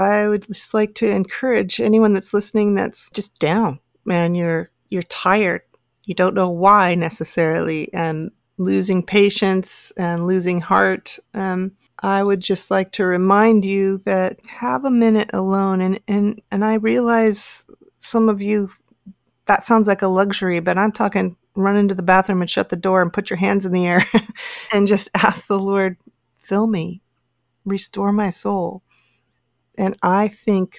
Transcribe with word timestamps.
I 0.00 0.28
would 0.28 0.46
just 0.46 0.74
like 0.74 0.94
to 0.96 1.10
encourage 1.10 1.80
anyone 1.80 2.14
that's 2.14 2.34
listening 2.34 2.74
that's 2.74 3.10
just 3.10 3.38
down, 3.38 3.80
man. 4.04 4.34
You're 4.34 4.70
you're 4.88 5.02
tired. 5.02 5.62
You 6.04 6.14
don't 6.14 6.34
know 6.34 6.48
why 6.48 6.94
necessarily, 6.94 7.92
and 7.92 8.30
losing 8.60 9.02
patience 9.02 9.90
and 9.96 10.26
losing 10.26 10.60
heart. 10.60 11.18
Um, 11.32 11.72
I 12.02 12.22
would 12.22 12.40
just 12.40 12.70
like 12.70 12.92
to 12.92 13.06
remind 13.06 13.64
you 13.64 13.98
that 13.98 14.38
have 14.46 14.84
a 14.84 14.90
minute 14.90 15.30
alone. 15.32 15.80
And, 15.80 15.98
and, 16.06 16.42
and 16.50 16.64
I 16.64 16.74
realize 16.74 17.66
some 17.96 18.28
of 18.28 18.42
you, 18.42 18.70
that 19.46 19.66
sounds 19.66 19.88
like 19.88 20.02
a 20.02 20.08
luxury, 20.08 20.60
but 20.60 20.78
I'm 20.78 20.92
talking 20.92 21.36
run 21.56 21.76
into 21.76 21.94
the 21.94 22.02
bathroom 22.02 22.40
and 22.42 22.48
shut 22.50 22.68
the 22.68 22.76
door 22.76 23.02
and 23.02 23.12
put 23.12 23.28
your 23.28 23.38
hands 23.38 23.66
in 23.66 23.72
the 23.72 23.86
air 23.86 24.04
and 24.72 24.86
just 24.86 25.10
ask 25.14 25.46
the 25.46 25.58
Lord, 25.58 25.96
fill 26.40 26.66
me, 26.66 27.02
restore 27.64 28.12
my 28.12 28.30
soul. 28.30 28.82
And 29.80 29.96
I 30.02 30.28
think, 30.28 30.76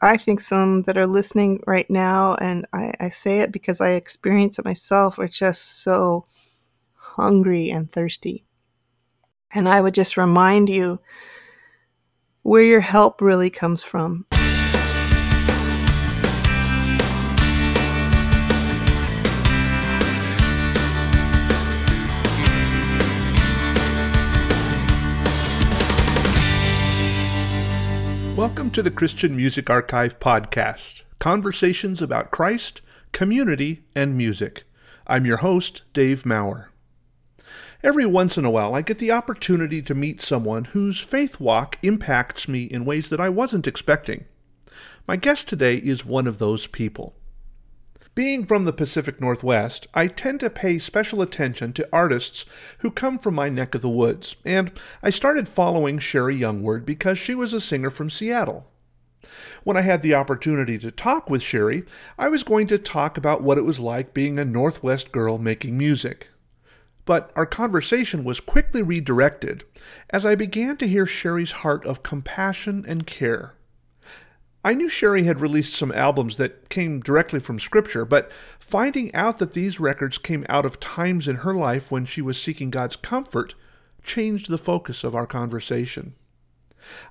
I 0.00 0.16
think 0.16 0.40
some 0.40 0.80
that 0.84 0.96
are 0.96 1.06
listening 1.06 1.62
right 1.66 1.88
now, 1.90 2.36
and 2.36 2.64
I, 2.72 2.94
I 2.98 3.10
say 3.10 3.40
it 3.40 3.52
because 3.52 3.82
I 3.82 3.90
experience 3.90 4.58
it 4.58 4.64
myself, 4.64 5.18
are 5.18 5.28
just 5.28 5.82
so 5.82 6.24
hungry 6.94 7.68
and 7.68 7.92
thirsty. 7.92 8.46
And 9.52 9.68
I 9.68 9.82
would 9.82 9.92
just 9.92 10.16
remind 10.16 10.70
you 10.70 11.00
where 12.40 12.62
your 12.62 12.80
help 12.80 13.20
really 13.20 13.50
comes 13.50 13.82
from. 13.82 14.24
Welcome 28.40 28.70
to 28.70 28.82
the 28.82 28.90
Christian 28.90 29.36
Music 29.36 29.68
Archive 29.68 30.18
podcast 30.18 31.02
conversations 31.18 32.00
about 32.00 32.30
Christ, 32.30 32.80
community, 33.12 33.82
and 33.94 34.16
music. 34.16 34.64
I'm 35.06 35.26
your 35.26 35.36
host, 35.36 35.82
Dave 35.92 36.24
Maurer. 36.24 36.70
Every 37.82 38.06
once 38.06 38.38
in 38.38 38.46
a 38.46 38.50
while, 38.50 38.74
I 38.74 38.80
get 38.80 38.96
the 38.96 39.12
opportunity 39.12 39.82
to 39.82 39.94
meet 39.94 40.22
someone 40.22 40.64
whose 40.64 41.00
faith 41.00 41.38
walk 41.38 41.76
impacts 41.82 42.48
me 42.48 42.62
in 42.62 42.86
ways 42.86 43.10
that 43.10 43.20
I 43.20 43.28
wasn't 43.28 43.66
expecting. 43.66 44.24
My 45.06 45.16
guest 45.16 45.46
today 45.46 45.76
is 45.76 46.06
one 46.06 46.26
of 46.26 46.38
those 46.38 46.66
people. 46.66 47.12
Being 48.20 48.44
from 48.44 48.66
the 48.66 48.74
Pacific 48.74 49.18
Northwest, 49.18 49.86
I 49.94 50.06
tend 50.06 50.40
to 50.40 50.50
pay 50.50 50.78
special 50.78 51.22
attention 51.22 51.72
to 51.72 51.88
artists 51.90 52.44
who 52.80 52.90
come 52.90 53.18
from 53.18 53.34
my 53.34 53.48
neck 53.48 53.74
of 53.74 53.80
the 53.80 53.88
woods, 53.88 54.36
and 54.44 54.70
I 55.02 55.08
started 55.08 55.48
following 55.48 55.98
Sherri 55.98 56.36
Youngward 56.36 56.84
because 56.84 57.18
she 57.18 57.34
was 57.34 57.54
a 57.54 57.62
singer 57.62 57.88
from 57.88 58.10
Seattle. 58.10 58.66
When 59.64 59.78
I 59.78 59.80
had 59.80 60.02
the 60.02 60.12
opportunity 60.12 60.76
to 60.80 60.90
talk 60.90 61.30
with 61.30 61.40
Sherri, 61.40 61.84
I 62.18 62.28
was 62.28 62.42
going 62.42 62.66
to 62.66 62.76
talk 62.76 63.16
about 63.16 63.40
what 63.40 63.56
it 63.56 63.64
was 63.64 63.80
like 63.80 64.12
being 64.12 64.38
a 64.38 64.44
Northwest 64.44 65.12
girl 65.12 65.38
making 65.38 65.78
music. 65.78 66.28
But 67.06 67.32
our 67.34 67.46
conversation 67.46 68.22
was 68.22 68.38
quickly 68.38 68.82
redirected 68.82 69.64
as 70.10 70.26
I 70.26 70.34
began 70.34 70.76
to 70.76 70.86
hear 70.86 71.06
Sherri's 71.06 71.52
heart 71.52 71.86
of 71.86 72.02
compassion 72.02 72.84
and 72.86 73.06
care. 73.06 73.54
I 74.62 74.74
knew 74.74 74.88
Sherri 74.90 75.24
had 75.24 75.40
released 75.40 75.74
some 75.74 75.92
albums 75.92 76.36
that 76.36 76.68
came 76.68 77.00
directly 77.00 77.40
from 77.40 77.58
Scripture, 77.58 78.04
but 78.04 78.30
finding 78.58 79.14
out 79.14 79.38
that 79.38 79.54
these 79.54 79.80
records 79.80 80.18
came 80.18 80.44
out 80.48 80.66
of 80.66 80.78
times 80.78 81.26
in 81.26 81.36
her 81.36 81.54
life 81.54 81.90
when 81.90 82.04
she 82.04 82.20
was 82.20 82.40
seeking 82.40 82.70
God's 82.70 82.96
comfort 82.96 83.54
changed 84.02 84.50
the 84.50 84.58
focus 84.58 85.02
of 85.02 85.14
our 85.14 85.26
conversation. 85.26 86.14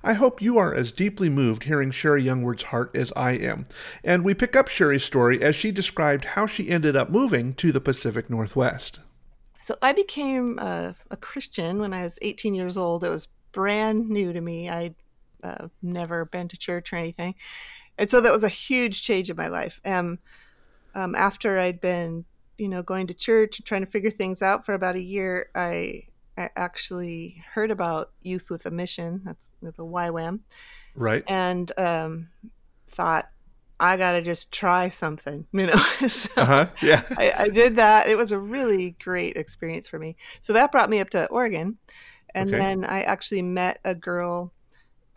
I 0.02 0.12
hope 0.14 0.42
you 0.42 0.58
are 0.58 0.74
as 0.74 0.92
deeply 0.92 1.28
moved 1.28 1.64
hearing 1.64 1.90
Sherri 1.90 2.22
Youngward's 2.22 2.64
heart 2.64 2.90
as 2.94 3.12
I 3.16 3.32
am, 3.32 3.66
and 4.04 4.24
we 4.24 4.34
pick 4.34 4.54
up 4.54 4.68
Sherri's 4.68 5.04
story 5.04 5.42
as 5.42 5.54
she 5.56 5.72
described 5.72 6.24
how 6.24 6.46
she 6.46 6.70
ended 6.70 6.96
up 6.96 7.10
moving 7.10 7.54
to 7.54 7.72
the 7.72 7.80
Pacific 7.80 8.28
Northwest. 8.28 9.00
So 9.60 9.76
I 9.82 9.92
became 9.92 10.58
a, 10.58 10.94
a, 11.10 11.16
Christian 11.16 11.80
when 11.80 11.92
I 11.92 12.02
was 12.02 12.18
18 12.22 12.54
years 12.54 12.78
old. 12.78 13.04
It 13.04 13.10
was 13.10 13.28
brand 13.52 14.08
new 14.08 14.32
to 14.32 14.40
me. 14.40 14.70
I'd 14.70 14.94
uh, 15.42 15.68
never 15.82 16.24
been 16.24 16.48
to 16.48 16.56
church 16.56 16.92
or 16.92 16.96
anything. 16.96 17.34
And 17.98 18.10
so 18.10 18.20
that 18.20 18.32
was 18.32 18.44
a 18.44 18.48
huge 18.48 19.02
change 19.02 19.30
in 19.30 19.36
my 19.36 19.48
life. 19.48 19.80
Um, 19.84 20.18
um, 20.94 21.14
after 21.14 21.58
I'd 21.58 21.80
been, 21.80 22.24
you 22.58 22.68
know, 22.68 22.82
going 22.82 23.06
to 23.08 23.14
church 23.14 23.58
and 23.58 23.66
trying 23.66 23.84
to 23.84 23.90
figure 23.90 24.10
things 24.10 24.42
out 24.42 24.64
for 24.64 24.74
about 24.74 24.96
a 24.96 25.02
year, 25.02 25.50
I, 25.54 26.04
I 26.36 26.50
actually 26.56 27.42
heard 27.52 27.70
about 27.70 28.12
Youth 28.22 28.50
with 28.50 28.64
a 28.66 28.70
Mission. 28.70 29.22
That's 29.24 29.50
the 29.60 29.72
YWAM. 29.72 30.40
Right. 30.94 31.22
And 31.28 31.70
um, 31.76 32.28
thought, 32.88 33.28
I 33.78 33.96
got 33.96 34.12
to 34.12 34.22
just 34.22 34.52
try 34.52 34.88
something, 34.90 35.46
you 35.52 35.66
know. 35.66 35.72
so 36.08 36.30
uh-huh. 36.36 36.66
Yeah. 36.82 37.02
I, 37.16 37.32
I, 37.36 37.48
did 37.48 37.76
that. 37.76 38.08
It 38.08 38.16
was 38.16 38.30
a 38.30 38.38
really 38.38 38.96
great 39.02 39.36
experience 39.36 39.88
for 39.88 39.98
me. 39.98 40.16
So 40.40 40.52
that 40.52 40.70
brought 40.70 40.90
me 40.90 41.00
up 41.00 41.10
to 41.10 41.26
Oregon. 41.26 41.78
And 42.34 42.50
okay. 42.50 42.58
then 42.58 42.84
I 42.84 43.02
actually 43.02 43.42
met 43.42 43.80
a 43.84 43.94
girl 43.94 44.52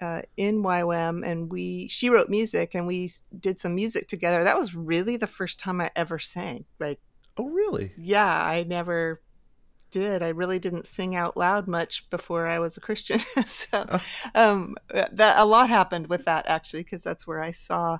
uh, 0.01 0.21
in 0.37 0.63
YWAM 0.63 1.25
and 1.25 1.51
we, 1.51 1.87
she 1.87 2.09
wrote 2.09 2.29
music 2.29 2.75
and 2.75 2.87
we 2.87 3.11
did 3.39 3.59
some 3.59 3.75
music 3.75 4.07
together. 4.07 4.43
That 4.43 4.57
was 4.57 4.75
really 4.75 5.17
the 5.17 5.27
first 5.27 5.59
time 5.59 5.81
I 5.81 5.91
ever 5.95 6.19
sang. 6.19 6.65
Like, 6.79 6.99
oh, 7.37 7.49
really? 7.49 7.93
Yeah. 7.97 8.45
I 8.45 8.63
never 8.63 9.21
did. 9.91 10.23
I 10.23 10.29
really 10.29 10.57
didn't 10.59 10.87
sing 10.87 11.15
out 11.15 11.37
loud 11.37 11.67
much 11.67 12.09
before 12.09 12.47
I 12.47 12.59
was 12.59 12.75
a 12.75 12.81
Christian. 12.81 13.19
so 13.45 13.85
oh. 13.89 14.03
um, 14.33 14.75
that 14.89 15.37
a 15.37 15.45
lot 15.45 15.69
happened 15.69 16.07
with 16.07 16.25
that 16.25 16.47
actually, 16.47 16.83
because 16.83 17.03
that's 17.03 17.27
where 17.27 17.41
I 17.41 17.51
saw 17.51 17.99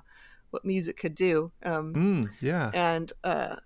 what 0.50 0.64
music 0.64 0.96
could 0.96 1.14
do. 1.14 1.52
Um, 1.62 1.94
mm, 1.94 2.30
yeah. 2.40 2.70
And 2.74 3.12
uh, 3.22 3.56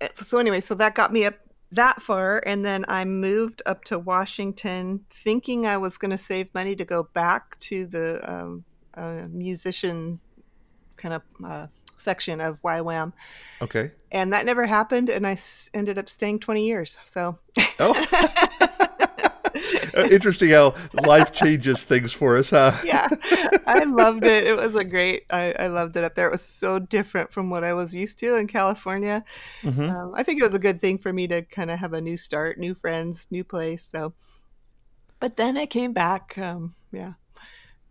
eh, 0.00 0.08
so 0.16 0.38
anyway, 0.38 0.60
so 0.60 0.74
that 0.74 0.94
got 0.94 1.12
me 1.12 1.26
up 1.26 1.34
that 1.74 2.02
far, 2.02 2.42
and 2.46 2.64
then 2.64 2.84
I 2.88 3.04
moved 3.04 3.62
up 3.66 3.84
to 3.84 3.98
Washington, 3.98 5.04
thinking 5.10 5.66
I 5.66 5.76
was 5.76 5.98
going 5.98 6.10
to 6.10 6.18
save 6.18 6.52
money 6.54 6.74
to 6.76 6.84
go 6.84 7.04
back 7.14 7.58
to 7.60 7.86
the 7.86 8.20
um, 8.30 8.64
uh, 8.94 9.26
musician 9.30 10.20
kind 10.96 11.14
of 11.14 11.22
uh, 11.44 11.66
section 11.96 12.40
of 12.40 12.60
YWAM. 12.62 13.12
Okay. 13.62 13.92
And 14.12 14.32
that 14.32 14.46
never 14.46 14.66
happened, 14.66 15.08
and 15.10 15.26
I 15.26 15.32
s- 15.32 15.70
ended 15.74 15.98
up 15.98 16.08
staying 16.08 16.40
20 16.40 16.66
years. 16.66 16.98
So. 17.04 17.38
Oh. 17.78 18.68
Interesting 19.94 20.50
how 20.50 20.74
life 20.92 21.32
changes 21.32 21.84
things 21.84 22.12
for 22.12 22.36
us, 22.36 22.50
huh? 22.50 22.72
yeah, 22.84 23.08
I 23.66 23.84
loved 23.84 24.24
it. 24.24 24.44
It 24.44 24.56
was 24.56 24.74
a 24.74 24.84
great. 24.84 25.24
I, 25.30 25.52
I, 25.52 25.66
loved 25.68 25.96
it 25.96 26.04
up 26.04 26.14
there. 26.14 26.26
It 26.26 26.32
was 26.32 26.42
so 26.42 26.78
different 26.78 27.32
from 27.32 27.48
what 27.50 27.62
I 27.62 27.72
was 27.74 27.94
used 27.94 28.18
to 28.20 28.34
in 28.36 28.46
California. 28.46 29.24
Mm-hmm. 29.62 29.82
Um, 29.82 30.12
I 30.14 30.22
think 30.22 30.40
it 30.40 30.44
was 30.44 30.54
a 30.54 30.58
good 30.58 30.80
thing 30.80 30.98
for 30.98 31.12
me 31.12 31.28
to 31.28 31.42
kind 31.42 31.70
of 31.70 31.78
have 31.78 31.92
a 31.92 32.00
new 32.00 32.16
start, 32.16 32.58
new 32.58 32.74
friends, 32.74 33.26
new 33.30 33.44
place. 33.44 33.84
So, 33.84 34.14
but 35.20 35.36
then 35.36 35.56
I 35.56 35.66
came 35.66 35.92
back. 35.92 36.36
Um, 36.38 36.74
yeah, 36.90 37.14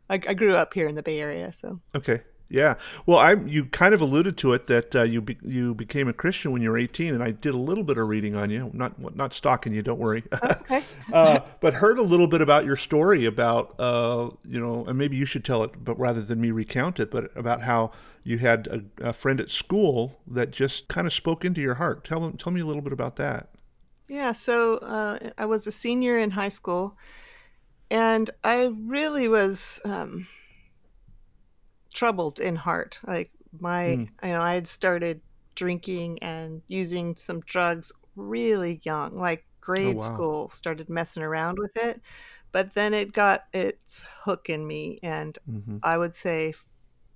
I, 0.10 0.16
I 0.16 0.34
grew 0.34 0.56
up 0.56 0.74
here 0.74 0.88
in 0.88 0.96
the 0.96 1.04
Bay 1.04 1.20
Area. 1.20 1.54
So 1.54 1.80
okay, 1.96 2.22
yeah. 2.50 2.76
Well, 3.06 3.18
I 3.18 3.34
you 3.34 3.66
kind 3.66 3.94
of 3.94 4.02
alluded 4.02 4.38
to 4.38 4.54
it 4.54 4.68
that 4.68 4.96
uh, 4.96 5.04
you 5.04 5.22
be, 5.22 5.38
you 5.42 5.74
became 5.74 6.08
a 6.08 6.14
Christian 6.14 6.52
when 6.52 6.62
you 6.62 6.70
were 6.70 6.78
18, 6.78 7.14
and 7.14 7.24
I 7.24 7.32
did 7.32 7.54
a 7.54 7.60
little 7.60 7.84
bit 7.84 7.98
of 7.98 8.08
reading 8.08 8.36
on 8.36 8.50
you. 8.50 8.70
Not 8.74 9.16
not 9.16 9.34
stalking 9.34 9.74
you, 9.74 9.82
don't 9.82 10.00
worry. 10.00 10.24
okay. 10.44 10.84
uh, 11.12 11.40
but 11.62 11.76
heard 11.76 11.98
a 11.98 12.04
little 12.04 12.28
bit 12.28 12.42
about 12.42 12.66
your 12.66 12.76
story 12.76 13.26
about 13.26 13.74
uh, 13.80 14.30
you 14.48 14.60
know, 14.60 14.86
and 14.86 14.98
maybe 14.98 15.16
you 15.16 15.26
should 15.26 15.44
tell 15.44 15.64
it, 15.64 15.84
but 15.84 15.98
rather 15.98 16.22
than 16.22 16.40
me 16.40 16.52
recount 16.52 17.00
it, 17.00 17.10
but 17.10 17.32
about 17.36 17.64
how 17.64 17.92
you 18.24 18.38
had 18.38 18.68
a, 18.68 19.10
a 19.10 19.14
friend 19.14 19.40
at 19.40 19.50
school 19.50 20.22
that 20.28 20.52
just 20.52 20.88
kind 20.88 21.08
of 21.08 21.14
spoke 21.14 21.44
into 21.44 21.60
your 21.60 21.76
heart. 21.76 22.04
Tell 22.04 22.32
tell 22.34 22.54
me 22.54 22.62
a 22.62 22.66
little 22.66 22.84
bit 22.84 22.94
about 22.94 23.16
that. 23.16 23.50
Yeah. 24.08 24.34
So 24.34 24.78
uh, 24.78 25.32
I 25.38 25.46
was 25.46 25.66
a 25.66 25.72
senior 25.72 26.20
in 26.20 26.32
high 26.32 26.50
school, 26.50 26.98
and 27.90 28.30
I 28.44 28.72
really 28.78 29.28
was. 29.28 29.82
Um, 29.86 30.28
troubled 31.94 32.40
in 32.40 32.58
heart. 32.58 33.00
Like 33.06 33.32
my, 33.60 33.84
mm. 33.84 34.10
you 34.24 34.30
know, 34.30 34.42
I 34.42 34.56
had 34.56 34.68
started 34.68 35.22
drinking 35.56 36.20
and 36.22 36.62
using 36.68 37.16
some 37.16 37.42
drugs 37.42 37.92
really 38.16 38.82
young, 38.84 39.16
like 39.16 39.46
grade 39.62 39.96
oh, 39.96 40.00
wow. 40.00 40.06
school, 40.06 40.50
started 40.50 40.90
messing 40.90 41.24
around 41.24 41.60
with 41.60 41.78
it. 41.78 42.02
But 42.52 42.76
then 42.76 42.94
it 42.94 43.14
got 43.14 43.46
its 43.54 44.06
hook 44.24 44.50
in 44.50 44.68
me. 44.68 45.00
And 45.02 45.38
mm-hmm. 45.50 45.78
I 45.82 45.98
would 45.98 46.14
say, 46.14 46.54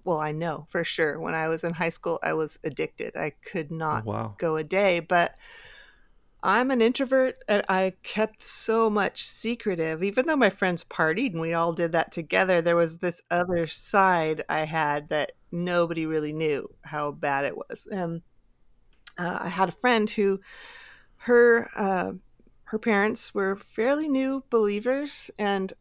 well, 0.04 0.20
I 0.20 0.32
know 0.32 0.66
for 0.70 0.84
sure 0.84 1.20
when 1.20 1.36
I 1.36 1.48
was 1.48 1.64
in 1.64 1.74
high 1.74 1.90
school, 1.90 2.20
I 2.24 2.34
was 2.34 2.58
addicted. 2.64 3.16
I 3.16 3.32
could 3.32 3.68
oh, 3.72 3.76
not 3.76 4.04
oh, 4.08 4.12
wow. 4.12 4.36
go 4.38 4.56
a 4.56 4.64
day. 4.64 5.00
But 5.00 5.36
I'm 6.44 6.70
an 6.72 6.82
introvert 6.82 7.44
and 7.48 7.64
I 7.68 7.94
kept 8.04 8.44
so 8.44 8.90
much 8.90 9.26
secretive. 9.26 10.04
Even 10.04 10.28
though 10.28 10.36
my 10.36 10.50
friends 10.50 10.84
partied 10.84 11.32
and 11.32 11.42
we 11.42 11.54
all 11.54 11.74
did 11.74 11.92
that 11.94 12.12
together, 12.12 12.62
there 12.62 12.76
was 12.76 13.00
this 13.00 13.22
other 13.32 13.68
side 13.68 14.44
I 14.48 14.66
had 14.66 15.10
that 15.10 15.32
nobody 15.52 16.06
really 16.06 16.34
knew 16.34 16.70
how 16.84 17.12
bad 17.12 17.46
it 17.46 17.58
was. 17.58 17.88
And 17.90 18.22
uh, 19.18 19.40
I 19.42 19.50
had 19.50 19.70
a 19.70 19.74
friend 19.74 20.10
who, 20.10 20.40
her, 21.18 21.70
uh, 21.76 22.14
her 22.66 22.80
parents 22.80 23.34
were 23.34 23.56
fairly 23.56 24.08
new 24.08 24.44
believers 24.50 25.32
and 25.40 25.74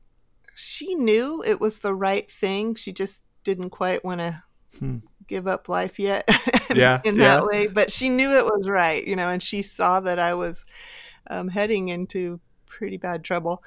she 0.54 0.94
knew 0.94 1.42
it 1.44 1.60
was 1.60 1.80
the 1.80 1.94
right 1.94 2.30
thing. 2.30 2.74
She 2.74 2.92
just 2.92 3.24
didn't 3.44 3.70
quite 3.70 4.04
want 4.04 4.20
to 4.20 4.42
hmm. 4.78 4.98
Give 5.26 5.46
up 5.46 5.68
life 5.68 5.98
yet 5.98 6.28
yeah, 6.74 7.00
in 7.04 7.16
yeah. 7.16 7.20
that 7.20 7.46
way. 7.46 7.66
But 7.66 7.90
she 7.90 8.08
knew 8.08 8.30
it 8.36 8.44
was 8.44 8.68
right, 8.68 9.06
you 9.06 9.16
know, 9.16 9.28
and 9.28 9.42
she 9.42 9.62
saw 9.62 10.00
that 10.00 10.18
I 10.18 10.34
was 10.34 10.64
um, 11.28 11.48
heading 11.48 11.88
into 11.88 12.40
pretty 12.66 12.96
bad 12.96 13.24
trouble. 13.24 13.62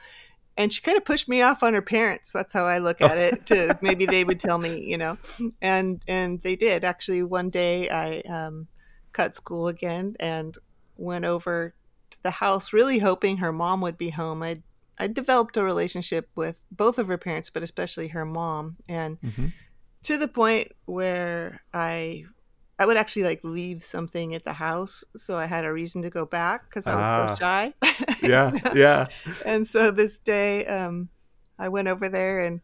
And 0.57 0.73
she 0.73 0.81
kind 0.81 0.97
of 0.97 1.05
pushed 1.05 1.29
me 1.29 1.41
off 1.41 1.63
on 1.63 1.73
her 1.73 1.81
parents. 1.81 2.33
That's 2.33 2.51
how 2.51 2.65
I 2.65 2.79
look 2.79 3.01
at 3.01 3.17
it. 3.17 3.45
To 3.47 3.77
maybe 3.81 4.05
they 4.05 4.25
would 4.25 4.39
tell 4.41 4.57
me, 4.57 4.83
you 4.83 4.97
know, 4.97 5.17
and 5.61 6.03
and 6.07 6.41
they 6.41 6.57
did 6.57 6.83
actually. 6.83 7.23
One 7.23 7.49
day 7.49 7.89
I 7.89 8.19
um, 8.21 8.67
cut 9.13 9.37
school 9.37 9.69
again 9.69 10.17
and 10.19 10.57
went 10.97 11.23
over 11.23 11.73
to 12.09 12.23
the 12.23 12.31
house, 12.31 12.73
really 12.73 12.99
hoping 12.99 13.37
her 13.37 13.53
mom 13.53 13.79
would 13.81 13.97
be 13.97 14.09
home. 14.09 14.43
I 14.43 14.61
I 14.99 15.07
developed 15.07 15.55
a 15.55 15.63
relationship 15.63 16.29
with 16.35 16.59
both 16.69 16.99
of 16.99 17.07
her 17.07 17.17
parents, 17.17 17.49
but 17.49 17.63
especially 17.63 18.09
her 18.09 18.25
mom, 18.25 18.75
and 18.89 19.19
mm-hmm. 19.21 19.47
To 20.03 20.17
the 20.17 20.27
point 20.27 20.71
where 20.85 21.61
I 21.73 22.25
I 22.77 22.85
would 22.85 22.97
actually 22.97 23.23
like 23.23 23.41
leave 23.43 23.83
something 23.83 24.33
at 24.33 24.45
the 24.45 24.53
house, 24.53 25.03
so 25.15 25.35
I 25.35 25.45
had 25.45 25.65
a 25.65 25.73
reason 25.73 26.01
to 26.03 26.09
go 26.09 26.25
back 26.25 26.69
because 26.69 26.87
I 26.87 26.95
was 26.95 27.03
ah. 27.03 27.35
so 27.35 27.39
shy. 27.39 27.73
yeah, 28.27 28.51
yeah. 28.73 29.07
And 29.45 29.67
so 29.67 29.91
this 29.91 30.17
day, 30.17 30.65
um, 30.65 31.09
I 31.57 31.67
went 31.67 31.89
over 31.89 32.07
there 32.07 32.45
and 32.45 32.61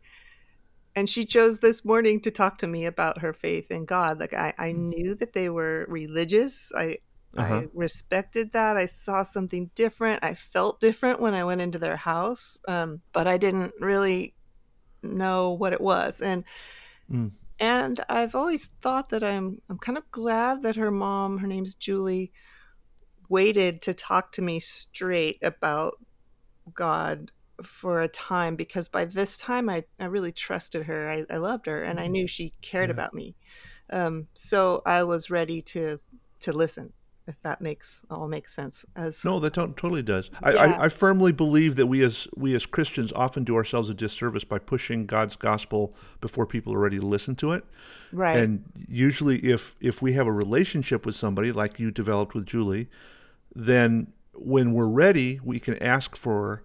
and 0.95 1.09
she 1.09 1.25
chose 1.25 1.59
this 1.59 1.83
morning 1.83 2.21
to 2.21 2.31
talk 2.31 2.57
to 2.59 2.67
me 2.67 2.85
about 2.85 3.19
her 3.19 3.33
faith 3.33 3.69
in 3.69 3.83
God. 3.83 4.17
Like 4.19 4.33
I, 4.33 4.53
I 4.57 4.69
mm. 4.69 4.95
knew 4.95 5.15
that 5.15 5.33
they 5.33 5.49
were 5.49 5.85
religious. 5.89 6.71
I 6.73 6.99
uh-huh. 7.35 7.53
I 7.53 7.67
respected 7.73 8.53
that. 8.53 8.77
I 8.77 8.85
saw 8.85 9.23
something 9.23 9.69
different. 9.75 10.23
I 10.23 10.35
felt 10.35 10.79
different 10.79 11.19
when 11.19 11.33
I 11.33 11.43
went 11.43 11.59
into 11.59 11.77
their 11.77 11.97
house, 11.97 12.61
um, 12.69 13.01
but 13.11 13.27
I 13.27 13.37
didn't 13.37 13.73
really 13.81 14.35
know 15.03 15.51
what 15.51 15.73
it 15.73 15.81
was. 15.81 16.21
And 16.21 16.45
mm. 17.11 17.31
And 17.59 18.01
I've 18.09 18.35
always 18.35 18.67
thought 18.67 19.09
that 19.09 19.23
I'm 19.23 19.61
I'm 19.69 19.77
kind 19.77 19.97
of 19.97 20.09
glad 20.11 20.61
that 20.63 20.75
her 20.75 20.91
mom, 20.91 21.37
her 21.37 21.47
name's 21.47 21.73
Julie, 21.73 22.31
waited 23.29 23.81
to 23.83 23.93
talk 23.93 24.31
to 24.33 24.41
me 24.41 24.59
straight 24.59 25.39
about 25.41 25.95
God 26.73 27.31
for 27.63 28.01
a 28.01 28.09
time 28.09 28.57
because 28.57 28.89
by 28.89 29.05
this 29.05 29.37
time 29.37 29.69
I, 29.69 29.85
I 29.99 30.05
really 30.05 30.33
trusted 30.33 30.87
her. 30.87 31.09
I, 31.09 31.25
I 31.33 31.37
loved 31.37 31.67
her 31.67 31.81
and 31.81 31.99
I 31.99 32.03
mm-hmm. 32.03 32.11
knew 32.11 32.27
she 32.27 32.53
cared 32.61 32.89
yeah. 32.89 32.93
about 32.93 33.13
me. 33.13 33.35
Um, 33.89 34.27
so 34.33 34.81
I 34.85 35.03
was 35.03 35.29
ready 35.29 35.61
to 35.61 35.99
to 36.41 36.51
listen 36.51 36.91
if 37.27 37.41
that 37.41 37.61
makes 37.61 38.03
all 38.09 38.27
makes 38.27 38.53
sense 38.53 38.85
as 38.95 39.23
no 39.25 39.39
that 39.39 39.53
totally 39.53 40.01
does. 40.01 40.29
I, 40.43 40.51
I, 40.51 40.83
I, 40.85 40.89
firmly 40.89 41.31
believe 41.31 41.75
that 41.75 41.87
we 41.87 42.03
as 42.03 42.27
we 42.35 42.53
as 42.55 42.65
christians 42.65 43.11
often 43.13 43.43
do 43.43 43.55
ourselves 43.55 43.89
a 43.89 43.93
disservice 43.93 44.43
by 44.43 44.59
pushing 44.59 45.05
god's 45.05 45.35
gospel 45.35 45.95
before 46.21 46.45
people 46.45 46.73
are 46.73 46.79
ready 46.79 46.99
to 46.99 47.05
listen 47.05 47.35
to 47.37 47.51
it. 47.51 47.65
Right. 48.11 48.37
And 48.37 48.63
usually 48.87 49.37
if 49.39 49.75
if 49.79 50.01
we 50.01 50.13
have 50.13 50.27
a 50.27 50.31
relationship 50.31 51.05
with 51.05 51.15
somebody 51.15 51.51
like 51.51 51.79
you 51.79 51.91
developed 51.91 52.33
with 52.33 52.45
julie 52.45 52.89
then 53.55 54.13
when 54.33 54.73
we're 54.73 54.85
ready 54.85 55.39
we 55.43 55.59
can 55.59 55.81
ask 55.81 56.15
for 56.15 56.63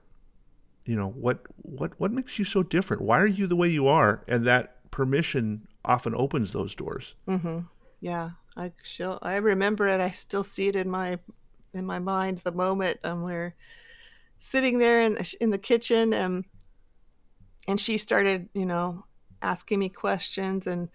you 0.85 0.97
know 0.97 1.09
what 1.09 1.41
what 1.57 1.99
what 2.01 2.11
makes 2.11 2.39
you 2.39 2.45
so 2.45 2.63
different? 2.63 3.03
Why 3.03 3.21
are 3.21 3.27
you 3.27 3.47
the 3.47 3.57
way 3.57 3.69
you 3.69 3.87
are? 3.87 4.25
And 4.27 4.45
that 4.47 4.91
permission 4.91 5.69
often 5.85 6.15
opens 6.17 6.53
those 6.53 6.75
doors. 6.75 7.15
Mm-hmm. 7.29 7.61
Yeah 8.01 8.31
I 8.57 8.73
still 8.83 9.19
I 9.23 9.37
remember 9.37 9.87
it. 9.89 10.01
I 10.01 10.11
still 10.11 10.45
see 10.45 10.69
it 10.69 10.77
in 10.77 10.91
my 10.91 11.19
in 11.73 11.87
my 11.87 11.99
mind. 11.99 12.39
The 12.39 12.53
moment 12.53 12.99
um, 13.05 13.23
we're 13.23 13.55
sitting 14.39 14.79
there 14.79 15.01
in 15.01 15.15
the, 15.15 15.37
in 15.41 15.51
the 15.51 15.59
kitchen, 15.59 16.13
and 16.13 16.25
um, 16.25 16.45
and 17.69 17.81
she 17.81 17.97
started, 17.97 18.49
you 18.55 18.67
know, 18.67 19.05
asking 19.41 19.79
me 19.79 19.89
questions 19.89 20.67
and 20.67 20.89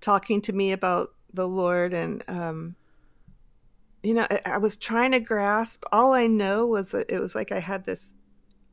talking 0.00 0.40
to 0.42 0.52
me 0.52 0.72
about 0.72 1.10
the 1.32 1.48
Lord, 1.48 1.92
and 1.92 2.22
um, 2.28 2.76
you 4.02 4.14
know, 4.14 4.26
I, 4.30 4.40
I 4.46 4.58
was 4.58 4.76
trying 4.76 5.12
to 5.12 5.20
grasp. 5.20 5.84
All 5.92 6.12
I 6.12 6.26
know 6.28 6.66
was 6.66 6.92
that 6.92 7.10
it 7.10 7.20
was 7.20 7.34
like 7.34 7.50
I 7.50 7.58
had 7.58 7.84
this 7.84 8.14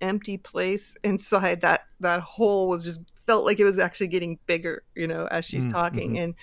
empty 0.02 0.38
place 0.38 0.96
inside 1.04 1.62
that 1.62 1.88
that 2.00 2.20
hole 2.20 2.68
was 2.68 2.84
just 2.84 3.02
felt 3.26 3.46
like 3.46 3.60
it 3.60 3.64
was 3.64 3.80
actually 3.80 4.08
getting 4.08 4.38
bigger 4.48 4.84
you 4.96 5.08
know 5.08 5.26
as 5.32 5.46
she's 5.46 5.66
mm, 5.66 5.70
mm-hmm. 5.70 5.80
talking 5.80 6.20
and 6.20 6.36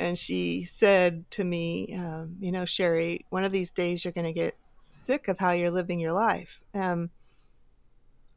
and 0.00 0.18
she 0.18 0.64
said 0.64 1.30
to 1.32 1.44
me, 1.44 1.94
um, 1.94 2.36
"You 2.40 2.50
know, 2.50 2.64
Sherri, 2.64 3.26
one 3.28 3.44
of 3.44 3.52
these 3.52 3.70
days 3.70 4.04
you're 4.04 4.12
going 4.12 4.26
to 4.26 4.32
get 4.32 4.56
sick 4.88 5.28
of 5.28 5.38
how 5.38 5.52
you're 5.52 5.70
living 5.70 6.00
your 6.00 6.12
life." 6.12 6.62
Um, 6.74 7.10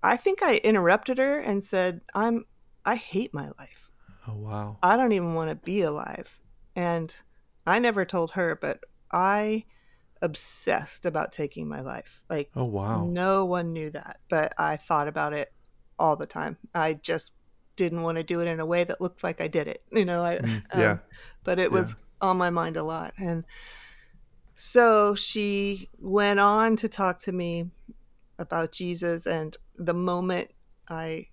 I 0.03 0.17
think 0.17 0.43
I 0.43 0.57
interrupted 0.57 1.17
her 1.17 1.39
and 1.39 1.63
said, 1.63 2.01
"I'm 2.13 2.45
I 2.85 2.95
hate 2.95 3.33
my 3.33 3.49
life. 3.57 3.89
Oh 4.27 4.35
wow. 4.35 4.77
I 4.83 4.97
don't 4.97 5.13
even 5.13 5.33
want 5.33 5.49
to 5.49 5.55
be 5.55 5.81
alive." 5.81 6.39
And 6.75 7.15
I 7.65 7.79
never 7.79 8.03
told 8.03 8.31
her, 8.31 8.57
but 8.59 8.81
I 9.11 9.65
obsessed 10.21 11.05
about 11.05 11.31
taking 11.31 11.67
my 11.67 11.81
life. 11.81 12.23
Like, 12.29 12.51
oh 12.55 12.65
wow, 12.65 13.05
no 13.05 13.45
one 13.45 13.73
knew 13.73 13.89
that, 13.91 14.19
but 14.29 14.53
I 14.57 14.77
thought 14.77 15.07
about 15.07 15.33
it 15.33 15.53
all 15.97 16.15
the 16.15 16.25
time. 16.25 16.57
I 16.75 16.93
just 16.93 17.31
didn't 17.75 18.03
want 18.03 18.17
to 18.17 18.23
do 18.23 18.39
it 18.39 18.47
in 18.47 18.59
a 18.59 18.65
way 18.65 18.83
that 18.83 19.01
looked 19.01 19.23
like 19.23 19.41
I 19.41 19.47
did 19.47 19.67
it. 19.67 19.83
You 19.91 20.05
know, 20.05 20.23
I 20.23 20.37
mm, 20.37 20.63
yeah. 20.75 20.91
Um, 20.91 20.99
but 21.43 21.59
it 21.59 21.71
was 21.71 21.95
yeah. 22.21 22.29
on 22.29 22.37
my 22.37 22.49
mind 22.49 22.77
a 22.77 22.83
lot. 22.83 23.13
And 23.17 23.45
so 24.55 25.15
she 25.15 25.89
went 25.99 26.39
on 26.39 26.75
to 26.77 26.87
talk 26.87 27.19
to 27.19 27.31
me 27.31 27.69
about 28.39 28.71
Jesus 28.71 29.25
and 29.25 29.55
the 29.75 29.93
moment 29.93 30.49
I 30.89 31.27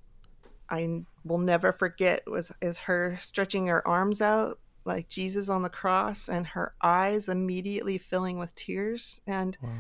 I 0.69 1.05
will 1.25 1.39
never 1.39 1.73
forget 1.73 2.23
was 2.27 2.53
is 2.61 2.81
her 2.81 3.17
stretching 3.21 3.67
her 3.67 3.87
arms 3.87 4.21
out 4.21 4.59
like 4.85 5.09
Jesus 5.09 5.49
on 5.49 5.63
the 5.63 5.69
cross 5.71 6.29
and 6.29 6.49
her 6.49 6.75
eyes 6.83 7.29
immediately 7.29 7.99
filling 7.99 8.39
with 8.39 8.55
tears 8.55 9.21
and 9.27 9.57
wow. 9.63 9.71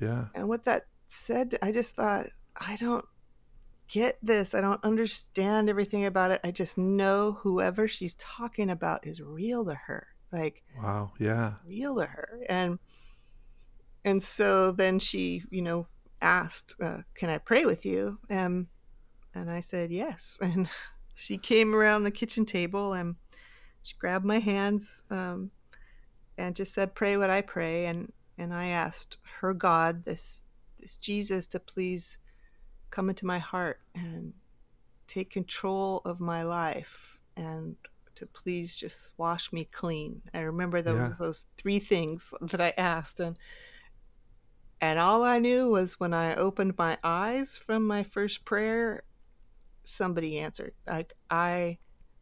yeah 0.00 0.24
and 0.34 0.48
what 0.48 0.64
that 0.64 0.86
said 1.08 1.58
I 1.62 1.72
just 1.72 1.94
thought 1.94 2.28
I 2.56 2.76
don't 2.76 3.04
get 3.92 4.16
this. 4.22 4.54
I 4.54 4.62
don't 4.62 4.82
understand 4.82 5.68
everything 5.68 6.06
about 6.06 6.30
it. 6.30 6.40
I 6.42 6.50
just 6.50 6.78
know 6.78 7.38
whoever 7.42 7.86
she's 7.86 8.14
talking 8.14 8.70
about 8.70 9.06
is 9.06 9.20
real 9.20 9.66
to 9.66 9.74
her. 9.74 10.08
Like 10.32 10.62
wow, 10.78 11.12
yeah. 11.18 11.54
Real 11.66 11.96
to 11.96 12.06
her. 12.06 12.40
And 12.48 12.78
and 14.02 14.22
so 14.22 14.72
then 14.72 14.98
she, 14.98 15.44
you 15.50 15.60
know, 15.60 15.86
asked, 16.22 16.74
uh, 16.80 17.02
"Can 17.14 17.28
I 17.28 17.36
pray 17.36 17.66
with 17.66 17.84
you?" 17.84 18.18
And 18.30 18.68
and 19.34 19.50
I 19.50 19.60
said, 19.60 19.92
"Yes." 19.92 20.38
And 20.42 20.70
she 21.14 21.36
came 21.36 21.74
around 21.74 22.02
the 22.02 22.10
kitchen 22.10 22.46
table 22.46 22.94
and 22.94 23.16
she 23.82 23.94
grabbed 23.98 24.24
my 24.24 24.38
hands 24.38 25.04
um, 25.10 25.50
and 26.38 26.56
just 26.56 26.72
said, 26.72 26.94
"Pray 26.94 27.18
what 27.18 27.28
I 27.28 27.42
pray." 27.42 27.84
And 27.84 28.10
and 28.38 28.54
I 28.54 28.68
asked 28.68 29.18
her 29.40 29.52
God, 29.52 30.06
this 30.06 30.44
this 30.80 30.96
Jesus, 30.96 31.46
to 31.48 31.60
please 31.60 32.16
come 32.92 33.08
into 33.08 33.26
my 33.26 33.40
heart 33.40 33.80
and 33.96 34.34
take 35.08 35.30
control 35.30 36.02
of 36.04 36.20
my 36.20 36.44
life 36.44 37.18
and 37.36 37.74
to 38.14 38.26
please 38.26 38.76
just 38.76 39.14
wash 39.16 39.52
me 39.52 39.64
clean. 39.64 40.22
I 40.32 40.40
remember 40.40 40.82
those, 40.82 40.98
yeah. 40.98 41.14
those 41.18 41.46
three 41.56 41.80
things 41.80 42.32
that 42.40 42.60
I 42.60 42.72
asked 42.78 43.18
and 43.18 43.36
and 44.80 44.98
all 44.98 45.22
I 45.22 45.38
knew 45.38 45.70
was 45.70 46.00
when 46.00 46.12
I 46.12 46.34
opened 46.34 46.74
my 46.76 46.98
eyes 47.04 47.56
from 47.56 47.86
my 47.86 48.02
first 48.02 48.44
prayer 48.44 49.04
somebody 49.84 50.38
answered. 50.38 50.74
Like 50.86 51.12
I 51.30 51.78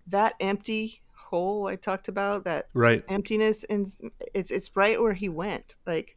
that 0.06 0.34
empty 0.40 1.02
hole 1.14 1.66
I 1.66 1.76
talked 1.76 2.08
about, 2.08 2.44
that 2.44 2.66
right. 2.74 3.02
emptiness 3.08 3.64
and 3.64 3.90
it's 4.34 4.50
it's 4.50 4.76
right 4.76 5.00
where 5.00 5.14
he 5.14 5.28
went. 5.28 5.76
Like 5.86 6.16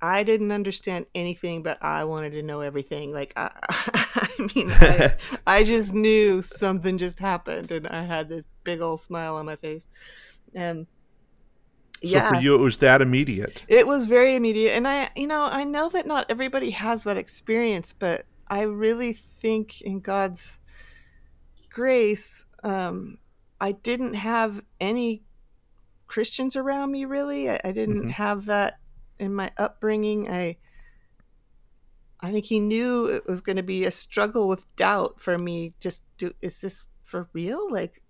I 0.00 0.22
didn't 0.22 0.52
understand 0.52 1.06
anything, 1.14 1.62
but 1.62 1.82
I 1.82 2.04
wanted 2.04 2.30
to 2.32 2.42
know 2.42 2.60
everything. 2.60 3.12
Like, 3.12 3.32
I, 3.36 3.50
I 3.68 4.48
mean, 4.54 4.70
I, 4.70 5.14
I, 5.46 5.64
just 5.64 5.94
knew 5.94 6.42
something 6.42 6.98
just 6.98 7.18
happened, 7.18 7.70
and 7.70 7.86
I 7.86 8.02
had 8.02 8.28
this 8.28 8.44
big 8.64 8.80
old 8.80 9.00
smile 9.00 9.36
on 9.36 9.46
my 9.46 9.56
face. 9.56 9.88
And 10.54 10.86
so 12.02 12.10
yeah, 12.10 12.28
for 12.28 12.36
you, 12.36 12.54
it 12.54 12.58
was 12.58 12.76
that 12.78 13.00
immediate. 13.00 13.64
It 13.66 13.86
was 13.86 14.04
very 14.04 14.34
immediate, 14.34 14.72
and 14.72 14.86
I, 14.86 15.10
you 15.16 15.26
know, 15.26 15.44
I 15.44 15.64
know 15.64 15.88
that 15.88 16.06
not 16.06 16.26
everybody 16.28 16.70
has 16.70 17.04
that 17.04 17.16
experience, 17.16 17.94
but 17.94 18.26
I 18.48 18.62
really 18.62 19.14
think 19.14 19.80
in 19.80 20.00
God's 20.00 20.60
grace, 21.70 22.44
um, 22.62 23.18
I 23.60 23.72
didn't 23.72 24.14
have 24.14 24.62
any 24.80 25.22
Christians 26.06 26.56
around 26.56 26.92
me. 26.92 27.06
Really, 27.06 27.48
I, 27.48 27.60
I 27.64 27.72
didn't 27.72 28.00
mm-hmm. 28.00 28.08
have 28.10 28.44
that 28.46 28.78
in 29.18 29.34
my 29.34 29.50
upbringing. 29.56 30.30
I 30.30 30.56
I 32.20 32.30
think 32.30 32.46
he 32.46 32.58
knew 32.58 33.06
it 33.06 33.28
was 33.28 33.40
going 33.40 33.56
to 33.56 33.62
be 33.62 33.84
a 33.84 33.90
struggle 33.90 34.48
with 34.48 34.74
doubt 34.76 35.20
for 35.20 35.36
me. 35.36 35.74
Just 35.80 36.04
do 36.16 36.32
is 36.40 36.60
this 36.60 36.86
for 37.02 37.28
real? 37.32 37.70
Like, 37.70 38.02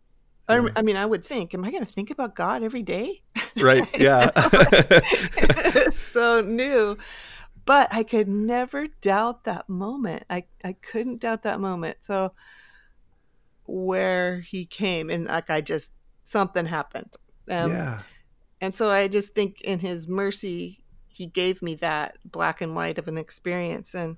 yeah. 0.49 0.69
I 0.77 0.83
mean, 0.83 0.97
I 0.97 1.05
would 1.05 1.27
think, 1.27 1.53
am 1.53 1.65
I 1.65 1.71
going 1.71 1.85
to 1.85 1.91
think 1.91 2.11
about 2.11 2.37
God 2.37 2.63
every 2.63 2.83
day? 2.83 3.23
Right. 3.57 3.89
Yeah. 3.99 4.31
so 5.91 6.41
new, 6.41 6.97
but 7.65 7.93
I 7.93 8.03
could 8.03 8.29
never 8.29 8.87
doubt 9.01 9.45
that 9.45 9.69
moment. 9.69 10.25
I, 10.31 10.45
I 10.63 10.75
couldn't 10.75 11.21
doubt 11.21 11.43
that 11.43 11.61
moment. 11.61 11.99
So 12.03 12.35
where 13.67 14.41
he 14.41 14.67
came 14.67 15.11
and 15.11 15.25
like 15.25 15.51
I 15.51 15.61
just 15.61 15.93
something 16.23 16.67
happened. 16.67 17.15
Um, 17.51 17.71
yeah. 17.71 18.01
And 18.61 18.77
so 18.77 18.89
I 18.89 19.09
just 19.09 19.33
think 19.33 19.61
in 19.63 19.81
his 19.81 20.07
mercy, 20.07 20.84
he 21.15 21.27
gave 21.27 21.63
me 21.63 21.77
that 21.77 22.19
black 22.25 22.61
and 22.61 22.75
white 22.75 22.99
of 22.99 23.07
an 23.07 23.17
experience. 23.17 23.95
And 23.95 24.17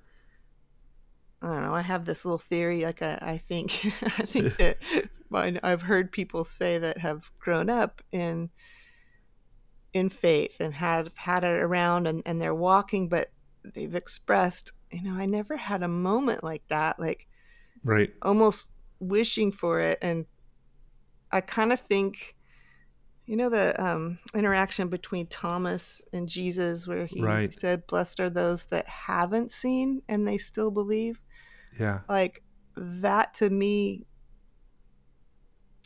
I 1.43 1.49
don't 1.49 1.63
know, 1.63 1.75
I 1.75 1.83
have 1.83 2.07
this 2.07 2.25
little 2.25 2.39
theory. 2.39 2.85
Like 2.85 3.03
I, 3.03 3.19
I 3.21 3.39
think, 3.39 3.85
I 4.03 4.23
think 4.23 4.57
that 4.57 4.79
I've 5.63 5.83
heard 5.83 6.11
people 6.11 6.45
say 6.45 6.79
that 6.79 6.99
have 6.99 7.31
grown 7.39 7.69
up 7.69 8.01
in, 8.13 8.49
in 9.93 10.09
faith 10.09 10.57
and 10.59 10.75
have 10.75 11.11
had 11.17 11.45
it 11.45 11.49
around 11.49 12.07
and, 12.07 12.23
and 12.25 12.41
they're 12.41 12.55
walking, 12.55 13.09
but 13.09 13.31
they've 13.75 13.95
expressed, 13.95 14.73
you 14.91 15.03
know, 15.03 15.15
I 15.19 15.27
never 15.27 15.59
had 15.59 15.83
a 15.83 15.89
moment 15.89 16.43
like 16.43 16.63
that. 16.69 16.99
Like, 16.99 17.27
right. 17.85 18.11
Almost 18.23 18.71
wishing 19.01 19.53
for 19.53 19.81
it. 19.81 19.99
And 20.01 20.25
I 21.31 21.43
kind 21.43 21.75
of 21.75 21.81
think, 21.81 22.36
you 23.27 23.37
know, 23.37 23.49
the 23.51 23.75
um, 23.85 24.19
interaction 24.35 24.89
between 24.89 25.27
Thomas 25.27 26.03
and 26.13 26.29
Jesus, 26.29 26.87
where 26.87 27.07
he 27.07 27.23
right. 27.23 27.53
said, 27.53 27.87
Blessed 27.89 28.21
are 28.21 28.31
those 28.31 28.67
that 28.67 28.89
haven't 28.89 29.51
seen 29.51 30.03
and 30.09 30.27
they 30.27 30.39
still 30.39 30.71
believe. 30.71 31.21
Yeah. 31.79 32.01
Like 32.09 32.43
that 32.77 33.35
to 33.35 33.51
me 33.51 34.07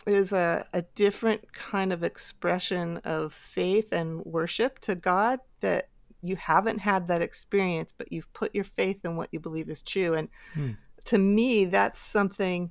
is 0.06 0.32
a, 0.32 0.66
a 0.72 0.82
different 0.82 1.52
kind 1.52 1.92
of 1.92 2.02
expression 2.02 2.98
of 2.98 3.32
faith 3.32 3.92
and 3.92 4.24
worship 4.24 4.78
to 4.80 4.94
God 4.94 5.40
that 5.60 5.88
you 6.22 6.36
haven't 6.36 6.80
had 6.80 7.08
that 7.08 7.22
experience, 7.22 7.92
but 7.96 8.12
you've 8.12 8.32
put 8.34 8.54
your 8.54 8.64
faith 8.64 9.04
in 9.04 9.16
what 9.16 9.28
you 9.32 9.40
believe 9.40 9.70
is 9.70 9.82
true. 9.82 10.12
And 10.12 10.28
hmm. 10.52 10.72
to 11.06 11.16
me, 11.16 11.64
that's 11.64 12.02
something 12.02 12.70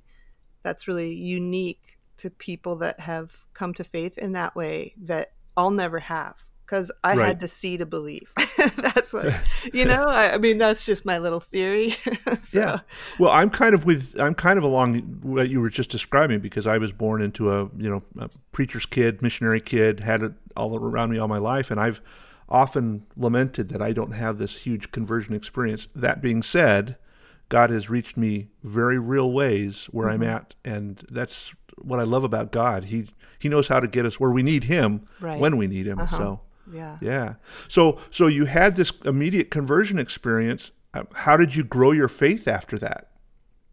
that's 0.62 0.88
really 0.88 1.14
unique 1.14 1.89
to 2.20 2.30
people 2.30 2.76
that 2.78 3.02
have 3.02 3.46
come 3.54 3.74
to 3.74 3.84
faith 3.84 4.18
in 4.18 4.34
that 4.34 4.56
way 4.56 4.94
that 4.98 5.34
I'll 5.58 5.72
never 5.72 6.00
have 6.00 6.46
because 6.70 6.92
I 7.04 7.16
right. 7.16 7.28
had 7.30 7.40
to 7.40 7.48
see 7.48 7.78
to 7.78 7.86
believe. 7.86 8.32
that's 8.78 9.12
what, 9.12 9.34
you 9.74 9.86
know. 9.86 10.04
I, 10.04 10.36
I, 10.36 10.38
mean, 10.38 10.60
that's 10.60 10.86
just 10.86 11.04
my 11.04 11.18
little 11.18 11.40
theory. 11.40 11.96
so. 12.40 12.60
Yeah. 12.60 12.80
Well, 13.18 13.32
I'm 13.32 13.50
kind 13.50 13.74
of 13.74 13.86
with 13.86 14.20
I'm 14.20 14.36
kind 14.36 14.58
of 14.58 14.64
along 14.64 15.00
what 15.22 15.50
you 15.50 15.62
were 15.62 15.70
just 15.70 15.90
describing 15.90 16.40
because 16.42 16.68
I 16.68 16.78
was 16.78 16.92
born 16.92 17.22
into 17.22 17.52
a 17.52 17.70
you 17.78 17.90
know 17.90 18.04
a 18.20 18.30
preacher's 18.52 18.86
kid, 18.86 19.22
missionary 19.22 19.62
kid, 19.62 20.02
had 20.02 20.22
it 20.22 20.34
all 20.56 20.76
around 20.76 21.10
me 21.10 21.18
all 21.18 21.28
my 21.28 21.40
life, 21.40 21.72
and 21.72 21.80
I've 21.80 22.02
often 22.48 23.06
lamented 23.16 23.70
that 23.70 23.82
I 23.82 23.92
don't 23.92 24.12
have 24.12 24.38
this 24.38 24.58
huge 24.58 24.92
conversion 24.92 25.34
experience. 25.34 25.88
That 25.96 26.22
being 26.22 26.44
said, 26.44 26.98
God 27.48 27.72
has 27.72 27.90
reached 27.90 28.16
me 28.16 28.50
very 28.64 29.00
real 29.00 29.32
ways 29.32 29.86
where 29.92 30.08
mm-hmm. 30.08 30.24
I'm 30.24 30.30
at, 30.30 30.54
and 30.64 31.04
that's 31.12 31.54
what 31.82 32.00
I 32.00 32.04
love 32.04 32.24
about 32.24 32.52
God. 32.52 32.86
He 32.86 33.08
He 33.40 33.50
knows 33.50 33.68
how 33.68 33.80
to 33.80 33.88
get 33.88 34.06
us 34.06 34.20
where 34.20 34.32
we 34.32 34.44
need 34.44 34.66
Him 34.66 35.02
right. 35.20 35.40
when 35.40 35.58
we 35.58 35.68
need 35.68 35.88
Him. 35.88 36.00
Uh-huh. 36.00 36.18
So 36.18 36.42
yeah, 36.72 36.98
yeah. 37.02 37.34
So 37.68 38.00
so 38.10 38.28
you 38.28 38.46
had 38.46 38.76
this 38.76 38.92
immediate 39.06 39.52
conversion 39.52 40.00
experience. 40.00 40.72
Uh, 40.94 41.04
how 41.14 41.38
did 41.38 41.56
you 41.56 41.64
grow 41.64 41.92
your 41.92 42.08
faith 42.08 42.48
after 42.48 42.78
that? 42.80 43.12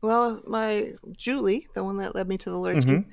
Well, 0.03 0.43
my 0.47 0.93
Julie, 1.13 1.67
the 1.75 1.83
one 1.85 1.97
that 1.99 2.15
led 2.15 2.29
me 2.29 2.39
to 2.39 2.51
the 2.51 2.57
Lord, 2.57 2.77
mm-hmm. 2.77 3.11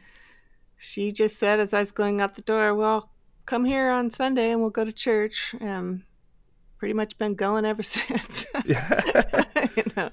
she, 0.77 1.07
she 1.07 1.11
just 1.11 1.39
said 1.39 1.59
as 1.59 1.73
I 1.73 1.79
was 1.79 1.91
going 1.91 2.21
out 2.21 2.35
the 2.35 2.41
door, 2.41 2.75
"Well, 2.75 3.09
come 3.45 3.65
here 3.65 3.89
on 3.89 4.11
Sunday 4.11 4.51
and 4.51 4.61
we'll 4.61 4.69
go 4.69 4.85
to 4.85 4.91
church." 4.91 5.55
Um, 5.61 6.03
pretty 6.83 6.93
much 6.93 7.17
been 7.17 7.33
going 7.33 7.63
ever 7.63 7.81
since. 7.83 8.45
you 8.65 8.75
know, 9.95 10.09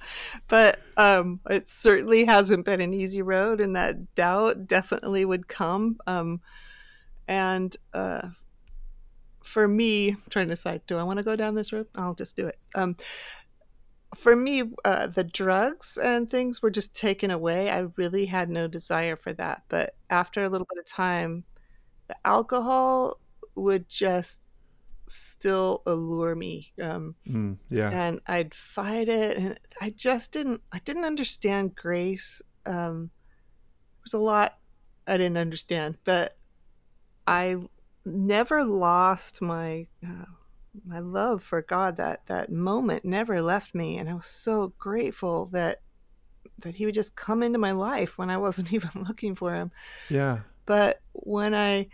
but 0.47 0.79
um, 0.97 1.41
it 1.50 1.69
certainly 1.69 2.27
hasn't 2.27 2.65
been 2.65 2.81
an 2.81 2.95
easy 2.95 3.23
road, 3.23 3.61
and 3.61 3.75
that 3.75 4.15
doubt 4.15 4.69
definitely 4.69 5.25
would 5.25 5.49
come. 5.49 5.99
Um, 6.07 6.41
and 7.27 7.77
uh, 7.93 8.29
for 9.43 9.67
me, 9.67 10.11
I'm 10.11 10.23
trying 10.31 10.47
to 10.47 10.53
decide, 10.53 10.83
do 10.87 10.97
I 10.97 11.03
want 11.03 11.19
to 11.19 11.25
go 11.25 11.35
down 11.35 11.57
this 11.57 11.73
road? 11.73 11.89
I'll 11.97 12.15
just 12.15 12.37
do 12.37 12.47
it. 12.47 12.61
Um, 12.77 12.97
for 14.15 14.37
me, 14.37 14.62
uh, 14.85 15.09
the 15.09 15.25
drugs 15.25 15.99
and 16.00 16.31
things 16.31 16.62
were 16.62 16.71
just 16.71 16.95
taken 16.95 17.33
away. 17.33 17.69
I 17.69 17.89
really 17.97 18.27
had 18.27 18.49
no 18.49 18.69
desire 18.69 19.17
for 19.17 19.33
that. 19.33 19.65
But 19.69 19.97
after 20.09 20.45
a 20.45 20.49
little 20.49 20.69
bit 20.73 20.79
of 20.79 20.87
time, 20.87 21.43
the 22.07 22.15
alcohol 22.25 23.19
would 23.57 23.89
just 23.89 24.39
still 25.11 25.83
allure 25.87 26.35
me. 26.35 26.73
Um, 26.81 27.14
mm, 27.29 27.59
yeah, 27.69 27.90
and 27.90 28.21
I'd 28.26 28.55
fight 28.55 29.09
it, 29.09 29.37
and 29.37 29.61
I 29.81 29.90
just 29.90 30.33
didn't. 30.33 30.62
I 30.73 30.79
didn't 30.79 31.05
understand 31.05 31.75
grace. 31.75 32.43
Um, 32.67 33.11
there 33.97 34.02
was 34.05 34.14
a 34.14 34.19
lot 34.19 34.59
I 35.07 35.17
didn't 35.17 35.38
understand, 35.38 35.99
but 36.05 36.37
I 37.26 37.57
never 38.05 38.64
lost 38.64 39.43
my 39.43 39.87
uh, 40.07 40.25
my 40.87 41.00
love 41.00 41.43
for 41.43 41.62
God. 41.62 41.97
That 41.97 42.26
that 42.26 42.50
moment 42.50 43.05
never 43.05 43.43
left 43.43 43.75
me, 43.75 43.99
and 43.99 44.09
I 44.09 44.14
was 44.14 44.26
so 44.26 44.73
grateful 44.79 45.47
that 45.47 45.83
that 46.59 46.76
He 46.76 46.87
would 46.87 46.95
just 46.95 47.17
come 47.17 47.43
into 47.43 47.59
my 47.59 47.73
life 47.73 48.19
when 48.19 48.31
I 48.31 48.37
wasn't 48.37 48.73
even 48.73 49.05
looking 49.07 49.35
for 49.35 49.55
Him. 49.55 49.71
Yeah. 50.09 50.40
But 50.67 51.00
when 51.12 51.55
I 51.55 51.88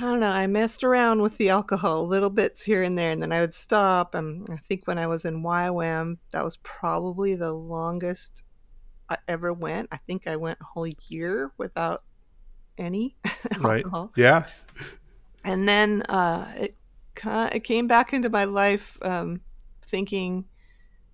I 0.00 0.04
don't 0.04 0.20
know. 0.20 0.28
I 0.28 0.46
messed 0.46 0.82
around 0.82 1.20
with 1.20 1.36
the 1.36 1.50
alcohol 1.50 2.06
little 2.06 2.30
bits 2.30 2.62
here 2.62 2.82
and 2.82 2.98
there, 2.98 3.10
and 3.10 3.20
then 3.20 3.32
I 3.32 3.40
would 3.40 3.52
stop. 3.52 4.14
And 4.14 4.48
I 4.48 4.56
think 4.56 4.86
when 4.86 4.96
I 4.96 5.06
was 5.06 5.26
in 5.26 5.42
YWAM, 5.42 6.16
that 6.32 6.42
was 6.42 6.56
probably 6.62 7.34
the 7.34 7.52
longest 7.52 8.44
I 9.10 9.18
ever 9.28 9.52
went. 9.52 9.88
I 9.92 9.98
think 9.98 10.26
I 10.26 10.36
went 10.36 10.58
a 10.58 10.64
whole 10.64 10.86
year 11.08 11.52
without 11.58 12.04
any 12.78 13.14
alcohol. 13.52 13.60
right. 13.62 13.84
Yeah. 14.16 14.46
And 15.44 15.68
then 15.68 16.00
uh, 16.08 16.50
it 16.56 16.76
it 17.22 17.64
came 17.64 17.86
back 17.86 18.14
into 18.14 18.30
my 18.30 18.44
life, 18.44 18.96
um, 19.02 19.42
thinking, 19.86 20.46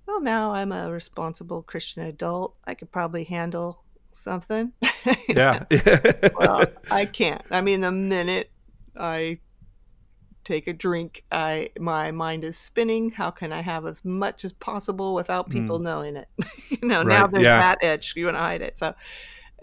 well, 0.06 0.20
now 0.20 0.52
I'm 0.52 0.70
a 0.70 0.92
responsible 0.92 1.62
Christian 1.62 2.04
adult. 2.04 2.54
I 2.64 2.74
could 2.74 2.92
probably 2.92 3.24
handle 3.24 3.82
something. 4.12 4.74
yeah. 5.28 5.64
well, 6.38 6.66
I 6.88 7.06
can't. 7.06 7.42
I 7.50 7.62
mean, 7.62 7.80
the 7.80 7.90
minute 7.90 8.52
I 8.98 9.40
take 10.46 10.68
a 10.68 10.72
drink, 10.72 11.24
I 11.32 11.70
my 11.78 12.12
mind 12.12 12.44
is 12.44 12.56
spinning. 12.56 13.10
How 13.10 13.30
can 13.30 13.52
I 13.52 13.62
have 13.62 13.84
as 13.84 14.04
much 14.04 14.44
as 14.44 14.52
possible 14.52 15.12
without 15.14 15.50
people 15.50 15.80
mm. 15.80 15.82
knowing 15.82 16.16
it? 16.16 16.28
you 16.68 16.88
know, 16.88 16.98
right. 16.98 17.06
now 17.06 17.26
there's 17.26 17.44
yeah. 17.44 17.58
that 17.58 17.78
edge. 17.82 18.14
You 18.16 18.26
want 18.26 18.36
to 18.36 18.40
hide 18.40 18.62
it. 18.62 18.78
So 18.78 18.94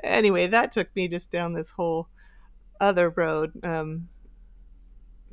anyway, 0.04 0.48
that 0.48 0.72
took 0.72 0.94
me 0.96 1.08
just 1.08 1.32
down 1.32 1.54
this 1.54 1.72
whole 1.72 2.10
other 2.82 3.10
road 3.10 3.54
um, 3.64 4.10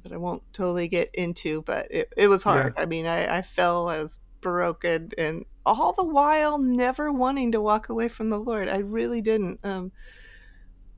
that 0.03 0.13
I 0.13 0.17
won't 0.17 0.43
totally 0.53 0.89
get 0.89 1.11
into, 1.15 1.63
but 1.63 1.89
it, 1.91 2.13
it 2.17 2.29
was 2.29 2.45
hard. 2.45 2.75
Yeah. 2.77 2.83
I 2.83 2.87
mean, 2.87 3.07
I, 3.07 3.39
I 3.39 3.43
fell, 3.43 3.89
I 3.89 4.01
was 4.01 4.21
broken, 4.41 5.11
and 5.19 5.45
all 5.67 5.93
the 5.93 6.05
while 6.05 6.59
never 6.59 7.13
wanting 7.13 7.53
to 7.53 7.61
walk 7.61 7.89
away 7.89 8.09
from 8.09 8.31
the 8.31 8.39
Lord. 8.39 8.69
I 8.69 8.79
really 8.79 9.21
didn't. 9.21 9.61
Um, 9.65 9.93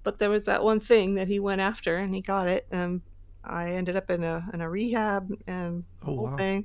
but 0.03 0.19
there 0.19 0.31
was 0.31 0.43
that 0.43 0.65
one 0.65 0.81
thing 0.81 1.15
that 1.15 1.29
he 1.29 1.39
went 1.39 1.61
after 1.61 1.97
and 1.97 2.15
he 2.15 2.21
got 2.21 2.49
it 2.49 2.67
and 2.71 3.03
i 3.45 3.71
ended 3.71 3.97
up 3.97 4.11
in 4.11 4.23
a 4.23 4.49
in 4.53 4.61
a 4.61 4.69
rehab 4.69 5.31
and 5.47 5.85
oh, 6.03 6.07
whole 6.07 6.25
wow. 6.25 6.37
thing 6.37 6.65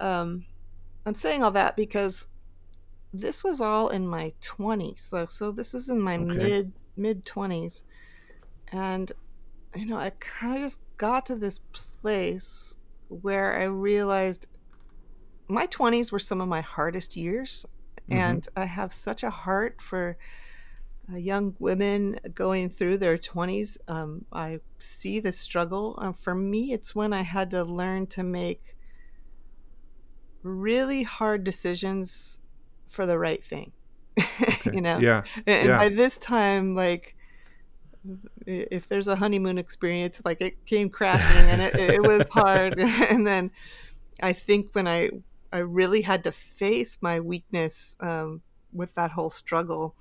um 0.00 0.44
i'm 1.04 1.14
saying 1.14 1.42
all 1.42 1.50
that 1.50 1.76
because 1.76 2.28
this 3.12 3.42
was 3.42 3.60
all 3.60 3.88
in 3.88 4.06
my 4.06 4.32
20s 4.40 5.00
so 5.00 5.26
so 5.26 5.50
this 5.50 5.74
is 5.74 5.88
in 5.88 6.00
my 6.00 6.16
okay. 6.16 6.34
mid 6.34 6.72
mid 6.96 7.24
20s 7.24 7.82
and 8.72 9.12
you 9.74 9.86
know 9.86 9.96
i 9.96 10.10
kind 10.18 10.56
of 10.56 10.62
just 10.62 10.80
got 10.96 11.26
to 11.26 11.36
this 11.36 11.58
place 11.58 12.76
where 13.08 13.58
i 13.58 13.64
realized 13.64 14.46
my 15.48 15.66
20s 15.66 16.10
were 16.10 16.18
some 16.18 16.40
of 16.40 16.48
my 16.48 16.60
hardest 16.60 17.16
years 17.16 17.64
mm-hmm. 18.08 18.20
and 18.20 18.48
i 18.56 18.64
have 18.64 18.92
such 18.92 19.22
a 19.22 19.30
heart 19.30 19.80
for 19.80 20.16
uh, 21.12 21.16
young 21.16 21.54
women 21.58 22.18
going 22.34 22.68
through 22.68 22.98
their 22.98 23.16
20s, 23.16 23.78
um, 23.88 24.24
I 24.32 24.60
see 24.78 25.20
the 25.20 25.32
struggle. 25.32 25.98
Uh, 26.00 26.12
for 26.12 26.34
me, 26.34 26.72
it's 26.72 26.94
when 26.94 27.12
I 27.12 27.22
had 27.22 27.50
to 27.52 27.64
learn 27.64 28.06
to 28.08 28.22
make 28.22 28.76
really 30.42 31.04
hard 31.04 31.44
decisions 31.44 32.40
for 32.88 33.06
the 33.06 33.18
right 33.18 33.42
thing. 33.42 33.72
Okay. 34.38 34.72
you 34.74 34.80
know? 34.80 34.98
Yeah. 34.98 35.22
And, 35.46 35.68
yeah. 35.68 35.78
by 35.78 35.88
this 35.88 36.18
time, 36.18 36.74
like, 36.74 37.16
if 38.46 38.88
there's 38.88 39.08
a 39.08 39.16
honeymoon 39.16 39.58
experience, 39.58 40.20
like 40.24 40.40
it 40.40 40.64
came 40.66 40.88
crashing 40.90 41.48
and 41.48 41.62
it, 41.62 41.74
it 41.74 42.02
was 42.02 42.28
hard. 42.32 42.78
and 42.78 43.26
then 43.26 43.50
I 44.22 44.32
think 44.32 44.70
when 44.72 44.86
I, 44.86 45.10
I 45.52 45.58
really 45.58 46.02
had 46.02 46.24
to 46.24 46.32
face 46.32 46.98
my 47.00 47.20
weakness 47.20 47.96
um, 48.00 48.42
with 48.72 48.94
that 48.94 49.12
whole 49.12 49.30
struggle, 49.30 49.94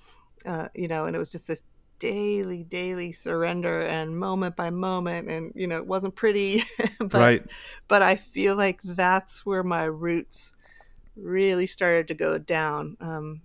uh, 0.45 0.69
you 0.73 0.87
know, 0.87 1.05
and 1.05 1.15
it 1.15 1.19
was 1.19 1.31
just 1.31 1.47
this 1.47 1.63
daily, 1.99 2.63
daily 2.63 3.11
surrender 3.11 3.81
and 3.81 4.17
moment 4.17 4.55
by 4.55 4.69
moment. 4.69 5.29
And, 5.29 5.51
you 5.55 5.67
know, 5.67 5.77
it 5.77 5.87
wasn't 5.87 6.15
pretty, 6.15 6.63
but, 6.99 7.13
right. 7.13 7.45
but 7.87 8.01
I 8.01 8.15
feel 8.15 8.55
like 8.55 8.81
that's 8.83 9.45
where 9.45 9.63
my 9.63 9.83
roots 9.83 10.55
really 11.15 11.65
started 11.65 12.07
to 12.09 12.13
go 12.13 12.37
down. 12.37 12.97
Um, 12.99 13.41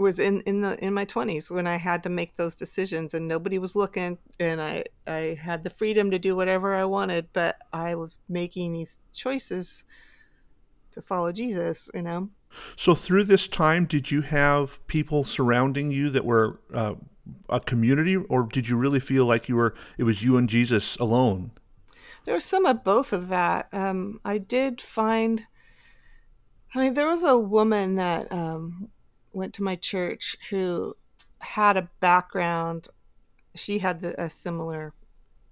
was 0.00 0.18
in, 0.18 0.40
in 0.40 0.62
the 0.62 0.82
in 0.82 0.94
my 0.94 1.04
20s 1.04 1.50
when 1.50 1.66
I 1.66 1.76
had 1.76 2.02
to 2.04 2.08
make 2.08 2.36
those 2.36 2.56
decisions 2.56 3.12
and 3.12 3.28
nobody 3.28 3.58
was 3.58 3.76
looking 3.76 4.16
and 4.40 4.60
I 4.60 4.84
I 5.06 5.38
had 5.40 5.62
the 5.62 5.68
freedom 5.68 6.10
to 6.10 6.18
do 6.18 6.34
whatever 6.34 6.74
I 6.74 6.86
wanted 6.86 7.28
but 7.34 7.58
I 7.70 7.94
was 7.94 8.18
making 8.26 8.72
these 8.72 8.98
choices 9.12 9.84
to 10.92 11.02
follow 11.02 11.32
Jesus 11.32 11.90
you 11.94 12.00
know 12.00 12.30
so 12.76 12.94
through 12.94 13.24
this 13.24 13.48
time 13.48 13.84
did 13.84 14.10
you 14.10 14.22
have 14.22 14.84
people 14.86 15.24
surrounding 15.24 15.90
you 15.90 16.10
that 16.10 16.24
were 16.24 16.60
uh, 16.74 16.94
a 17.48 17.60
community 17.60 18.16
or 18.16 18.44
did 18.44 18.68
you 18.68 18.76
really 18.76 19.00
feel 19.00 19.26
like 19.26 19.48
you 19.48 19.56
were 19.56 19.74
it 19.98 20.04
was 20.04 20.22
you 20.22 20.36
and 20.36 20.48
Jesus 20.48 20.96
alone 20.96 21.50
there 22.24 22.34
was 22.34 22.44
some 22.44 22.66
of 22.66 22.84
both 22.84 23.12
of 23.12 23.28
that 23.28 23.68
um, 23.72 24.20
I 24.24 24.38
did 24.38 24.80
find 24.80 25.46
I 26.74 26.80
mean 26.80 26.94
there 26.94 27.08
was 27.08 27.24
a 27.24 27.38
woman 27.38 27.96
that 27.96 28.30
um, 28.32 28.90
went 29.32 29.54
to 29.54 29.62
my 29.62 29.76
church 29.76 30.36
who 30.50 30.96
had 31.40 31.76
a 31.76 31.90
background. 32.00 32.88
She 33.54 33.78
had 33.78 34.00
the, 34.00 34.20
a 34.22 34.30
similar 34.30 34.94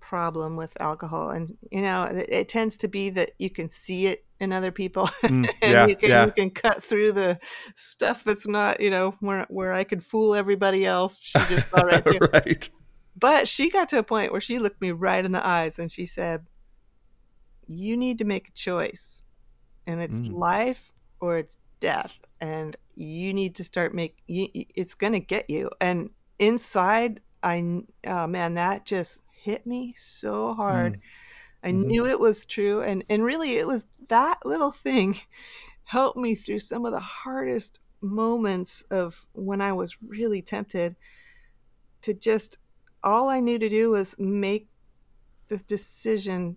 problem 0.00 0.56
with 0.56 0.80
alcohol, 0.80 1.30
and 1.30 1.56
you 1.70 1.82
know 1.82 2.04
it, 2.04 2.28
it, 2.28 2.48
tends 2.48 2.78
to 2.78 2.88
be 2.88 3.10
that 3.10 3.32
you 3.38 3.50
can 3.50 3.68
see 3.68 4.06
it 4.06 4.24
in 4.40 4.52
other 4.52 4.70
people, 4.70 5.06
mm, 5.22 5.48
and 5.62 5.72
yeah, 5.72 5.86
you 5.86 5.96
can 5.96 6.10
yeah. 6.10 6.26
you 6.26 6.32
can 6.32 6.50
cut 6.50 6.82
through 6.82 7.12
the 7.12 7.38
stuff 7.74 8.24
that's 8.24 8.46
not 8.46 8.80
you 8.80 8.90
know 8.90 9.16
where 9.20 9.46
where 9.48 9.72
I 9.72 9.84
could 9.84 10.04
fool 10.04 10.34
everybody 10.34 10.84
else. 10.86 11.20
She 11.20 11.38
just 11.54 11.68
saw 11.70 11.82
right 11.82 12.04
there. 12.04 12.20
right. 12.32 12.70
But 13.16 13.48
she 13.48 13.68
got 13.68 13.88
to 13.90 13.98
a 13.98 14.04
point 14.04 14.30
where 14.30 14.40
she 14.40 14.58
looked 14.58 14.80
me 14.80 14.92
right 14.92 15.24
in 15.24 15.32
the 15.32 15.44
eyes 15.44 15.78
and 15.78 15.90
she 15.90 16.06
said, 16.06 16.46
"You 17.66 17.96
need 17.96 18.18
to 18.18 18.24
make 18.24 18.48
a 18.48 18.52
choice, 18.52 19.24
and 19.86 20.00
it's 20.00 20.18
mm. 20.18 20.32
life 20.32 20.92
or 21.20 21.38
it's 21.38 21.58
death 21.80 22.20
and 22.40 22.76
you 22.94 23.32
need 23.32 23.54
to 23.56 23.64
start 23.64 23.94
make 23.94 24.16
you, 24.26 24.48
it's 24.74 24.94
going 24.94 25.12
to 25.12 25.20
get 25.20 25.48
you 25.48 25.70
and 25.80 26.10
inside 26.38 27.20
i 27.42 27.82
oh 28.06 28.26
man 28.26 28.54
that 28.54 28.84
just 28.84 29.20
hit 29.42 29.66
me 29.66 29.94
so 29.96 30.54
hard 30.54 30.94
mm. 30.94 31.00
I 31.62 31.70
mm-hmm. 31.70 31.86
knew 31.86 32.06
it 32.06 32.20
was 32.20 32.44
true 32.44 32.80
and 32.82 33.04
and 33.08 33.24
really 33.24 33.56
it 33.56 33.66
was 33.66 33.86
that 34.08 34.38
little 34.44 34.72
thing 34.72 35.18
helped 35.84 36.18
me 36.18 36.34
through 36.34 36.58
some 36.58 36.84
of 36.84 36.92
the 36.92 37.00
hardest 37.00 37.78
moments 38.00 38.82
of 38.90 39.26
when 39.32 39.60
i 39.60 39.72
was 39.72 39.96
really 40.02 40.42
tempted 40.42 40.96
to 42.00 42.14
just 42.14 42.58
all 43.02 43.28
i 43.28 43.40
knew 43.40 43.58
to 43.58 43.68
do 43.68 43.90
was 43.90 44.18
make 44.18 44.68
the 45.48 45.56
decision 45.58 46.56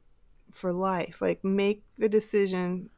for 0.52 0.74
life 0.74 1.22
like 1.22 1.44
make 1.44 1.84
the 1.98 2.10
decision 2.10 2.90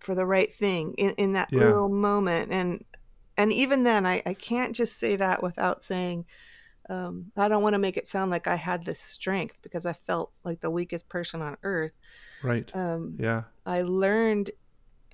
for 0.00 0.14
the 0.14 0.26
right 0.26 0.52
thing 0.52 0.94
in, 0.98 1.10
in 1.12 1.32
that 1.32 1.48
yeah. 1.50 1.60
little 1.60 1.88
moment 1.88 2.50
and 2.50 2.84
and 3.36 3.52
even 3.52 3.84
then 3.84 4.04
I, 4.04 4.20
I 4.26 4.34
can't 4.34 4.74
just 4.74 4.98
say 4.98 5.14
that 5.16 5.42
without 5.42 5.84
saying 5.84 6.26
um, 6.88 7.30
i 7.36 7.48
don't 7.48 7.62
want 7.62 7.74
to 7.74 7.78
make 7.78 7.96
it 7.96 8.08
sound 8.08 8.30
like 8.30 8.46
i 8.46 8.56
had 8.56 8.84
this 8.84 9.00
strength 9.00 9.58
because 9.62 9.84
i 9.86 9.92
felt 9.92 10.32
like 10.44 10.60
the 10.60 10.70
weakest 10.70 11.08
person 11.08 11.42
on 11.42 11.56
earth. 11.62 11.98
Right. 12.42 12.70
Um, 12.74 13.16
yeah. 13.18 13.44
I 13.66 13.82
learned 13.82 14.50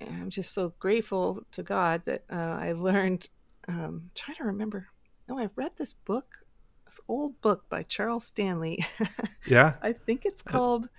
i'm 0.01 0.29
just 0.29 0.53
so 0.53 0.73
grateful 0.79 1.43
to 1.51 1.63
god 1.63 2.03
that 2.05 2.23
uh, 2.31 2.57
i 2.59 2.73
learned 2.73 3.29
um, 3.67 4.11
trying 4.13 4.37
to 4.37 4.43
remember. 4.43 4.89
Oh 5.29 5.39
i 5.39 5.49
read 5.55 5.71
this 5.77 5.93
book 5.93 6.45
this 6.85 6.99
old 7.07 7.41
book 7.41 7.65
by 7.69 7.83
charles 7.83 8.25
stanley. 8.25 8.85
Yeah. 9.47 9.73
I 9.81 9.93
think 9.93 10.25
it's 10.25 10.43
uh 10.47 10.51
called 10.51 10.89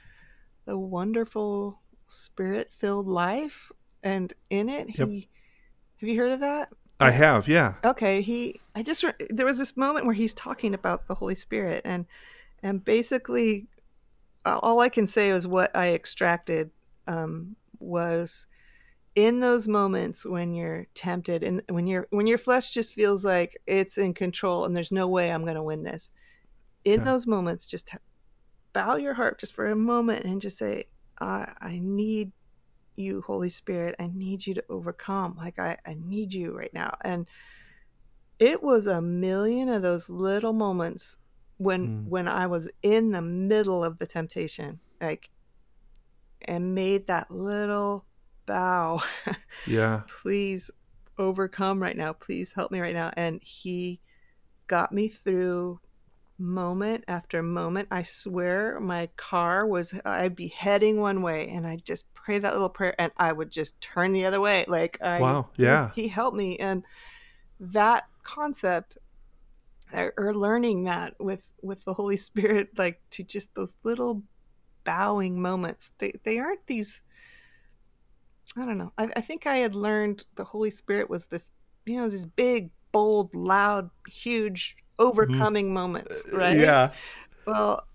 the 0.67 0.79
wonderful 0.79 1.81
spirit 2.07 2.73
filled 2.73 3.09
life 3.09 3.73
and 4.03 4.33
in 4.51 4.69
it 4.69 4.97
yep. 4.97 5.09
he 5.09 5.29
have 5.97 6.09
you 6.09 6.17
heard 6.17 6.33
of 6.33 6.41
that 6.41 6.69
i 7.01 7.11
have 7.11 7.49
yeah 7.49 7.75
okay 7.85 8.21
he 8.21 8.61
i 8.75 8.83
just 8.83 9.05
there 9.31 9.47
was 9.47 9.59
this 9.59 9.77
moment 9.77 10.07
where 10.07 10.15
he's 10.15 10.35
talking 10.35 10.75
about 10.75 11.07
the 11.07 11.15
holy 11.15 11.35
spirit 11.35 11.83
and 11.85 12.07
and 12.63 12.85
basically 12.85 13.67
all 14.45 14.81
i 14.81 14.89
can 14.89 15.07
say 15.07 15.31
is 15.31 15.47
what 15.47 15.75
i 15.75 15.93
extracted 15.93 16.71
um, 17.09 17.57
was 17.79 18.47
in 19.15 19.41
those 19.41 19.67
moments 19.69 20.27
when 20.27 20.53
you're 20.55 20.87
tempted 20.95 21.43
and 21.43 21.63
when 21.69 21.87
you're 21.87 22.07
when 22.11 22.27
your 22.27 22.39
flesh 22.39 22.71
just 22.71 22.93
feels 22.93 23.25
like 23.25 23.57
it's 23.67 23.97
in 23.97 24.13
control 24.13 24.65
and 24.65 24.77
there's 24.77 24.93
no 24.93 25.09
way 25.09 25.33
i'm 25.33 25.43
going 25.43 25.55
to 25.55 25.63
win 25.63 25.83
this 25.83 26.13
in 26.85 27.01
yeah. 27.01 27.05
those 27.05 27.27
moments 27.27 27.67
just 27.67 27.91
bow 28.73 28.97
your 28.97 29.15
heart 29.15 29.41
just 29.41 29.55
for 29.55 29.69
a 29.71 29.77
moment 29.77 30.25
and 30.25 30.41
just 30.41 30.59
say 30.59 30.85
I, 31.19 31.53
I 31.61 31.81
need 31.83 32.33
you, 32.97 33.23
Holy 33.27 33.49
Spirit. 33.49 33.95
I 33.99 34.11
need 34.13 34.47
you 34.47 34.55
to 34.55 34.65
overcome. 34.69 35.37
Like, 35.37 35.59
I, 35.59 35.79
I 35.87 35.97
need 35.99 36.35
you 36.35 36.57
right 36.57 36.73
now. 36.73 36.97
And 37.05 37.27
it 38.39 38.63
was 38.63 38.87
a 38.87 39.01
million 39.01 39.69
of 39.69 39.83
those 39.83 40.11
little 40.11 40.53
moments 40.53 41.19
when 41.59 41.89
mm. 41.89 42.09
when 42.09 42.29
I 42.29 42.47
was 42.47 42.71
in 42.83 43.11
the 43.13 43.23
middle 43.23 43.83
of 43.83 43.99
the 43.99 44.07
temptation, 44.07 44.81
like, 45.01 45.31
and 46.47 46.75
made 46.75 47.07
that 47.07 47.31
little 47.31 48.07
bow. 48.47 49.03
Yeah. 49.67 50.03
Please 50.07 50.71
overcome 51.19 51.83
right 51.83 51.97
now. 51.97 52.13
Please 52.13 52.53
help 52.53 52.71
me 52.71 52.79
right 52.79 52.95
now. 52.95 53.11
And 53.17 53.43
he 53.43 54.01
got 54.67 54.93
me 54.93 55.09
through 55.09 55.81
moment 56.39 57.05
after 57.09 57.43
moment. 57.43 57.89
I 57.91 58.03
swear 58.03 58.79
my 58.81 59.09
car 59.17 59.67
was, 59.67 59.99
I'd 60.05 60.37
be 60.37 60.49
heading 60.49 61.01
one 61.01 61.23
way 61.23 61.49
and 61.49 61.67
I'd 61.67 61.85
just 61.85 62.13
pray 62.27 62.41
that 62.41 62.53
little 62.53 62.69
prayer 62.69 62.93
and 62.99 63.13
I 63.17 63.33
would 63.33 63.53
just 63.53 63.81
turn 63.81 64.13
the 64.13 64.27
other 64.27 64.41
way. 64.41 64.65
Like, 64.67 64.99
I, 65.01 65.21
wow, 65.21 65.49
yeah. 65.57 65.91
He, 65.95 66.03
he 66.03 66.09
helped 66.09 66.37
me. 66.37 66.59
And 66.59 66.83
that 67.61 68.09
concept, 68.25 68.99
or 69.93 70.35
learning 70.35 70.83
that 70.85 71.15
with 71.21 71.49
with 71.63 71.85
the 71.85 71.95
Holy 71.95 72.17
Spirit, 72.17 72.71
like 72.77 73.01
to 73.11 73.23
just 73.23 73.55
those 73.55 73.77
little 73.85 74.25
bowing 74.83 75.41
moments. 75.41 75.93
They 75.99 76.15
they 76.25 76.39
aren't 76.39 76.67
these. 76.67 77.03
I 78.57 78.65
don't 78.65 78.79
know. 78.79 78.93
I, 78.99 79.09
I 79.15 79.21
think 79.21 79.47
I 79.47 79.59
had 79.59 79.77
learned 79.77 80.27
the 80.35 80.45
Holy 80.45 80.71
Spirit 80.71 81.09
was 81.09 81.27
this, 81.27 81.53
you 81.85 81.97
know, 81.97 82.09
this 82.09 82.27
big, 82.27 82.71
bold, 82.91 83.35
loud, 83.35 83.91
huge 84.09 84.77
Mm-hmm. 84.99 85.09
overcoming 85.09 85.69
mm. 85.71 85.75
moments, 85.75 86.27
uh, 86.33 86.37
right? 86.37 86.57
Yeah. 86.57 86.91
Well, 87.47 87.86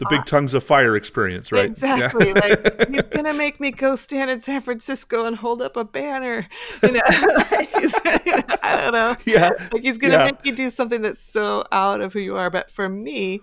the 0.00 0.06
big 0.08 0.24
tongues 0.24 0.54
of 0.54 0.64
fire 0.64 0.96
experience, 0.96 1.52
right? 1.52 1.66
Exactly. 1.66 2.28
Yeah. 2.28 2.32
like 2.34 2.88
he's 2.88 3.02
gonna 3.02 3.34
make 3.34 3.60
me 3.60 3.70
go 3.70 3.94
stand 3.96 4.30
in 4.30 4.40
San 4.40 4.60
Francisco 4.62 5.26
and 5.26 5.36
hold 5.36 5.62
up 5.62 5.76
a 5.76 5.84
banner. 5.84 6.48
You 6.82 6.92
know, 6.92 8.42
I 8.62 8.76
don't 8.82 8.92
know. 8.92 9.16
Yeah. 9.24 9.50
Like 9.72 9.82
he's 9.82 9.98
gonna 9.98 10.14
yeah. 10.14 10.24
make 10.26 10.44
you 10.44 10.54
do 10.54 10.70
something 10.70 11.02
that's 11.02 11.20
so 11.20 11.64
out 11.70 12.00
of 12.00 12.12
who 12.12 12.18
you 12.18 12.36
are. 12.36 12.50
But 12.50 12.70
for 12.70 12.88
me, 12.88 13.40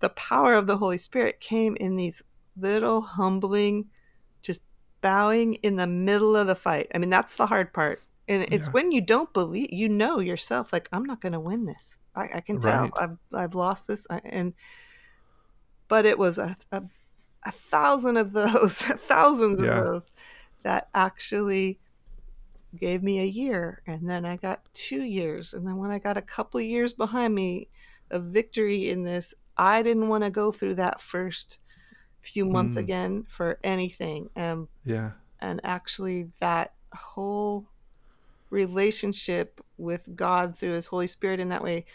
the 0.00 0.08
power 0.08 0.54
of 0.54 0.66
the 0.66 0.78
Holy 0.78 0.98
Spirit 0.98 1.40
came 1.40 1.76
in 1.76 1.96
these 1.96 2.22
little 2.56 3.02
humbling, 3.02 3.86
just 4.40 4.62
bowing 5.00 5.54
in 5.54 5.76
the 5.76 5.86
middle 5.86 6.36
of 6.36 6.46
the 6.46 6.54
fight. 6.54 6.90
I 6.94 6.98
mean, 6.98 7.10
that's 7.10 7.34
the 7.34 7.46
hard 7.46 7.72
part 7.72 8.00
and 8.28 8.46
it's 8.52 8.68
yeah. 8.68 8.72
when 8.72 8.92
you 8.92 9.00
don't 9.00 9.32
believe 9.32 9.72
you 9.72 9.88
know 9.88 10.20
yourself 10.20 10.72
like 10.72 10.88
i'm 10.92 11.04
not 11.04 11.20
going 11.20 11.32
to 11.32 11.40
win 11.40 11.66
this 11.66 11.98
i, 12.14 12.28
I 12.34 12.40
can 12.40 12.60
tell 12.60 12.82
right. 12.82 12.92
I've, 12.96 13.16
I've 13.32 13.54
lost 13.54 13.88
this 13.88 14.06
and 14.24 14.54
but 15.92 16.06
it 16.06 16.18
was 16.18 16.38
a, 16.38 16.56
a, 16.72 16.82
a 17.44 17.52
thousand 17.52 18.16
of 18.16 18.32
those 18.32 18.78
thousands 19.06 19.60
yeah. 19.60 19.76
of 19.76 19.84
those 19.84 20.10
that 20.62 20.88
actually 20.94 21.78
gave 22.80 23.02
me 23.02 23.20
a 23.20 23.26
year 23.26 23.82
and 23.86 24.08
then 24.08 24.24
i 24.24 24.34
got 24.34 24.62
two 24.72 25.02
years 25.02 25.52
and 25.52 25.68
then 25.68 25.76
when 25.76 25.90
i 25.90 25.98
got 25.98 26.16
a 26.16 26.22
couple 26.22 26.58
of 26.58 26.64
years 26.64 26.94
behind 26.94 27.34
me 27.34 27.68
of 28.10 28.24
victory 28.24 28.88
in 28.88 29.02
this 29.02 29.34
i 29.58 29.82
didn't 29.82 30.08
want 30.08 30.24
to 30.24 30.30
go 30.30 30.50
through 30.50 30.74
that 30.74 30.98
first 30.98 31.60
few 32.22 32.46
months 32.46 32.74
mm. 32.78 32.80
again 32.80 33.26
for 33.28 33.58
anything 33.62 34.30
and 34.34 34.68
yeah 34.86 35.10
and 35.42 35.60
actually 35.62 36.30
that 36.40 36.72
whole 36.94 37.68
relationship 38.48 39.60
with 39.78 40.14
God 40.14 40.56
through 40.56 40.74
His 40.74 40.86
Holy 40.86 41.06
Spirit 41.06 41.40
in 41.40 41.48
that 41.48 41.64
way, 41.64 41.86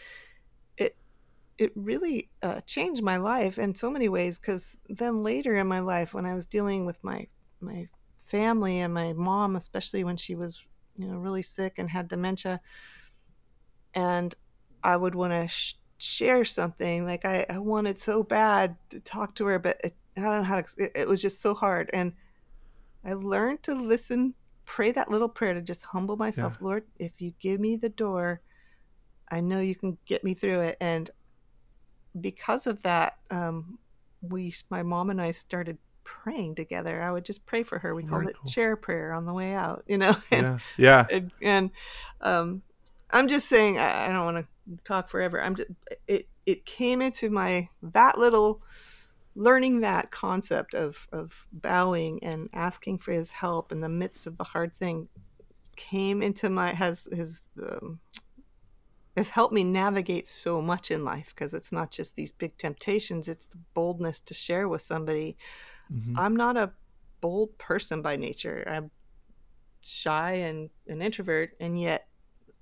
it 1.57 1.71
really 1.75 2.29
uh, 2.43 2.61
changed 2.61 3.01
my 3.01 3.17
life 3.17 3.57
in 3.57 3.75
so 3.75 3.89
many 3.89 4.09
ways. 4.09 4.39
Because 4.39 4.77
then 4.89 5.23
later 5.23 5.55
in 5.55 5.67
my 5.67 5.79
life, 5.79 6.13
when 6.13 6.25
I 6.25 6.33
was 6.33 6.47
dealing 6.47 6.85
with 6.85 7.03
my 7.03 7.27
my 7.59 7.89
family 8.23 8.79
and 8.79 8.93
my 8.93 9.13
mom, 9.13 9.55
especially 9.55 10.03
when 10.03 10.17
she 10.17 10.35
was 10.35 10.65
you 10.97 11.07
know 11.07 11.17
really 11.17 11.41
sick 11.41 11.75
and 11.77 11.89
had 11.89 12.07
dementia, 12.07 12.61
and 13.93 14.33
I 14.83 14.97
would 14.97 15.15
want 15.15 15.33
to 15.33 15.47
sh- 15.47 15.75
share 15.97 16.45
something 16.45 17.05
like 17.05 17.25
I, 17.25 17.45
I 17.49 17.57
wanted 17.57 17.99
so 17.99 18.23
bad 18.23 18.77
to 18.89 18.99
talk 18.99 19.35
to 19.35 19.45
her, 19.45 19.59
but 19.59 19.81
it, 19.83 19.95
I 20.15 20.21
don't 20.21 20.37
know 20.37 20.43
how 20.43 20.61
to. 20.61 20.67
It, 20.77 20.91
it 20.95 21.07
was 21.07 21.21
just 21.21 21.41
so 21.41 21.53
hard, 21.53 21.89
and 21.93 22.13
I 23.03 23.13
learned 23.13 23.63
to 23.63 23.73
listen 23.75 24.35
pray 24.67 24.91
that 24.91 25.09
little 25.09 25.29
prayer 25.29 25.53
to 25.53 25.61
just 25.61 25.81
humble 25.81 26.17
myself. 26.17 26.57
Yeah. 26.59 26.67
Lord, 26.67 26.83
if 26.99 27.19
you 27.19 27.31
give 27.39 27.59
me 27.59 27.77
the 27.77 27.89
door, 27.89 28.41
I 29.31 29.39
know 29.39 29.59
you 29.59 29.75
can 29.75 29.97
get 30.05 30.23
me 30.23 30.33
through 30.35 30.59
it. 30.59 30.77
And 30.79 31.09
because 32.19 32.67
of 32.67 32.83
that, 32.83 33.17
um, 33.29 33.79
we, 34.21 34.53
my 34.69 34.83
mom 34.83 35.09
and 35.09 35.21
I 35.21 35.31
started 35.31 35.77
praying 36.03 36.55
together. 36.55 37.01
I 37.01 37.11
would 37.11 37.25
just 37.25 37.45
pray 37.45 37.63
for 37.63 37.79
her. 37.79 37.93
We 37.93 38.03
Oh, 38.03 38.07
called 38.07 38.21
very 38.23 38.31
it 38.31 38.37
cool. 38.37 38.49
chair 38.49 38.75
prayer 38.75 39.13
on 39.13 39.25
the 39.25 39.33
way 39.33 39.53
out, 39.53 39.83
you 39.87 39.97
know? 39.97 40.15
And, 40.31 40.59
Yeah. 40.77 41.05
Yeah. 41.07 41.07
and, 41.09 41.31
and 41.41 41.71
um, 42.21 42.61
I'm 43.11 43.27
just 43.27 43.47
saying, 43.47 43.77
I, 43.77 44.05
I 44.05 44.07
don't 44.07 44.25
want 44.25 44.37
to 44.37 44.77
talk 44.83 45.09
forever. 45.09 45.41
I'm 45.41 45.55
just, 45.55 45.69
it, 46.07 46.27
it 46.45 46.65
came 46.65 47.01
into 47.01 47.29
my, 47.29 47.69
that 47.81 48.17
little, 48.17 48.61
learning 49.35 49.81
that 49.81 50.09
concept 50.09 50.73
of, 50.73 51.07
of 51.11 51.45
bowing 51.51 52.23
and 52.23 52.49
asking 52.53 52.97
for 52.97 53.11
his 53.11 53.33
help 53.33 53.71
in 53.71 53.81
the 53.81 53.89
midst 53.89 54.25
of 54.25 54.37
the 54.37 54.43
hard 54.43 54.71
thing 54.79 55.07
came 55.75 56.23
into 56.23 56.49
my, 56.49 56.73
has, 56.73 57.05
his 57.11 57.39
um, 57.61 57.99
has 59.17 59.29
helped 59.29 59.53
me 59.53 59.63
navigate 59.63 60.27
so 60.27 60.61
much 60.61 60.91
in 60.91 61.03
life 61.03 61.33
because 61.35 61.53
it's 61.53 61.71
not 61.71 61.91
just 61.91 62.15
these 62.15 62.31
big 62.31 62.57
temptations, 62.57 63.27
it's 63.27 63.47
the 63.47 63.57
boldness 63.73 64.21
to 64.21 64.33
share 64.33 64.69
with 64.69 64.81
somebody. 64.81 65.35
Mhm. 65.91 66.13
I'm 66.17 66.35
not 66.35 66.55
a 66.55 66.71
bold 67.19 67.57
person 67.57 68.01
by 68.03 68.15
nature. 68.15 68.63
I'm 68.67 68.91
shy 69.81 70.33
and 70.33 70.69
an 70.87 71.01
introvert, 71.01 71.51
and 71.59 71.79
yet 71.81 72.07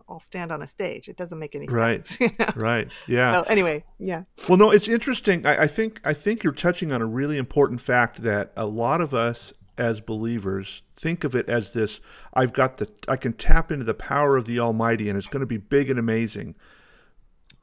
I'll 0.07 0.19
stand 0.19 0.51
on 0.51 0.61
a 0.61 0.67
stage. 0.67 1.09
It 1.09 1.17
doesn't 1.17 1.39
make 1.39 1.55
any 1.55 1.67
Right. 1.67 2.05
sense. 2.05 2.19
you 2.39 2.45
know? 2.45 2.51
Right. 2.55 2.91
Yeah. 3.07 3.33
So 3.33 3.41
anyway, 3.43 3.83
yeah. 3.99 4.23
Well, 4.47 4.57
no, 4.57 4.71
it's 4.71 4.87
interesting. 4.87 5.45
I, 5.45 5.63
I 5.63 5.67
think 5.67 5.99
I 6.05 6.13
think 6.13 6.43
you're 6.43 6.53
touching 6.53 6.91
on 6.91 7.01
a 7.01 7.05
really 7.05 7.37
important 7.37 7.81
fact 7.81 8.21
that 8.23 8.53
a 8.55 8.65
lot 8.65 9.01
of 9.01 9.13
us 9.13 9.51
as 9.77 9.99
believers 9.99 10.83
think 10.95 11.23
of 11.23 11.35
it 11.35 11.49
as 11.49 11.71
this: 11.71 12.01
I've 12.33 12.53
got 12.53 12.77
the, 12.77 12.89
I 13.07 13.17
can 13.17 13.33
tap 13.33 13.71
into 13.71 13.85
the 13.85 13.93
power 13.93 14.37
of 14.37 14.45
the 14.45 14.59
Almighty, 14.59 15.09
and 15.09 15.17
it's 15.17 15.27
going 15.27 15.41
to 15.41 15.45
be 15.45 15.57
big 15.57 15.89
and 15.89 15.99
amazing. 15.99 16.55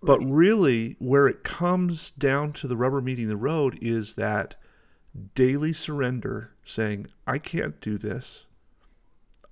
But 0.02 0.18
really, 0.20 0.96
where 0.98 1.28
it 1.28 1.44
comes 1.44 2.10
down 2.10 2.52
to 2.54 2.66
the 2.66 2.76
rubber 2.76 3.00
meeting 3.00 3.28
the 3.28 3.36
road 3.36 3.78
is 3.80 4.14
that 4.14 4.56
daily 5.34 5.72
surrender, 5.72 6.50
saying, 6.64 7.06
"I 7.26 7.38
can't 7.38 7.80
do 7.80 7.98
this. 7.98 8.46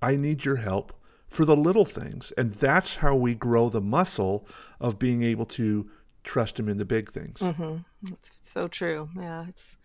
I 0.01 0.15
need 0.15 0.45
your 0.45 0.57
help." 0.57 0.93
For 1.27 1.45
the 1.45 1.55
little 1.55 1.85
things. 1.85 2.31
And 2.37 2.51
that's 2.51 2.97
how 2.97 3.15
we 3.15 3.35
grow 3.35 3.69
the 3.69 3.79
muscle 3.79 4.45
of 4.81 4.99
being 4.99 5.23
able 5.23 5.45
to 5.45 5.89
trust 6.25 6.59
him 6.59 6.67
in 6.67 6.77
the 6.77 6.83
big 6.83 7.09
things. 7.09 7.39
hmm 7.39 7.77
It's 8.11 8.33
so 8.41 8.67
true. 8.67 9.07
Yeah, 9.15 9.45
it's. 9.47 9.77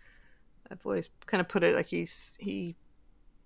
I've 0.70 0.84
always 0.84 1.08
kind 1.26 1.40
of 1.40 1.48
put 1.48 1.62
it 1.62 1.74
like 1.74 1.86
he's 1.86 2.36
he 2.40 2.76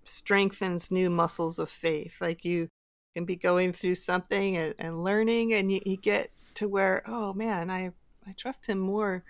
strengthens 0.05 0.91
new 0.91 1.09
muscles 1.09 1.59
of 1.59 1.69
faith. 1.69 2.17
Like 2.19 2.43
you 2.45 2.69
can 3.15 3.25
be 3.25 3.35
going 3.35 3.73
through 3.73 3.95
something 3.95 4.57
and, 4.57 4.73
and 4.79 5.03
learning, 5.03 5.53
and 5.53 5.71
you, 5.71 5.81
you 5.85 5.97
get 5.97 6.31
to 6.55 6.67
where, 6.67 7.03
oh 7.05 7.33
man, 7.33 7.69
I 7.69 7.91
I 8.27 8.33
trust 8.37 8.67
him 8.67 8.79
more 8.79 9.23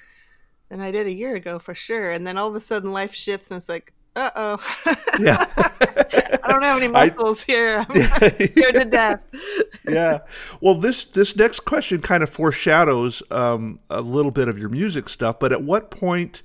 than 0.69 0.79
I 0.79 0.91
did 0.91 1.07
a 1.07 1.11
year 1.11 1.35
ago 1.35 1.59
for 1.59 1.75
sure. 1.75 2.11
And 2.11 2.25
then 2.25 2.37
all 2.37 2.47
of 2.49 2.55
a 2.55 2.59
sudden, 2.61 2.93
life 2.93 3.13
shifts, 3.13 3.49
and 3.51 3.57
it's 3.57 3.67
like, 3.69 3.93
uh 4.15 4.31
oh, 4.35 4.57
Yeah. 5.19 5.45
I 6.43 6.51
don't 6.53 6.63
have 6.63 6.81
any 6.81 6.93
I- 6.93 7.07
muscles 7.09 7.43
here. 7.43 7.85
I'm 7.89 7.95
scared 8.47 8.75
to 8.75 8.85
death. 8.85 9.21
yeah. 9.87 10.19
Well, 10.59 10.75
this 10.75 11.03
this 11.05 11.35
next 11.35 11.61
question 11.61 12.01
kind 12.01 12.23
of 12.23 12.29
foreshadows 12.29 13.21
um, 13.31 13.79
a 13.89 14.01
little 14.01 14.31
bit 14.31 14.47
of 14.47 14.57
your 14.57 14.69
music 14.69 15.07
stuff. 15.09 15.39
But 15.39 15.51
at 15.51 15.63
what 15.63 15.91
point 15.91 16.41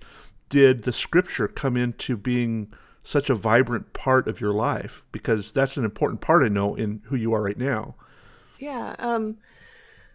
did 0.48 0.82
the 0.84 0.92
scripture 0.92 1.48
come 1.48 1.76
into 1.76 2.16
being 2.16 2.72
such 3.02 3.30
a 3.30 3.34
vibrant 3.34 3.92
part 3.92 4.28
of 4.28 4.40
your 4.40 4.52
life? 4.52 5.04
Because 5.12 5.52
that's 5.52 5.76
an 5.76 5.84
important 5.84 6.20
part, 6.20 6.44
I 6.44 6.48
know, 6.48 6.74
in 6.74 7.02
who 7.06 7.16
you 7.16 7.32
are 7.34 7.42
right 7.42 7.58
now. 7.58 7.94
Yeah, 8.58 8.94
um 8.98 9.38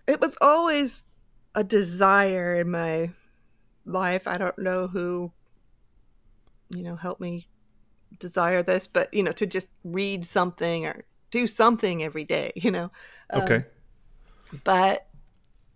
it 0.07 0.19
was 0.21 0.37
always 0.41 1.03
a 1.55 1.63
desire 1.63 2.55
in 2.55 2.71
my 2.71 3.11
life. 3.85 4.27
I 4.27 4.37
don't 4.37 4.57
know 4.59 4.87
who 4.87 5.31
you 6.69 6.83
know 6.83 6.95
helped 6.95 7.21
me 7.21 7.47
desire 8.19 8.63
this, 8.63 8.87
but 8.87 9.13
you 9.13 9.23
know 9.23 9.31
to 9.33 9.45
just 9.45 9.69
read 9.83 10.25
something 10.25 10.85
or 10.85 11.05
do 11.31 11.47
something 11.47 12.03
every 12.03 12.23
day, 12.23 12.51
you 12.55 12.71
know. 12.71 12.91
Um, 13.29 13.41
Okay. 13.43 13.65
But 14.63 15.07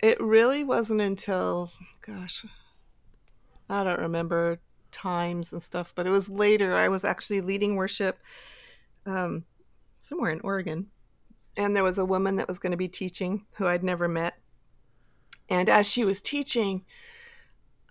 it 0.01 0.19
really 0.21 0.63
wasn't 0.63 1.01
until 1.01 1.71
gosh, 2.01 2.45
I 3.69 3.84
don't 3.84 3.99
remember 3.99 4.60
times 4.91 5.51
and 5.51 5.62
stuff, 5.62 5.93
but 5.95 6.06
it 6.08 6.10
was 6.12 6.30
later 6.30 6.73
I 6.73 6.88
was 6.89 7.04
actually 7.04 7.41
leading 7.41 7.75
worship 7.75 8.19
um 9.06 9.45
somewhere 9.99 10.32
in 10.32 10.39
Oregon 10.41 10.88
and 11.58 11.75
there 11.75 11.84
was 11.84 11.97
a 11.97 12.06
woman 12.06 12.36
that 12.38 12.47
was 12.47 12.60
going 12.60 12.71
to 12.71 12.78
be 12.78 12.88
teaching 12.88 13.45
who 13.54 13.65
I'd 13.67 13.84
never 13.84 14.08
met. 14.08 14.34
And 15.49 15.69
as 15.69 15.89
she 15.89 16.04
was 16.04 16.21
teaching, 16.21 16.84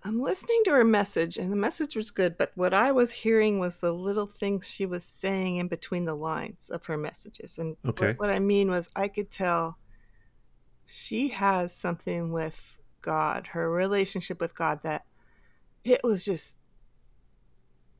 I'm 0.03 0.19
listening 0.21 0.61
to 0.65 0.71
her 0.71 0.83
message, 0.83 1.35
and 1.37 1.51
the 1.51 1.55
message 1.55 1.95
was 1.95 2.11
good, 2.11 2.37
but 2.37 2.51
what 2.53 2.75
I 2.75 2.91
was 2.91 3.11
hearing 3.11 3.57
was 3.57 3.77
the 3.77 3.91
little 3.91 4.27
things 4.27 4.67
she 4.67 4.85
was 4.85 5.03
saying 5.03 5.55
in 5.57 5.67
between 5.67 6.05
the 6.05 6.13
lines 6.15 6.69
of 6.69 6.85
her 6.85 6.95
messages. 6.97 7.57
And 7.57 7.75
what- 7.81 7.95
what, 8.19 8.29
I 8.29 8.37
mean 8.39 8.69
was, 8.69 8.87
I 8.95 9.07
could 9.07 9.31
tell 9.31 9.79
she 10.85 11.29
has 11.29 11.73
something 11.73 12.31
with 12.31 12.77
God, 13.01 13.47
her 13.47 13.71
relationship 13.71 14.39
with 14.39 14.53
God, 14.53 14.83
that 14.83 15.05
it 15.85 16.01
was 16.03 16.25
just. 16.25 16.57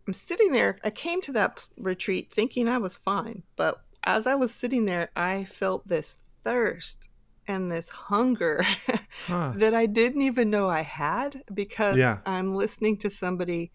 I'm 0.08 0.14
sitting 0.14 0.52
there. 0.52 0.78
I 0.84 0.92
came 0.92 1.22
to 1.22 1.32
that 1.32 1.66
retreat 1.78 2.32
thinking 2.32 2.68
I 2.68 2.78
was 2.78 2.96
fine, 2.96 3.44
but 3.56 3.82
as 4.04 4.28
I 4.28 4.36
was 4.36 4.54
sitting 4.54 4.86
there, 4.86 5.10
I 5.16 5.46
felt 5.46 5.88
this 5.88 6.18
thirst 6.44 7.10
and 7.48 7.72
this 7.72 7.90
hunger 7.90 8.64
Huh. 9.28 9.54
that 9.56 9.74
I 9.74 9.88
didn't 9.88 10.22
even 10.22 10.50
know 10.52 10.68
I 10.70 10.82
had 10.82 11.44
because 11.52 11.98
Yeah. 11.98 12.20
I'm 12.26 12.54
listening 12.54 12.98
to 12.98 13.10
somebody. 13.10 13.72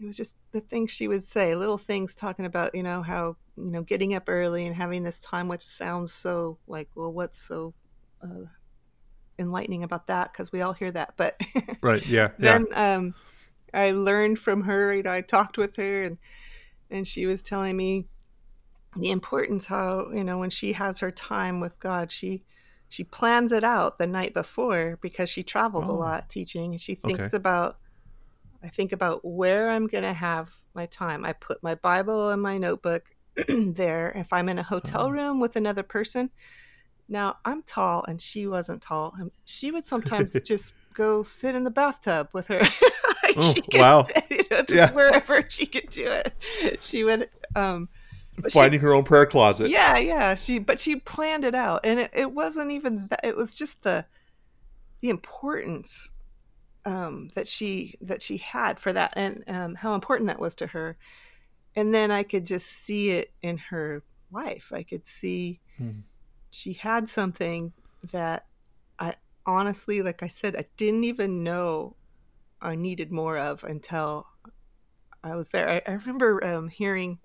It 0.00 0.06
was 0.06 0.16
just 0.16 0.34
the 0.52 0.60
things 0.60 0.90
she 0.90 1.06
would 1.06 1.22
say, 1.22 1.54
little 1.54 1.78
things 1.78 2.14
talking 2.16 2.44
about, 2.44 2.74
you 2.74 2.82
know, 2.82 3.02
how, 3.02 3.36
you 3.56 3.70
know, 3.70 3.82
getting 3.82 4.14
up 4.14 4.24
early 4.26 4.66
and 4.66 4.74
having 4.74 5.04
this 5.04 5.20
time, 5.20 5.46
which 5.46 5.62
sounds 5.64 6.12
so 6.12 6.58
like, 6.66 6.88
well, 6.96 7.12
what's 7.12 7.38
so 7.40 7.74
uh, 8.22 8.46
enlightening 9.38 9.82
about 9.82 10.06
that? 10.08 10.32
Because 10.32 10.52
we 10.52 10.60
all 10.60 10.72
hear 10.72 10.90
that. 10.92 11.14
But 11.16 11.40
Right. 11.82 12.04
Yeah. 12.06 12.30
Yeah. 12.38 12.58
then 12.58 12.66
um, 12.74 13.14
I 13.72 13.90
learned 13.92 14.38
from 14.38 14.62
her. 14.62 14.94
You 14.94 15.02
know, 15.02 15.12
I 15.12 15.20
talked 15.20 15.58
with 15.58 15.76
her, 15.76 16.04
and 16.04 16.18
and 16.90 17.06
she 17.06 17.26
was 17.26 17.42
telling 17.42 17.76
me 17.76 18.06
the 18.96 19.10
importance 19.10 19.66
how 19.66 20.10
you 20.12 20.24
know 20.24 20.38
when 20.38 20.50
she 20.50 20.72
has 20.72 20.98
her 21.00 21.10
time 21.10 21.60
with 21.60 21.78
God, 21.78 22.10
she 22.10 22.44
she 22.88 23.04
plans 23.04 23.52
it 23.52 23.64
out 23.64 23.98
the 23.98 24.06
night 24.06 24.32
before 24.34 24.98
because 25.02 25.28
she 25.28 25.42
travels 25.42 25.88
a 25.88 25.92
Oh. 25.92 25.96
lot 25.96 26.28
teaching, 26.28 26.72
and 26.72 26.80
she 26.80 26.94
thinks 26.94 27.20
Okay. 27.20 27.36
about. 27.36 27.78
I 28.60 28.68
think 28.68 28.90
about 28.90 29.24
where 29.24 29.70
I'm 29.70 29.86
going 29.86 30.02
to 30.02 30.12
have 30.12 30.50
my 30.74 30.86
time. 30.86 31.24
I 31.24 31.32
put 31.32 31.62
my 31.62 31.76
Bible 31.76 32.30
and 32.30 32.42
my 32.42 32.58
notebook 32.58 33.04
there. 33.48 34.10
If 34.16 34.32
I'm 34.32 34.48
in 34.48 34.58
a 34.58 34.64
hotel 34.64 35.06
Oh. 35.06 35.10
room 35.10 35.38
with 35.38 35.54
another 35.54 35.84
person, 35.84 36.30
now 37.08 37.36
I'm 37.44 37.62
tall 37.62 38.04
and 38.06 38.20
she 38.20 38.46
wasn't 38.46 38.82
tall. 38.82 39.16
She 39.44 39.70
would 39.70 39.86
sometimes 39.86 40.32
just 40.44 40.74
go 40.94 41.22
sit 41.22 41.54
in 41.54 41.64
the 41.64 41.70
bathtub 41.70 42.28
with 42.32 42.46
her. 42.48 42.60
Like, 43.24 43.36
Oh, 43.36 43.52
she 43.52 43.60
could- 43.60 43.80
wow. 43.80 44.06
you 44.30 44.38
know, 44.50 44.62
Yeah. 44.70 44.90
wherever 44.92 45.44
she 45.50 45.66
could 45.66 45.90
do 45.90 46.06
it. 46.06 46.32
She 46.82 47.04
would 47.04 47.28
um 47.54 47.88
but 48.38 48.52
she- 48.52 48.58
Finding 48.58 48.80
her 48.80 48.94
own 48.94 49.04
prayer 49.04 49.26
closet. 49.26 49.68
yeah, 49.70 49.98
yeah. 49.98 50.34
She 50.34 50.58
but 50.58 50.80
she 50.80 50.96
planned 50.96 51.44
it 51.44 51.54
out. 51.54 51.80
And 51.84 52.00
it, 52.00 52.10
it 52.14 52.32
wasn't 52.32 52.70
even 52.70 53.08
that 53.08 53.20
it 53.24 53.36
was 53.36 53.54
just 53.54 53.82
the 53.82 54.06
the 55.02 55.10
importance 55.10 56.12
um 56.86 57.28
that 57.34 57.46
she 57.48 57.96
that 58.00 58.22
she 58.22 58.38
had 58.38 58.78
for 58.78 58.92
that 58.92 59.12
and 59.16 59.44
um 59.48 59.74
how 59.74 59.94
important 59.94 60.28
that 60.28 60.40
was 60.40 60.54
to 60.54 60.68
her. 60.68 60.96
And 61.76 61.94
then 61.94 62.10
I 62.10 62.22
could 62.22 62.46
just 62.46 62.66
see 62.68 63.10
it 63.10 63.32
in 63.42 63.58
her 63.58 64.02
life. 64.30 64.72
I 64.74 64.84
could 64.84 65.06
see 65.06 65.60
Mhm. 65.80 66.04
She 66.50 66.72
had 66.72 67.08
something 67.08 67.72
that 68.12 68.46
I 68.98 69.14
honestly, 69.46 70.02
like 70.02 70.22
I 70.22 70.28
said, 70.28 70.56
I 70.56 70.66
didn't 70.76 71.04
even 71.04 71.42
know 71.42 71.96
I 72.60 72.74
needed 72.74 73.12
more 73.12 73.38
of 73.38 73.64
until 73.64 74.26
I 75.22 75.36
was 75.36 75.50
there. 75.50 75.68
I, 75.68 75.82
I 75.86 75.94
remember 75.94 76.44
um, 76.44 76.68
hearing 76.68 77.18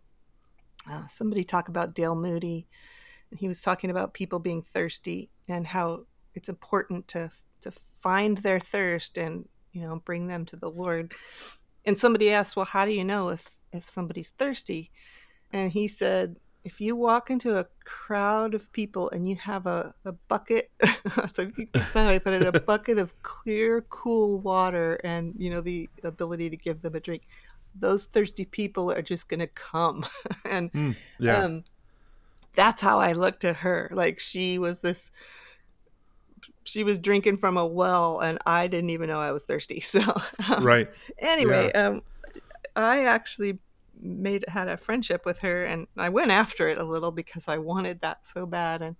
uh, 0.89 1.07
somebody 1.07 1.43
talk 1.43 1.69
about 1.69 1.93
D.L. 1.95 2.15
Moody, 2.15 2.67
and 3.31 3.39
he 3.39 3.47
was 3.47 3.61
talking 3.61 3.89
about 3.89 4.13
people 4.13 4.39
being 4.39 4.61
thirsty 4.61 5.29
and 5.47 5.67
how 5.67 6.05
it's 6.33 6.49
important 6.49 7.07
to 7.09 7.31
to 7.61 7.71
find 8.01 8.39
their 8.39 8.59
thirst 8.59 9.17
and 9.17 9.47
you 9.71 9.81
know 9.81 10.01
bring 10.05 10.27
them 10.27 10.45
to 10.45 10.55
the 10.55 10.69
Lord. 10.69 11.13
And 11.85 11.97
somebody 11.97 12.31
asked, 12.31 12.55
"Well, 12.55 12.65
how 12.65 12.85
do 12.85 12.91
you 12.91 13.03
know 13.03 13.29
if 13.29 13.57
if 13.71 13.87
somebody's 13.87 14.31
thirsty?" 14.31 14.91
And 15.51 15.71
he 15.71 15.87
said, 15.87 16.37
"If 16.63 16.79
you 16.79 16.95
walk 16.95 17.29
into 17.29 17.57
a 17.57 17.65
crowd 17.85 18.53
of 18.53 18.71
people 18.71 19.09
and 19.09 19.27
you 19.27 19.35
have 19.35 19.65
a, 19.65 19.93
a 20.05 20.13
bucket, 20.13 20.71
that's 20.79 21.33
put 21.33 22.33
it, 22.33 22.55
a 22.55 22.61
bucket 22.65 22.97
of 22.97 23.21
clear, 23.21 23.81
cool 23.89 24.39
water, 24.39 24.99
and 25.03 25.33
you 25.37 25.49
know 25.49 25.61
the 25.61 25.89
ability 26.03 26.49
to 26.49 26.57
give 26.57 26.81
them 26.81 26.95
a 26.95 26.99
drink." 26.99 27.23
Those 27.75 28.05
thirsty 28.05 28.45
people 28.45 28.91
are 28.91 29.01
just 29.01 29.29
going 29.29 29.39
to 29.39 29.47
come, 29.47 30.05
and 30.45 30.71
Mm, 30.73 30.95
yeah. 31.19 31.39
um, 31.39 31.63
that's 32.53 32.81
how 32.81 32.99
I 32.99 33.13
looked 33.13 33.43
at 33.43 33.57
her. 33.57 33.89
Like 33.91 34.19
she 34.19 34.59
was 34.59 34.79
this 34.79 35.11
she 36.63 36.83
was 36.83 36.99
drinking 36.99 37.37
from 37.37 37.57
a 37.57 37.65
well, 37.65 38.19
and 38.19 38.39
I 38.45 38.67
didn't 38.67 38.89
even 38.89 39.09
know 39.09 39.19
I 39.19 39.31
was 39.31 39.45
thirsty. 39.45 39.79
So, 39.79 40.01
um, 40.49 40.63
right. 40.63 40.89
Anyway, 41.19 41.71
yeah. 41.73 41.87
um, 41.87 42.01
I 42.75 43.05
actually 43.05 43.59
made 44.03 44.45
had 44.47 44.67
a 44.67 44.77
friendship 44.77 45.25
with 45.25 45.39
her, 45.39 45.63
and 45.63 45.87
I 45.97 46.09
went 46.09 46.31
after 46.31 46.67
it 46.67 46.77
a 46.77 46.83
little 46.83 47.11
because 47.11 47.47
I 47.47 47.57
wanted 47.57 48.01
that 48.01 48.25
so 48.25 48.45
bad, 48.45 48.81
and 48.81 48.95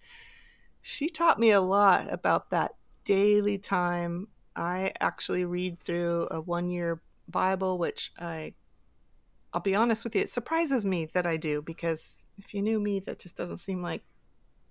she 0.82 1.10
taught 1.10 1.39
me 1.39 1.52
a 1.52 1.62
lot 1.62 2.12
about 2.12 2.50
that 2.52 2.76
daily 3.04 3.58
time. 3.58 4.28
I 4.56 4.94
actually 5.00 5.46
read 5.46 5.80
through 5.80 6.28
a 6.32 6.39
one 6.39 6.70
year 6.70 7.02
Bible, 7.28 7.78
which 7.78 8.12
I 8.20 8.54
I'll 9.54 9.62
be 9.62 9.76
honest 9.76 10.04
with 10.04 10.16
you, 10.16 10.22
it 10.22 10.30
surprises 10.30 10.86
me 10.86 11.06
that 11.13 11.28
I 11.28 11.38
do 11.38 11.62
because 11.62 12.26
if 12.39 12.54
you 12.54 12.62
knew 12.62 12.80
me, 12.80 13.00
that 13.02 13.20
just 13.20 13.38
doesn't 13.38 13.58
seem 13.58 13.84
like 13.84 14.02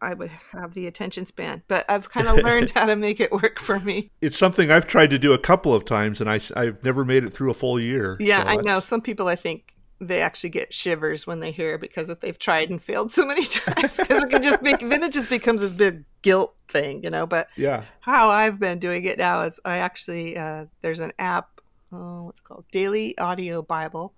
I 0.01 0.15
would 0.15 0.31
have 0.53 0.75
the 0.75 0.89
attention 0.89 1.25
span. 1.25 1.63
But 1.69 1.89
I've 1.89 2.11
kind 2.11 2.27
of 2.27 2.37
learned 2.45 2.71
how 2.71 2.87
to 2.87 2.97
make 2.97 3.21
it 3.21 3.31
work 3.31 3.61
for 3.61 3.79
me. 3.79 4.11
It's 4.21 4.37
something 4.37 4.73
I've 4.73 4.87
tried 4.87 5.11
to 5.11 5.19
do 5.19 5.33
a 5.33 5.39
couple 5.39 5.73
of 5.73 5.85
times, 5.85 6.21
and 6.21 6.29
I, 6.29 6.41
I've 6.57 6.83
never 6.83 7.05
made 7.05 7.23
it 7.23 7.33
through 7.33 7.51
a 7.51 7.55
full 7.55 7.79
year. 7.79 8.17
Yeah, 8.19 8.43
so 8.43 8.51
I 8.51 8.57
know. 8.57 8.81
Some 8.81 9.01
people, 9.01 9.29
I 9.29 9.37
think, 9.37 9.77
they 10.09 10.21
actually 10.21 10.51
get 10.51 10.75
shivers 10.75 11.27
when 11.27 11.39
they 11.39 11.53
hear 11.53 11.75
it 11.75 11.81
because 11.81 12.09
if 12.09 12.21
they've 12.21 12.39
tried 12.39 12.71
and 12.71 12.83
failed 12.83 13.13
so 13.13 13.25
many 13.25 13.45
times 13.45 13.97
because 13.97 14.25
it 14.25 14.31
can 14.31 14.43
just 14.43 14.63
then 14.63 15.03
it 15.03 15.13
just 15.13 15.31
becomes 15.31 15.63
this 15.63 15.73
big 15.73 16.05
guilt 16.23 16.55
thing 16.69 17.03
you 17.05 17.11
know? 17.11 17.27
But 17.27 17.49
yeah. 17.57 17.85
how 18.01 18.29
i've 18.29 18.59
been 18.59 18.79
doing 18.79 19.05
it 19.05 19.19
now 19.19 19.43
is 19.43 19.61
i 19.65 19.79
actually 19.79 20.37
uh, 20.37 20.67
there's 20.81 21.01
an 21.01 21.13
app 21.19 21.61
oh, 21.93 22.25
what's 22.25 22.41
it 22.41 22.45
called? 22.45 22.65
Daily 22.73 23.17
audio 23.19 23.63
bible 23.63 24.15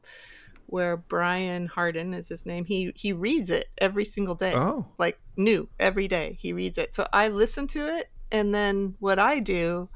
where 0.66 0.96
brian 0.96 1.66
hardin 1.66 2.14
is 2.14 2.28
his 2.28 2.46
name. 2.46 2.64
He 2.64 2.92
he 2.96 3.12
reads 3.12 3.50
it 3.50 3.66
every 3.78 4.04
single 4.04 4.34
day. 4.34 4.54
Oh. 4.54 4.86
Like 4.98 5.18
new 5.36 5.68
every 5.78 6.08
day 6.08 6.38
he 6.40 6.52
reads 6.52 6.78
it. 6.78 6.94
So 6.94 7.06
i 7.12 7.28
listen 7.28 7.66
to 7.68 7.86
it 7.98 8.10
and 8.32 8.54
then 8.54 8.94
what 9.00 9.18
i 9.18 9.38
do 9.38 9.88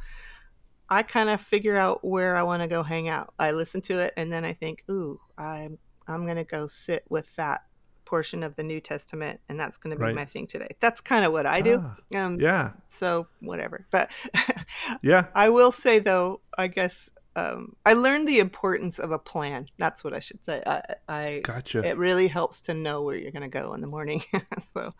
I 0.91 1.03
kind 1.03 1.29
of 1.29 1.41
figure 1.41 1.77
out 1.77 2.03
where 2.03 2.35
I 2.35 2.43
want 2.43 2.63
to 2.63 2.69
go 2.69 2.83
hang 2.83 3.09
out. 3.09 3.35
I 3.39 3.51
listen 3.51 3.83
to 3.83 3.99
it 3.99 4.15
and 4.17 4.33
then 4.33 4.45
I 4.45 4.55
think, 4.55 4.85
ooh, 4.91 5.21
I'm 5.39 5.79
I'm 6.07 6.27
gonna 6.27 6.45
go 6.45 6.67
sit 6.67 7.05
with 7.09 7.35
that 7.37 7.63
portion 8.05 8.43
of 8.43 8.57
the 8.57 8.63
New 8.63 8.81
Testament, 8.81 9.39
and 9.51 9.61
that's 9.61 9.77
going 9.77 9.91
to 9.91 9.97
be 9.97 10.05
right. 10.05 10.15
my 10.15 10.25
thing 10.25 10.47
today. 10.47 10.75
That's 10.81 11.03
kind 11.03 11.27
of 11.27 11.33
what 11.33 11.45
I 11.45 11.61
do. 11.61 11.85
Ah, 11.85 12.25
um, 12.25 12.41
yeah. 12.41 12.71
So 12.89 13.27
whatever, 13.41 13.87
but 13.91 14.11
yeah, 15.03 15.27
I 15.35 15.51
will 15.51 15.73
say 15.73 15.99
though, 15.99 16.41
I 16.57 16.69
guess 16.69 17.11
um, 17.37 17.77
I 17.87 17.93
learned 17.93 18.27
the 18.27 18.41
importance 18.41 18.99
of 18.99 19.13
a 19.13 19.19
plan. 19.19 19.69
That's 19.79 20.03
what 20.03 20.15
I 20.15 20.21
should 20.21 20.45
say. 20.45 20.63
I, 20.67 20.83
I 21.09 21.41
gotcha. 21.45 21.87
It 21.87 21.97
really 21.99 22.29
helps 22.29 22.63
to 22.63 22.75
know 22.75 23.03
where 23.03 23.17
you're 23.17 23.31
going 23.31 23.43
to 23.43 23.49
go 23.49 23.75
in 23.75 23.81
the 23.81 23.87
morning. 23.87 24.23
so 24.75 24.91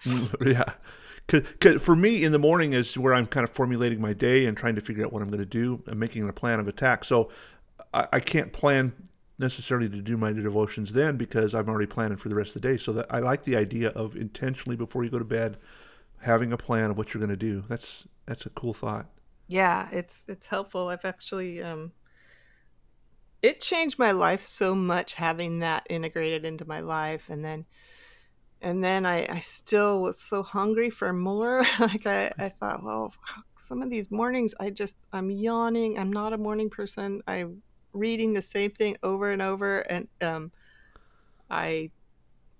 yeah. 0.45 0.65
Cause, 1.27 1.43
cause 1.61 1.83
for 1.83 1.97
me, 1.97 2.25
in 2.25 2.33
the 2.33 2.39
morning 2.39 2.75
is 2.75 2.97
where 2.97 3.13
I'm 3.13 3.27
kind 3.27 3.45
of 3.45 3.51
formulating 3.51 4.01
my 4.01 4.13
day 4.13 4.47
and 4.47 4.57
trying 4.57 4.77
to 4.77 4.81
figure 4.81 5.05
out 5.05 5.13
what 5.13 5.21
I'm 5.21 5.29
going 5.29 5.41
to 5.41 5.47
do 5.47 5.83
and 5.87 5.99
making 5.99 6.29
a 6.29 6.33
plan 6.33 6.61
of 6.61 6.69
attack. 6.69 7.05
So 7.05 7.31
I, 7.93 8.07
I 8.13 8.21
can't 8.21 8.53
plan 8.53 9.08
necessarily 9.39 9.89
to 9.89 10.03
do 10.03 10.17
my 10.17 10.33
devotions 10.33 10.93
then 10.93 11.17
because 11.17 11.55
I'm 11.55 11.69
already 11.69 11.87
planning 11.87 12.19
for 12.19 12.29
the 12.29 12.35
rest 12.35 12.57
of 12.57 12.63
the 12.63 12.69
day. 12.69 12.77
So 12.77 12.93
that 12.93 13.07
I 13.11 13.21
like 13.21 13.45
the 13.45 13.57
idea 13.57 13.91
of 13.91 14.17
intentionally 14.17 14.77
before 14.77 15.05
you 15.05 15.11
go 15.11 15.19
to 15.19 15.25
bed 15.25 15.59
having 16.23 16.53
a 16.53 16.57
plan 16.57 16.91
of 16.91 16.99
what 16.99 17.15
you're 17.15 17.21
going 17.21 17.31
to 17.31 17.37
do. 17.37 17.65
That's 17.69 18.07
that's 18.27 18.47
a 18.47 18.51
cool 18.51 18.75
thought. 18.75 19.07
Yeah, 19.47 19.89
it's 19.93 20.25
it's 20.29 20.49
helpful. 20.49 20.89
I've 20.89 21.05
actually 21.05 21.63
um 21.63 21.93
it 23.43 23.61
changed 23.61 23.99
my 23.99 24.11
life 24.11 24.43
so 24.43 24.75
much 24.75 25.15
having 25.15 25.61
that 25.61 25.87
integrated 25.89 26.45
into 26.45 26.67
my 26.67 26.81
life 26.81 27.29
and 27.29 27.45
then 27.45 27.67
and 28.61 28.83
then 28.83 29.07
I, 29.07 29.25
I 29.33 29.39
still 29.39 30.03
was 30.03 30.21
so 30.21 30.43
hungry 30.43 30.91
for 30.91 31.13
more 31.13 31.65
like 31.79 32.07
I, 32.07 32.33
I 32.39 32.49
thought 32.49 32.83
well 32.83 33.15
some 33.57 33.83
of 33.83 33.91
these 33.91 34.11
mornings 34.11 34.55
i 34.59 34.71
just 34.71 34.97
i'm 35.13 35.31
yawning 35.31 35.99
i'm 35.99 36.13
not 36.13 36.33
a 36.33 36.39
morning 36.39 36.71
person 36.71 37.23
i'm 37.27 37.63
reading 37.99 38.33
the 38.33 38.43
same 38.43 38.71
thing 38.71 38.97
over 39.03 39.31
and 39.31 39.43
over 39.43 39.81
and 39.81 40.09
um, 40.21 40.53
i 41.51 41.91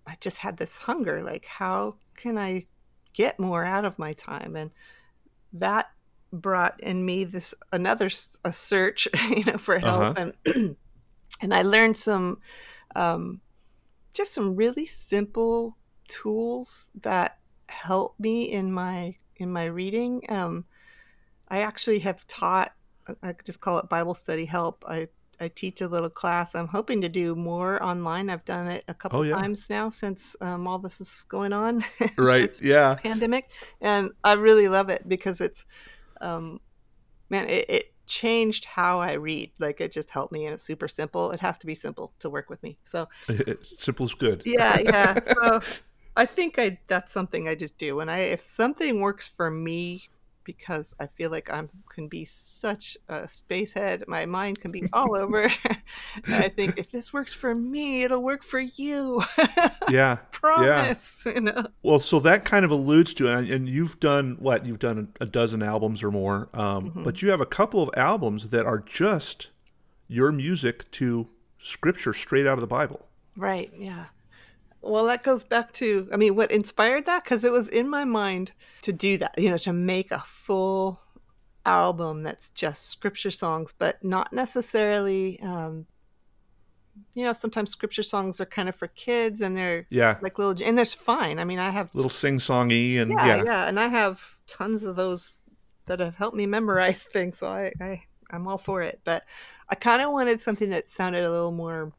i 0.07 0.15
just 0.21 0.39
had 0.39 0.57
this 0.57 0.79
hunger 0.79 1.23
like 1.23 1.45
how 1.45 1.95
can 2.15 2.37
i 2.39 2.67
get 3.13 3.39
more 3.39 3.65
out 3.65 3.85
of 3.85 3.99
my 3.99 4.13
time 4.13 4.57
and 4.57 4.71
that 5.53 5.91
brought 6.33 6.79
in 6.81 7.05
me 7.05 7.25
this 7.25 7.55
another 7.73 8.11
a 8.45 8.53
search 8.53 9.09
you 9.31 9.45
know 9.45 9.59
for 9.59 9.79
help 9.79 10.19
uh-huh. 10.19 10.31
and 10.47 10.77
and 11.43 11.55
i 11.55 11.63
learned 11.63 11.97
some 11.97 12.39
um, 12.97 13.41
just 14.13 14.35
some 14.35 14.57
really 14.57 14.87
simple 14.87 15.77
tools 16.09 16.91
that 17.03 17.39
help 17.69 18.19
me 18.19 18.51
in 18.51 18.73
my 18.73 19.17
in 19.37 19.53
my 19.53 19.67
reading. 19.67 20.23
Um, 20.29 20.65
I 21.49 21.61
actually 21.61 22.01
have 22.01 22.27
taught. 22.27 22.73
I 23.23 23.33
could 23.33 23.47
just 23.47 23.61
call 23.61 23.79
it 23.79 23.89
Bible 23.89 24.15
study 24.15 24.45
help. 24.45 24.85
I 24.87 25.09
I 25.41 25.49
teach 25.49 25.81
a 25.81 25.89
little 25.89 26.11
class. 26.11 26.55
I'm 26.55 26.69
hoping 26.69 27.01
to 27.03 27.09
do 27.09 27.35
more 27.35 27.83
online. 27.83 28.31
I've 28.31 28.45
done 28.45 28.67
it 28.67 28.85
a 28.89 28.95
couple 28.95 29.21
oh, 29.21 29.23
yeah. 29.23 29.37
times 29.37 29.71
now 29.71 29.91
since 29.91 30.37
um, 30.41 30.67
all 30.67 30.79
this 30.79 31.01
is 31.01 31.25
going 31.29 31.53
on. 31.53 31.85
Right. 32.17 32.61
yeah. 32.61 32.97
Pandemic, 32.97 33.51
and 33.81 34.11
I 34.25 34.33
really 34.35 34.69
love 34.69 34.89
it 34.89 35.09
because 35.09 35.41
it's, 35.41 35.67
um, 36.21 36.61
man, 37.31 37.49
it, 37.49 37.67
it 37.69 37.95
changed 38.07 38.65
how 38.65 38.99
I 38.99 39.13
read. 39.13 39.53
Like 39.59 39.81
it 39.81 39.93
just 39.93 40.11
helped 40.11 40.33
me, 40.33 40.45
and 40.47 40.55
it's 40.55 40.65
super 40.65 40.89
simple. 40.89 41.31
It 41.31 41.41
has 41.41 41.59
to 41.59 41.67
be 41.67 41.75
simple 41.75 42.13
to 42.19 42.29
work 42.29 42.51
with 42.51 42.63
me. 42.63 42.79
So 42.85 43.09
simple 43.63 44.07
is 44.07 44.15
good. 44.15 44.43
Yeah, 44.45 44.81
yeah. 44.81 45.19
So 45.25 45.61
I 46.17 46.27
think 46.27 46.59
I 46.59 46.81
that's 46.89 47.13
something 47.13 47.47
I 47.47 47.55
just 47.55 47.79
do. 47.79 48.01
And 48.01 48.11
I 48.11 48.19
if 48.19 48.47
something 48.47 49.01
works 49.01 49.29
for 49.29 49.51
me 49.51 50.09
because 50.49 50.95
I 50.99 51.09
feel 51.09 51.31
like 51.31 51.51
I 51.51 51.63
can 51.91 52.09
be 52.09 52.25
such 52.25 52.97
a 53.07 53.29
space 53.29 53.75
head, 53.75 54.05
my 54.09 54.25
mind 54.25 54.59
can 54.63 54.71
be 54.71 54.89
all 54.95 55.15
over. 55.23 55.51
I 56.27 56.49
think 56.49 56.79
if 56.79 56.91
this 56.91 57.13
works 57.13 57.35
for 57.35 57.55
me, 57.55 58.03
it'll 58.03 58.23
work 58.23 58.43
for 58.43 58.59
you. 58.59 59.23
yeah, 59.91 60.17
promise. 60.33 61.25
Yeah. 61.27 61.35
You 61.35 61.41
know? 61.43 61.67
Well, 61.83 61.99
so 61.99 62.19
that 62.21 62.47
kind 62.47 62.65
of 62.65 62.71
alludes 62.71 63.13
to, 63.15 63.31
and, 63.31 63.47
and 63.47 63.69
you've 63.69 64.01
done 64.01 64.39
what? 64.39 64.65
You've 64.65 64.79
done 64.79 65.13
a 65.21 65.27
dozen 65.27 65.63
albums 65.63 66.03
or 66.03 66.11
more, 66.11 66.49
um, 66.55 66.93
mm-hmm. 66.93 67.05
but 67.05 67.21
you 67.21 67.29
have 67.29 67.43
a 67.43 67.47
couple 67.47 67.83
of 67.83 67.91
albums 67.95 68.49
that 68.49 68.65
are 68.65 68.79
just 68.79 69.51
your 70.07 70.33
music 70.33 70.91
to 70.93 71.29
scripture 71.59 72.15
straight 72.15 72.47
out 72.47 72.55
of 72.55 72.63
the 72.63 72.67
Bible. 72.67 73.07
Right. 73.37 73.71
Yeah. 73.77 74.07
Well, 74.89 75.07
that 75.07 75.23
goes 75.23 75.45
back 75.45 75.73
to, 75.75 76.09
I 76.13 76.17
mean, 76.17 76.35
what 76.37 76.51
inspired 76.51 77.07
that? 77.07 77.25
Because 77.25 77.45
it 77.45 77.53
was 77.53 77.69
in 77.69 77.89
my 77.89 78.05
mind 78.05 78.53
to 78.83 78.93
do 78.93 79.19
that, 79.19 79.39
you 79.39 79.51
know, 79.51 79.59
to 79.59 79.73
make 79.73 80.11
a 80.11 80.21
full 80.21 81.01
album 81.65 82.23
that's 82.23 82.51
just 82.51 82.87
scripture 82.87 83.31
songs, 83.31 83.73
but 83.77 84.03
not 84.03 84.33
necessarily, 84.33 85.39
um, 85.41 85.87
you 87.15 87.25
know, 87.25 87.33
sometimes 87.33 87.71
scripture 87.71 88.03
songs 88.03 88.41
are 88.41 88.47
kind 88.47 88.69
of 88.69 88.75
for 88.75 88.89
kids 88.89 89.41
and 89.41 89.57
they're 89.57 89.87
yeah 89.91 90.17
like 90.21 90.39
little, 90.39 90.67
and 90.67 90.77
there's 90.77 90.95
fine. 90.95 91.39
I 91.39 91.45
mean, 91.45 91.59
I 91.59 91.71
have 91.71 91.95
little 91.95 92.11
sing 92.11 92.39
songy 92.39 92.99
and 92.99 93.13
yeah, 93.13 93.27
yeah, 93.27 93.45
yeah, 93.45 93.69
and 93.69 93.79
I 93.79 93.89
have 93.89 94.39
tons 94.47 94.83
of 94.83 94.97
those 94.97 95.33
that 95.87 96.01
have 96.01 96.17
helped 96.17 96.37
me 96.37 96.47
memorize 96.47 97.05
things. 97.13 97.39
So 97.39 97.49
I, 97.49 97.73
I 97.81 98.03
I'm 98.31 98.47
all 98.47 98.59
for 98.59 98.83
it, 98.83 99.01
but 99.05 99.25
I 99.69 99.75
kind 99.75 100.03
of 100.03 100.11
wanted 100.11 100.41
something 100.41 100.71
that 100.71 100.91
sounded 100.91 101.25
a 101.25 101.31
little 101.31 101.53
more 101.53 101.93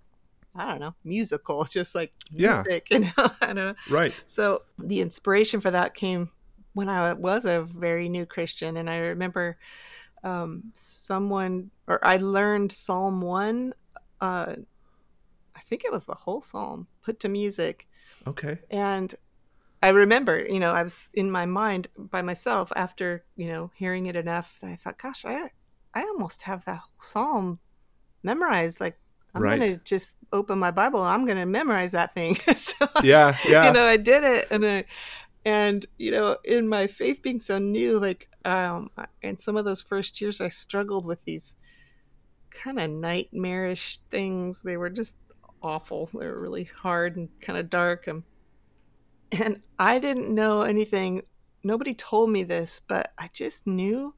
I 0.56 0.66
don't 0.66 0.80
know, 0.80 0.96
musical, 1.04 1.64
just 1.70 1.96
like 1.96 2.12
music, 2.32 2.88
yeah. 2.90 2.98
you 2.98 3.00
know. 3.00 3.32
I 3.42 3.46
don't 3.48 3.56
know. 3.56 3.76
Right. 3.90 4.14
So 4.26 4.64
the 4.78 5.02
inspiration 5.02 5.62
for 5.62 5.72
that 5.72 5.94
came 5.94 6.32
when 6.74 6.90
I 6.90 7.14
was 7.14 7.46
a 7.46 7.62
very 7.62 8.10
new 8.10 8.26
Christian, 8.26 8.78
and 8.78 8.90
I 8.90 8.98
remember 8.98 9.58
um, 10.24 10.72
someone 10.74 11.72
or 11.88 12.04
I 12.06 12.18
learned 12.18 12.72
Psalm 12.72 13.22
one. 13.22 13.74
Uh, 14.22 14.56
I 15.56 15.62
think 15.62 15.84
it 15.84 15.92
was 15.92 16.06
the 16.06 16.16
whole 16.16 16.42
psalm 16.42 16.88
put 17.02 17.20
to 17.22 17.30
music. 17.30 17.88
Okay. 18.26 18.60
And 18.70 19.14
I 19.84 19.90
remember, 19.90 20.46
you 20.46 20.60
know, 20.60 20.72
I 20.72 20.84
was 20.84 21.10
in 21.14 21.30
my 21.32 21.46
mind 21.46 21.88
by 21.98 22.22
myself 22.22 22.72
after, 22.76 23.26
you 23.36 23.48
know, 23.48 23.72
hearing 23.76 24.06
it 24.06 24.16
enough. 24.16 24.60
I 24.64 24.76
thought, 24.76 24.98
gosh, 24.98 25.26
I 25.26 25.50
I 25.94 26.02
almost 26.04 26.44
have 26.44 26.66
that 26.66 26.78
whole 26.80 27.00
psalm 27.00 27.60
memorized. 28.24 28.80
Like 28.80 29.00
I'm 29.34 29.42
right. 29.42 29.60
gonna 29.60 29.78
just 29.78 30.18
open 30.34 30.60
my 30.60 30.72
Bible. 30.72 31.02
I'm 31.02 31.26
gonna 31.26 31.46
memorize 31.46 31.92
that 31.92 32.14
thing. 32.14 32.36
so, 32.56 32.88
yeah, 33.04 33.38
yeah. 33.48 33.68
You 33.68 33.74
know, 33.74 33.84
I 33.84 33.98
did 33.98 34.24
it, 34.24 34.48
and 34.50 34.66
I, 34.66 34.86
and 35.46 35.86
you 35.98 36.12
know, 36.12 36.38
in 36.44 36.68
my 36.68 36.88
faith 36.88 37.22
being 37.22 37.40
so 37.40 37.60
new, 37.60 38.00
like, 38.00 38.28
um, 38.46 38.90
in 39.22 39.38
some 39.38 39.56
of 39.56 39.66
those 39.66 39.82
first 39.82 40.20
years, 40.20 40.42
I 40.42 40.50
struggled 40.50 41.06
with 41.06 41.24
these 41.26 41.56
kind 42.50 42.80
of 42.80 42.90
nightmarish 42.90 44.00
things. 44.10 44.64
They 44.64 44.78
were 44.78 44.90
just 44.90 45.16
awful. 45.62 46.10
They 46.14 46.26
were 46.26 46.42
really 46.42 46.64
hard 46.64 47.16
and 47.16 47.30
kind 47.40 47.60
of 47.60 47.70
dark, 47.70 48.08
and 48.08 48.24
and 49.32 49.62
I 49.78 50.00
didn't 50.00 50.34
know 50.34 50.62
anything. 50.62 51.24
Nobody 51.64 51.94
told 51.94 52.32
me 52.32 52.44
this, 52.44 52.82
but 52.88 53.14
I 53.18 53.30
just 53.32 53.68
knew 53.68 54.16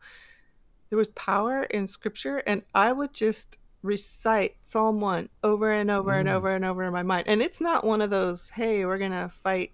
there 0.90 0.98
was 0.98 1.10
power 1.10 1.64
in 1.64 1.88
Scripture, 1.88 2.38
and 2.48 2.64
I 2.74 2.94
would 2.94 3.14
just 3.14 3.58
recite 3.84 4.56
Psalm 4.62 5.02
1 5.02 5.30
over 5.44 5.72
and 5.72 5.90
over 5.90 6.12
mm. 6.12 6.20
and 6.20 6.30
over 6.30 6.54
and 6.54 6.66
over 6.66 6.84
in 6.84 6.94
my 6.94 7.04
mind. 7.04 7.28
And 7.28 7.42
it's 7.42 7.62
not 7.62 7.86
one 7.86 8.02
of 8.02 8.10
those, 8.10 8.50
hey, 8.50 8.86
we're 8.86 8.98
going 8.98 9.12
to 9.12 9.32
fight, 9.44 9.72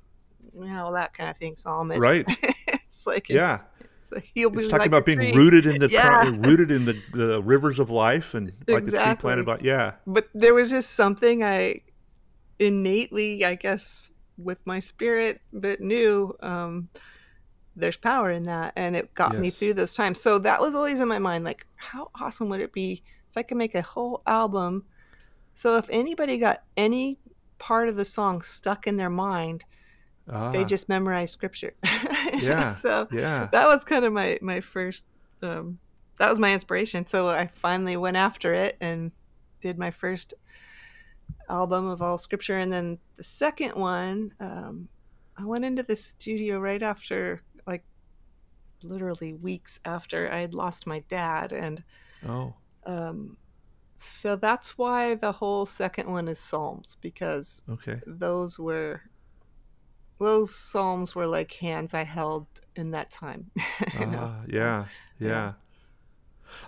you 0.54 0.66
know, 0.66 0.94
that 0.94 1.14
kind 1.14 1.30
of 1.30 1.38
thing, 1.38 1.56
Psalm. 1.56 1.92
It, 1.92 2.00
right. 2.00 2.26
it's 2.68 3.06
like, 3.06 3.30
yeah. 3.30 3.60
he'll 4.34 4.50
be 4.50 4.64
it's 4.64 4.68
talking 4.68 4.80
like 4.80 4.88
about 4.88 5.06
being 5.06 5.20
tree. 5.20 5.34
rooted 5.34 5.66
in 5.66 5.80
the 5.80 5.90
Yeah. 5.92 6.32
rooted 6.38 6.72
in 6.72 6.86
the, 6.86 7.02
the 7.14 7.42
rivers 7.42 7.80
of 7.80 7.90
life 7.90 8.34
and 8.34 8.54
like 8.68 8.86
the 8.86 8.92
tree 8.92 9.16
planted 9.16 9.46
by 9.46 9.60
yeah 9.62 9.96
but 10.08 10.30
there 10.34 10.54
was 10.54 10.70
just 10.70 10.92
something 10.92 11.44
I 11.44 11.82
innately, 12.60 13.46
I 13.46 13.56
guess, 13.56 14.04
with 14.38 14.66
my 14.66 14.80
spirit 14.80 15.42
that 15.54 15.82
knew 15.82 16.36
um, 16.42 16.90
there's 17.76 17.98
power 17.98 18.32
in 18.32 18.44
that, 18.44 18.74
and 18.76 18.96
it 18.96 19.14
got 19.14 19.38
me 19.38 19.50
through 19.50 19.74
those 19.74 19.94
times. 19.94 20.22
So 20.22 20.40
that 20.40 20.62
was 20.62 20.76
always 20.76 21.00
in 21.00 21.08
my 21.08 21.20
mind, 21.20 21.44
like, 21.44 21.66
how 21.76 22.10
awesome 22.20 22.50
would 22.50 22.62
it 22.62 22.74
be 22.74 23.04
if 23.30 23.38
I 23.38 23.44
could 23.44 23.58
make 23.58 23.76
a 23.76 23.82
whole 23.82 24.22
album? 24.26 24.86
So 25.54 25.78
if 25.78 25.90
anybody 25.90 26.38
got 26.38 26.64
any 26.76 27.20
part 27.58 27.90
of 27.90 27.96
the 27.96 28.06
song 28.06 28.42
stuck 28.42 28.86
in 28.88 28.98
their 28.98 29.10
mind, 29.10 29.66
ah, 30.30 30.52
they 30.52 30.64
just 30.64 30.88
memorized 30.90 31.34
scripture. 31.34 31.74
Yeah. 32.40 32.70
so 32.70 33.08
yeah 33.10 33.48
that 33.52 33.68
was 33.68 33.84
kind 33.84 34.06
of 34.06 34.14
my 34.14 34.38
my 34.42 34.60
first 34.62 35.08
um 35.42 35.80
that 36.20 36.30
was 36.30 36.40
my 36.40 36.54
inspiration 36.54 37.08
so 37.08 37.30
i 37.30 37.48
finally 37.48 37.98
went 37.98 38.16
after 38.18 38.54
it 38.54 38.78
and 38.80 39.12
did 39.60 39.80
my 39.80 39.90
first 39.90 40.34
album 41.50 41.88
of 41.88 42.02
all 42.02 42.18
scripture 42.18 42.58
and 42.58 42.72
then 42.72 43.00
the 43.16 43.24
second 43.24 43.74
one 43.76 44.34
um 44.40 44.88
i 45.38 45.46
went 45.46 45.66
into 45.66 45.82
the 45.82 45.96
studio 45.96 46.60
right 46.60 46.84
after 46.84 47.42
like 47.66 47.84
literally 48.84 49.34
weeks 49.34 49.80
after 49.84 50.32
i 50.32 50.40
had 50.40 50.54
lost 50.54 50.86
my 50.86 51.00
dad 51.08 51.52
and 51.52 51.84
oh 52.28 52.54
um 52.88 53.38
so 53.98 54.36
that's 54.36 54.78
why 54.78 55.16
the 55.16 55.32
whole 55.32 55.66
second 55.66 56.10
one 56.10 56.28
is 56.28 56.40
psalms 56.40 56.98
because 57.02 57.64
okay 57.70 58.00
those 58.06 58.58
were 58.58 59.02
those 60.20 60.54
psalms 60.54 61.16
were 61.16 61.28
like 61.28 61.54
hands 61.54 61.94
I 61.94 62.04
held 62.04 62.48
in 62.76 62.92
that 62.92 63.12
time. 63.12 63.52
you 64.00 64.06
know? 64.06 64.32
Ah, 64.32 64.42
yeah, 64.48 64.86
yeah, 65.20 65.28
Yeah. 65.28 65.54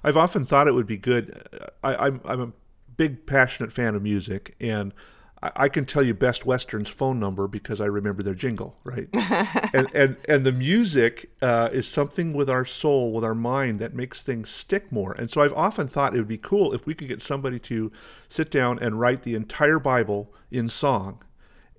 I've 0.03 0.17
often 0.17 0.43
thought 0.43 0.67
it 0.67 0.73
would 0.73 0.87
be 0.87 0.97
good. 0.97 1.47
I, 1.83 1.95
I'm 1.95 2.21
I'm 2.25 2.41
a 2.41 2.51
big 2.97 3.25
passionate 3.25 3.71
fan 3.71 3.95
of 3.95 4.03
music, 4.03 4.55
and 4.59 4.93
I, 5.41 5.51
I 5.55 5.69
can 5.69 5.85
tell 5.85 6.03
you 6.03 6.13
Best 6.13 6.45
Western's 6.45 6.89
phone 6.89 7.19
number 7.19 7.47
because 7.47 7.81
I 7.81 7.85
remember 7.85 8.23
their 8.23 8.35
jingle, 8.35 8.77
right? 8.83 9.07
and, 9.73 9.87
and 9.93 10.17
and 10.27 10.45
the 10.45 10.51
music 10.51 11.31
uh, 11.41 11.69
is 11.71 11.87
something 11.87 12.33
with 12.33 12.49
our 12.49 12.65
soul, 12.65 13.13
with 13.13 13.23
our 13.23 13.35
mind 13.35 13.79
that 13.79 13.93
makes 13.93 14.21
things 14.21 14.49
stick 14.49 14.91
more. 14.91 15.13
And 15.13 15.29
so 15.29 15.41
I've 15.41 15.53
often 15.53 15.87
thought 15.87 16.15
it 16.15 16.17
would 16.17 16.27
be 16.27 16.37
cool 16.37 16.73
if 16.73 16.85
we 16.85 16.93
could 16.93 17.07
get 17.07 17.21
somebody 17.21 17.59
to 17.59 17.91
sit 18.27 18.51
down 18.51 18.79
and 18.79 18.99
write 18.99 19.23
the 19.23 19.35
entire 19.35 19.79
Bible 19.79 20.33
in 20.51 20.69
song, 20.69 21.23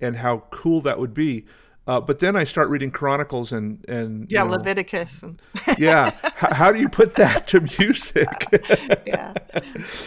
and 0.01 0.17
how 0.17 0.45
cool 0.51 0.81
that 0.83 0.99
would 0.99 1.15
be. 1.15 1.47
Uh, 1.91 2.01
but 2.01 2.21
then 2.21 2.37
I 2.37 2.45
start 2.45 2.69
reading 2.69 2.93
Chronicles 2.93 3.51
and 3.51 3.85
and 3.89 4.31
you 4.31 4.37
yeah, 4.37 4.45
know, 4.45 4.51
Leviticus. 4.51 5.25
And, 5.25 5.43
yeah. 5.79 6.13
H- 6.25 6.53
how 6.53 6.71
do 6.71 6.79
you 6.79 6.89
put 6.89 7.17
that 7.17 7.49
to 7.49 7.61
music? 7.81 8.29
yeah. 9.07 9.33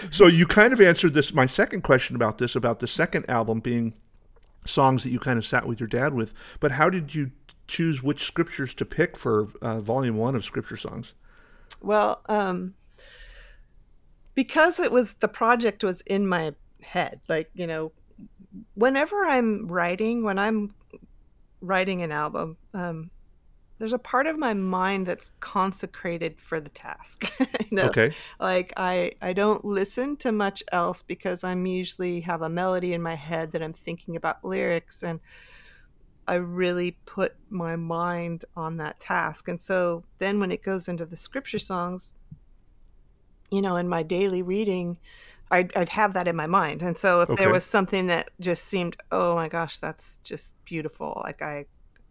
so 0.09 0.27
you 0.27 0.45
kind 0.45 0.71
of 0.71 0.79
answered 0.79 1.13
this. 1.13 1.33
My 1.33 1.45
second 1.45 1.81
question 1.81 2.15
about 2.15 2.37
this, 2.37 2.55
about 2.55 2.79
the 2.79 2.87
second 2.87 3.29
album 3.29 3.59
being 3.59 3.95
songs 4.63 5.03
that 5.03 5.09
you 5.09 5.19
kind 5.19 5.37
of 5.37 5.45
sat 5.45 5.67
with 5.67 5.81
your 5.81 5.87
dad 5.87 6.13
with. 6.13 6.33
But 6.61 6.71
how 6.71 6.89
did 6.89 7.15
you 7.15 7.31
choose 7.67 8.01
which 8.01 8.23
scriptures 8.23 8.73
to 8.75 8.85
pick 8.85 9.17
for 9.17 9.49
uh, 9.61 9.81
volume 9.81 10.15
one 10.15 10.35
of 10.35 10.45
scripture 10.45 10.77
songs? 10.77 11.15
Well, 11.81 12.21
um, 12.29 12.75
because 14.35 14.79
it 14.79 14.93
was 14.93 15.15
the 15.15 15.27
project 15.27 15.83
was 15.83 15.99
in 15.99 16.27
my 16.27 16.55
head, 16.81 17.19
like, 17.27 17.49
you 17.53 17.67
know, 17.67 17.91
whenever 18.73 19.25
I'm 19.25 19.67
writing, 19.67 20.23
when 20.23 20.39
I'm 20.39 20.75
writing 21.63 22.01
an 22.01 22.11
album, 22.11 22.57
um, 22.73 23.09
there's 23.79 23.93
a 23.93 23.99
part 23.99 24.27
of 24.27 24.37
my 24.37 24.53
mind 24.53 25.07
that's 25.07 25.33
consecrated 25.39 26.39
for 26.39 26.59
the 26.59 26.69
task. 26.69 27.29
you 27.39 27.47
know? 27.71 27.85
Okay. 27.87 28.13
like 28.39 28.71
i 28.77 29.11
i 29.21 29.33
don't 29.33 29.65
listen 29.65 30.15
to 30.17 30.31
much 30.31 30.63
else 30.71 31.01
because 31.01 31.43
i'm 31.43 31.65
usually 31.65 32.21
have 32.21 32.41
a 32.41 32.49
melody 32.49 32.93
in 32.93 33.01
my 33.01 33.15
head 33.15 33.51
that 33.51 33.63
i'm 33.63 33.73
thinking 33.73 34.15
about 34.15 34.43
lyrics 34.45 35.03
and 35.03 35.19
i 36.27 36.35
really 36.35 36.91
put 37.05 37.35
my 37.49 37.75
mind 37.75 38.45
on 38.55 38.77
that 38.77 38.99
task 38.99 39.47
and 39.47 39.61
so 39.61 40.03
then 40.19 40.39
when 40.39 40.51
it 40.51 40.63
goes 40.63 40.87
into 40.87 41.05
the 41.05 41.17
scripture 41.17 41.59
songs 41.59 42.13
you 43.51 43.61
know 43.61 43.75
in 43.75 43.87
my 43.89 44.03
daily 44.03 44.41
reading 44.41 44.97
I'd, 45.53 45.75
I'd 45.77 45.89
have 45.89 46.13
that 46.13 46.27
in 46.27 46.35
my 46.35 46.47
mind 46.47 46.81
and 46.81 46.97
so 46.97 47.21
if 47.21 47.29
Okay. 47.29 47.43
there 47.43 47.51
was 47.53 47.63
something 47.65 48.07
that 48.07 48.29
just 48.39 48.63
seemed 48.65 48.97
oh 49.11 49.35
my 49.35 49.47
gosh 49.47 49.79
that's 49.79 50.17
just 50.23 50.55
beautiful 50.65 51.21
like 51.23 51.41
i 51.41 51.65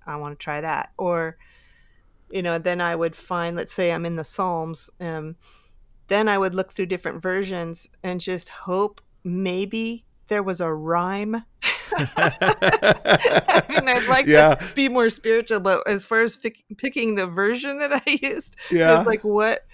i 0.07 0.17
want 0.17 0.39
to 0.39 0.43
try 0.43 0.61
that 0.61 0.91
or 0.97 1.37
you 2.31 2.43
know 2.43 2.59
then 2.59 2.81
i 2.81 2.95
would 2.95 3.17
find 3.17 3.57
let's 3.57 3.73
say 3.73 3.93
i'm 3.93 4.07
in 4.07 4.17
the 4.17 4.25
psalms 4.25 4.91
um, 5.01 5.37
then 6.09 6.29
I 6.29 6.37
would 6.37 6.55
look 6.55 6.73
through 6.73 6.87
different 6.87 7.23
versions 7.23 7.89
and 8.03 8.21
just 8.21 8.49
hope 8.51 9.01
maybe 9.25 10.05
there 10.29 10.43
was 10.43 10.61
a 10.61 10.71
rhyme. 10.73 11.37
I 11.97 13.63
mean, 13.69 13.89
I'd 13.89 14.07
like 14.09 14.27
Yeah. 14.27 14.57
to 14.57 14.67
be 14.75 14.89
more 14.89 15.09
spiritual, 15.11 15.61
but 15.61 15.87
as 15.89 16.05
far 16.05 16.23
as 16.23 16.37
pick, 16.37 16.65
picking 16.77 17.15
the 17.15 17.27
version 17.27 17.79
that 17.79 17.93
I 17.95 18.19
used, 18.21 18.57
Yeah. 18.71 18.99
it's 18.99 19.07
like 19.07 19.23
what 19.25 19.65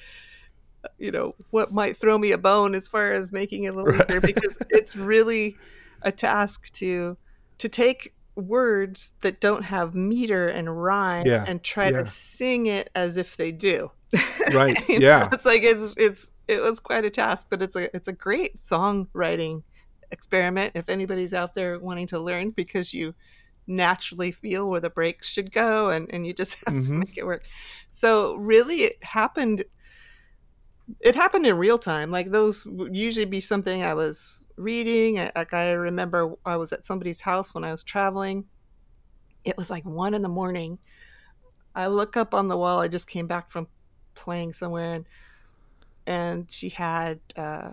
you 0.99 1.11
know 1.11 1.35
what 1.51 1.73
might 1.73 1.97
throw 1.97 2.17
me 2.19 2.33
a 2.33 2.39
bone 2.39 2.75
as 2.75 2.89
far 2.89 3.13
as 3.13 3.33
making 3.33 3.65
it 3.65 3.69
a 3.69 3.73
little 3.73 3.95
easier 4.01 4.21
because 4.21 4.59
it's 4.71 4.95
really 4.97 5.57
a 6.03 6.13
task 6.13 6.73
to 6.73 7.17
to 7.59 7.69
take 7.69 8.15
words 8.37 9.13
that 9.23 9.41
don't 9.41 9.65
have 9.65 9.95
meter 9.95 10.47
and 10.47 10.81
rhyme 10.83 11.27
Yeah, 11.27 11.45
and 11.47 11.63
try 11.63 11.89
yeah. 11.91 11.99
to 11.99 12.07
sing 12.07 12.67
it 12.67 12.89
as 12.95 13.17
if 13.17 13.37
they 13.37 13.51
do. 13.53 13.91
Right, 14.53 14.89
You 14.89 15.01
know, 15.01 15.07
yeah. 15.07 15.29
it's 15.33 15.45
like 15.45 15.63
it's 15.63 15.93
it's 15.97 16.31
it 16.47 16.63
was 16.63 16.81
quite 16.81 17.05
a 17.05 17.11
task, 17.11 17.49
but 17.51 17.61
it's 17.61 17.77
a 17.77 17.95
it's 17.95 18.09
a 18.09 18.13
great 18.13 18.55
songwriting 18.57 19.63
experiment 20.11 20.73
if 20.75 20.89
anybody's 20.89 21.35
out 21.35 21.55
there 21.55 21.79
wanting 21.79 22.07
to 22.07 22.19
learn 22.19 22.49
because 22.51 22.95
you 22.95 23.15
naturally 23.67 24.33
feel 24.33 24.69
where 24.71 24.81
the 24.81 24.89
breaks 24.89 25.29
should 25.29 25.53
go 25.53 25.91
and, 25.91 26.09
and 26.15 26.27
you 26.27 26.33
just 26.33 26.55
have 26.67 26.75
to 26.75 26.81
Mhm. 26.91 26.99
make 27.01 27.19
it 27.19 27.27
work. 27.27 27.43
So 27.91 28.37
really 28.37 28.77
it 28.85 29.05
happened 29.05 29.65
it 31.01 31.15
happened 31.15 31.47
in 31.47 31.57
real 31.59 31.79
time. 31.79 32.11
Like 32.11 32.31
those 32.31 32.65
would 32.67 32.95
usually 32.97 33.25
be 33.27 33.41
something 33.41 33.83
I 33.83 33.95
was 33.95 34.43
reading. 34.57 35.19
I- 35.21 35.33
Like 35.37 35.53
I 35.55 35.71
remember 35.73 36.35
I 36.45 36.57
was 36.57 36.73
at 36.73 36.85
somebody's 36.87 37.23
house 37.23 37.55
when 37.55 37.65
I 37.65 37.71
was 37.71 37.85
traveling. 37.85 38.47
It 39.45 39.57
was 39.57 39.71
like 39.71 39.85
one 39.85 40.15
in 40.15 40.23
the 40.23 40.29
morning. 40.29 40.79
I 41.75 41.87
look 41.87 42.17
up 42.17 42.35
on 42.35 42.49
the 42.49 42.57
wall. 42.57 42.81
I 42.81 42.89
just 42.89 43.09
came 43.09 43.27
back 43.27 43.51
from 43.51 43.69
playing 44.15 44.53
somewhere, 44.53 44.95
and 44.95 45.05
and 46.07 46.51
she 46.51 46.71
had 46.71 47.21
uh, 47.37 47.73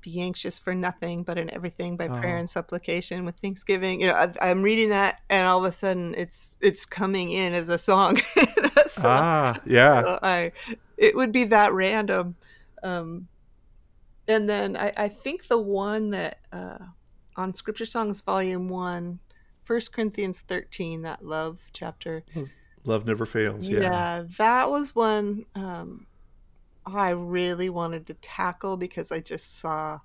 "Be 0.00 0.20
anxious 0.20 0.58
for 0.58 0.74
nothing, 0.74 1.22
but 1.22 1.38
in 1.38 1.52
everything 1.54 1.96
by 1.96 2.08
prayer 2.08 2.36
Oh. 2.36 2.40
and 2.40 2.50
supplication 2.50 3.24
with 3.24 3.36
thanksgiving." 3.36 4.00
You 4.00 4.08
know, 4.08 4.14
I, 4.14 4.32
I'm 4.50 4.62
reading 4.62 4.88
that, 4.90 5.20
and 5.30 5.46
all 5.46 5.64
of 5.64 5.70
a 5.70 5.72
sudden, 5.72 6.14
it's 6.16 6.56
it's 6.60 6.84
coming 6.84 7.30
in 7.30 7.54
as 7.54 7.68
a 7.68 7.78
song. 7.78 8.16
so, 8.86 9.02
ah, 9.08 9.60
yeah. 9.66 10.02
so 10.04 10.18
I 10.22 10.52
it 10.96 11.14
would 11.14 11.30
be 11.32 11.44
that 11.44 11.72
random. 11.72 12.36
Um, 12.84 13.28
and 14.28 14.48
then 14.48 14.76
I, 14.76 14.92
I 14.96 15.08
think 15.08 15.48
the 15.48 15.58
one 15.58 16.10
that 16.10 16.38
uh, 16.52 16.78
on 17.36 17.54
Scripture 17.54 17.86
Songs 17.86 18.20
Volume 18.20 18.68
One, 18.68 19.18
First 19.64 19.92
Corinthians 19.92 20.40
thirteen, 20.42 21.02
that 21.02 21.24
love 21.24 21.60
chapter. 21.72 22.24
Love 22.84 23.06
never 23.06 23.26
fails. 23.26 23.66
Yeah, 23.68 23.80
Yeah. 23.80 24.24
that 24.38 24.70
was 24.70 24.94
one 24.94 25.46
um, 25.54 26.06
I 26.86 27.10
really 27.10 27.70
wanted 27.70 28.06
to 28.08 28.14
tackle 28.14 28.76
because 28.76 29.10
I 29.10 29.20
just 29.20 29.58
saw. 29.58 30.00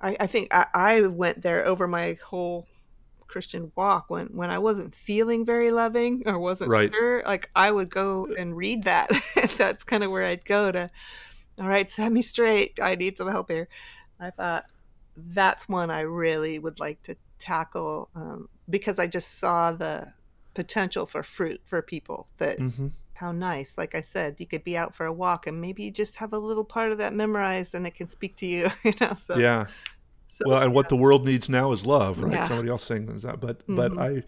I, 0.00 0.16
I 0.20 0.26
think 0.26 0.52
I, 0.52 0.66
I 0.74 1.00
went 1.02 1.42
there 1.42 1.64
over 1.64 1.86
my 1.88 2.18
whole 2.24 2.66
Christian 3.30 3.72
walk 3.76 4.10
when 4.10 4.26
when 4.28 4.50
I 4.50 4.58
wasn't 4.58 4.94
feeling 4.94 5.44
very 5.44 5.70
loving 5.70 6.22
or 6.26 6.38
wasn't 6.38 6.70
Right. 6.70 6.90
sure. 6.92 7.22
Like 7.24 7.50
I 7.54 7.70
would 7.70 7.88
go 7.90 8.26
and 8.38 8.56
read 8.56 8.84
that. 8.84 9.08
That's 9.56 9.84
kind 9.84 10.04
of 10.04 10.10
where 10.10 10.24
I'd 10.26 10.44
go 10.44 10.72
to. 10.72 10.90
All 11.60 11.68
right, 11.68 11.90
set 11.90 12.12
me 12.12 12.22
straight. 12.22 12.78
I 12.82 12.94
need 12.94 13.18
some 13.18 13.28
help 13.28 13.50
here. 13.50 13.68
I 14.18 14.30
thought 14.30 14.64
that's 15.16 15.68
one 15.68 15.90
I 15.90 16.00
really 16.00 16.58
would 16.58 16.80
like 16.80 17.02
to 17.02 17.16
tackle 17.38 18.08
um, 18.14 18.48
because 18.68 18.98
I 18.98 19.06
just 19.06 19.38
saw 19.38 19.72
the 19.72 20.14
potential 20.54 21.06
for 21.06 21.22
fruit 21.22 21.60
for 21.64 21.80
people 21.82 22.28
that 22.38 22.58
hmm 22.58 22.88
how 23.14 23.32
nice 23.32 23.76
like 23.76 23.94
i 23.94 24.00
said 24.00 24.40
you 24.40 24.46
could 24.46 24.64
be 24.64 24.78
out 24.78 24.94
for 24.94 25.04
a 25.04 25.12
walk 25.12 25.46
and 25.46 25.60
maybe 25.60 25.82
you 25.82 25.90
just 25.90 26.16
have 26.16 26.32
a 26.32 26.38
little 26.38 26.64
part 26.64 26.90
of 26.90 26.96
that 26.96 27.12
memorized 27.12 27.74
and 27.74 27.86
it 27.86 27.94
can 27.94 28.08
speak 28.08 28.34
to 28.34 28.46
you 28.46 28.66
you 28.84 28.94
know 28.98 29.14
so, 29.14 29.38
Yeah. 29.38 29.66
So 30.32 30.44
Well, 30.48 30.62
and 30.62 30.72
what 30.72 30.88
the 30.88 30.96
world 30.96 31.24
needs 31.26 31.48
now 31.48 31.72
is 31.72 31.84
love, 31.84 32.22
right? 32.22 32.32
Yeah. 32.32 32.46
Somebody 32.48 32.68
else 32.70 32.84
saying 32.84 33.06
that, 33.06 33.40
but 33.40 33.62
but 33.66 33.92
Mhm. 33.92 34.00
I, 34.00 34.22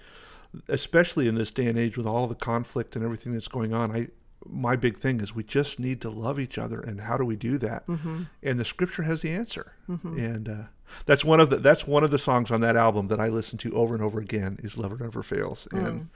especially 0.69 1.29
in 1.29 1.35
this 1.37 1.51
day 1.51 1.67
and 1.67 1.79
age 1.79 1.97
with 1.97 2.07
all 2.07 2.27
the 2.27 2.35
conflict 2.35 2.97
and 2.97 3.05
everything 3.05 3.33
that's 3.33 3.49
going 3.49 3.73
on, 3.73 3.91
I 3.95 4.09
my 4.45 4.75
big 4.75 4.99
thing 4.99 5.21
is 5.21 5.33
we 5.35 5.45
just 5.45 5.79
need 5.79 6.01
to 6.01 6.11
love 6.11 6.41
each 6.41 6.59
other, 6.59 6.81
and 6.81 7.03
how 7.03 7.17
do 7.17 7.25
we 7.25 7.37
do 7.37 7.59
that? 7.59 7.87
mm-hmm, 7.87 8.25
And 8.43 8.59
the 8.59 8.65
Scripture 8.65 9.05
has 9.05 9.23
the 9.23 9.31
answer, 9.31 9.73
mm-hmm. 9.89 10.19
and 10.19 10.49
uh, 10.49 10.63
that's 11.07 11.25
one 11.25 11.39
of 11.39 11.49
the 11.49 11.57
that's 11.59 11.87
one 11.87 12.03
of 12.03 12.11
the 12.11 12.19
songs 12.19 12.51
on 12.51 12.61
that 12.63 12.77
album 12.77 13.07
that 13.07 13.21
I 13.21 13.29
listen 13.29 13.57
to 13.59 13.73
over 13.73 13.95
and 13.95 14.03
over 14.03 14.19
again 14.19 14.59
is 14.63 14.77
"Love 14.77 14.99
Never 15.01 15.23
Fails," 15.23 15.69
and 15.73 16.09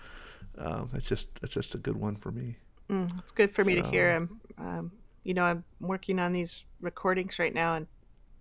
Mm. 0.58 0.66
um, 0.66 0.88
that's 0.92 1.06
just 1.06 1.40
that's 1.40 1.54
just 1.54 1.74
a 1.74 1.78
good 1.78 1.96
one 1.96 2.16
for 2.16 2.32
me. 2.32 2.56
Mm, 2.90 3.16
it's 3.18 3.32
good 3.32 3.52
for 3.52 3.62
me 3.64 3.76
so. 3.76 3.82
to 3.82 3.88
hear. 3.90 4.10
I'm, 4.16 4.40
um, 4.58 4.92
you 5.22 5.32
know, 5.34 5.44
I'm 5.44 5.64
working 5.80 6.18
on 6.18 6.32
these 6.32 6.64
recordings 6.80 7.38
right 7.38 7.54
now, 7.54 7.74
and 7.74 7.86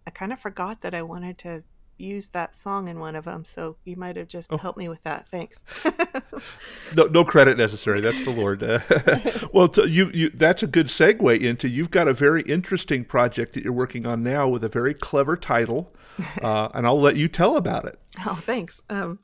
I 0.08 0.12
kind 0.12 0.32
of 0.32 0.40
forgot 0.40 0.82
that 0.82 0.94
I 0.94 1.02
wanted 1.02 1.38
to 1.40 1.64
use 1.98 2.28
that 2.30 2.56
song 2.56 2.88
in 2.88 3.00
one 3.00 3.16
of 3.16 3.26
them. 3.26 3.46
So 3.46 3.78
you 3.86 3.96
might 3.96 4.18
have 4.18 4.28
just 4.28 4.52
oh. 4.52 4.58
helped 4.58 4.78
me 4.78 4.90
with 4.90 5.04
that. 5.04 5.30
Thanks. 5.30 5.64
no, 6.96 7.06
no 7.06 7.24
credit 7.24 7.58
necessary. 7.58 8.02
That's 8.02 8.24
the 8.24 8.32
Lord. 8.32 8.62
well, 9.54 9.68
t- 9.68 9.88
you, 9.88 10.12
you, 10.14 10.30
that's 10.30 10.64
a 10.64 10.68
good 10.68 10.88
segue 10.88 11.40
into 11.40 11.70
you've 11.70 11.92
got 11.92 12.08
a 12.08 12.14
very 12.14 12.42
interesting 12.44 13.06
project 13.06 13.54
that 13.54 13.64
you're 13.64 13.74
working 13.74 14.06
on 14.06 14.24
now 14.24 14.48
with 14.48 14.64
a 14.64 14.70
very 14.70 14.94
clever 14.94 15.38
title, 15.38 15.94
uh, 16.42 16.70
and 16.74 16.86
I'll 16.86 17.00
let 17.00 17.16
you 17.16 17.28
tell 17.28 17.56
about 17.56 17.86
it. 17.86 18.00
Oh, 18.26 18.40
thanks. 18.42 18.84
Um, 18.90 19.20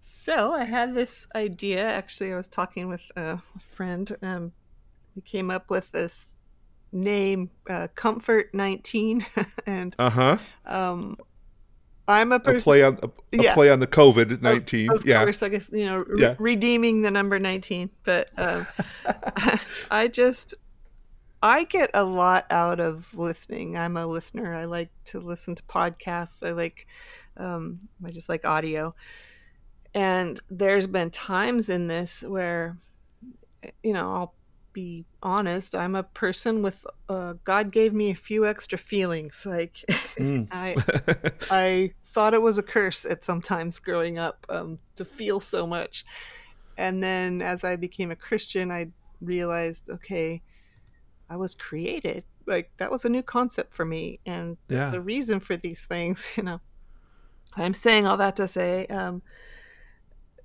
so 0.00 0.52
I 0.52 0.64
had 0.64 0.94
this 0.94 1.26
idea. 1.34 1.84
Actually, 1.84 2.32
I 2.32 2.36
was 2.36 2.48
talking 2.48 2.88
with 2.88 3.02
a 3.16 3.38
friend. 3.60 4.10
Um, 4.22 4.52
we 5.14 5.22
came 5.22 5.50
up 5.50 5.70
with 5.70 5.92
this 5.92 6.28
name, 6.92 7.50
uh, 7.68 7.88
Comfort 7.94 8.50
19, 8.52 9.26
and 9.66 9.96
uh-huh. 9.98 10.38
um, 10.66 11.16
I'm 12.08 12.32
a 12.32 12.40
person. 12.40 12.56
A 12.56 12.62
play 12.62 12.82
on 12.82 12.98
a, 13.02 13.06
a 13.06 13.42
yeah. 13.42 13.54
play 13.54 13.70
on 13.70 13.80
the 13.80 13.86
COVID 13.86 14.42
nineteen. 14.42 14.90
Of, 14.90 14.98
of 14.98 15.06
yeah. 15.06 15.22
course, 15.22 15.42
I 15.42 15.48
guess 15.48 15.70
you 15.72 15.86
know 15.86 15.98
re- 15.98 16.20
yeah. 16.20 16.34
redeeming 16.38 17.02
the 17.02 17.10
number 17.10 17.38
nineteen. 17.38 17.90
But 18.02 18.30
um, 18.36 18.66
I 19.90 20.08
just 20.08 20.54
I 21.42 21.64
get 21.64 21.90
a 21.94 22.04
lot 22.04 22.46
out 22.50 22.80
of 22.80 23.14
listening. 23.14 23.76
I'm 23.76 23.96
a 23.96 24.06
listener. 24.06 24.54
I 24.54 24.64
like 24.64 24.90
to 25.06 25.20
listen 25.20 25.54
to 25.54 25.62
podcasts. 25.64 26.46
I 26.46 26.52
like 26.52 26.86
um, 27.36 27.80
I 28.04 28.10
just 28.10 28.28
like 28.28 28.44
audio. 28.44 28.94
And 29.94 30.40
there's 30.50 30.86
been 30.86 31.10
times 31.10 31.68
in 31.68 31.86
this 31.86 32.22
where 32.22 32.78
you 33.82 33.92
know 33.92 34.12
I'll 34.12 34.34
be 34.72 35.04
honest, 35.22 35.74
I'm 35.74 35.94
a 35.94 36.02
person 36.02 36.62
with 36.62 36.86
uh, 37.08 37.34
God 37.44 37.70
gave 37.70 37.92
me 37.92 38.10
a 38.10 38.14
few 38.14 38.46
extra 38.46 38.78
feelings. 38.78 39.44
Like 39.46 39.74
mm. 40.18 40.48
I, 40.52 40.76
I 41.50 41.92
thought 42.04 42.34
it 42.34 42.42
was 42.42 42.58
a 42.58 42.62
curse 42.62 43.04
at 43.04 43.24
sometimes 43.24 43.78
growing 43.78 44.18
up 44.18 44.46
um, 44.48 44.78
to 44.96 45.04
feel 45.04 45.40
so 45.40 45.66
much, 45.66 46.04
and 46.76 47.02
then 47.02 47.42
as 47.42 47.64
I 47.64 47.76
became 47.76 48.10
a 48.10 48.16
Christian, 48.16 48.70
I 48.70 48.88
realized, 49.20 49.88
okay, 49.88 50.42
I 51.28 51.36
was 51.36 51.54
created. 51.54 52.24
Like 52.46 52.72
that 52.78 52.90
was 52.90 53.04
a 53.04 53.08
new 53.08 53.22
concept 53.22 53.72
for 53.72 53.84
me, 53.84 54.20
and 54.26 54.56
yeah. 54.68 54.78
there's 54.78 54.94
a 54.94 55.00
reason 55.00 55.40
for 55.40 55.56
these 55.56 55.84
things. 55.84 56.32
You 56.36 56.42
know, 56.44 56.60
I'm 57.56 57.74
saying 57.74 58.06
all 58.06 58.16
that 58.16 58.36
to 58.36 58.48
say. 58.48 58.86
Um, 58.86 59.22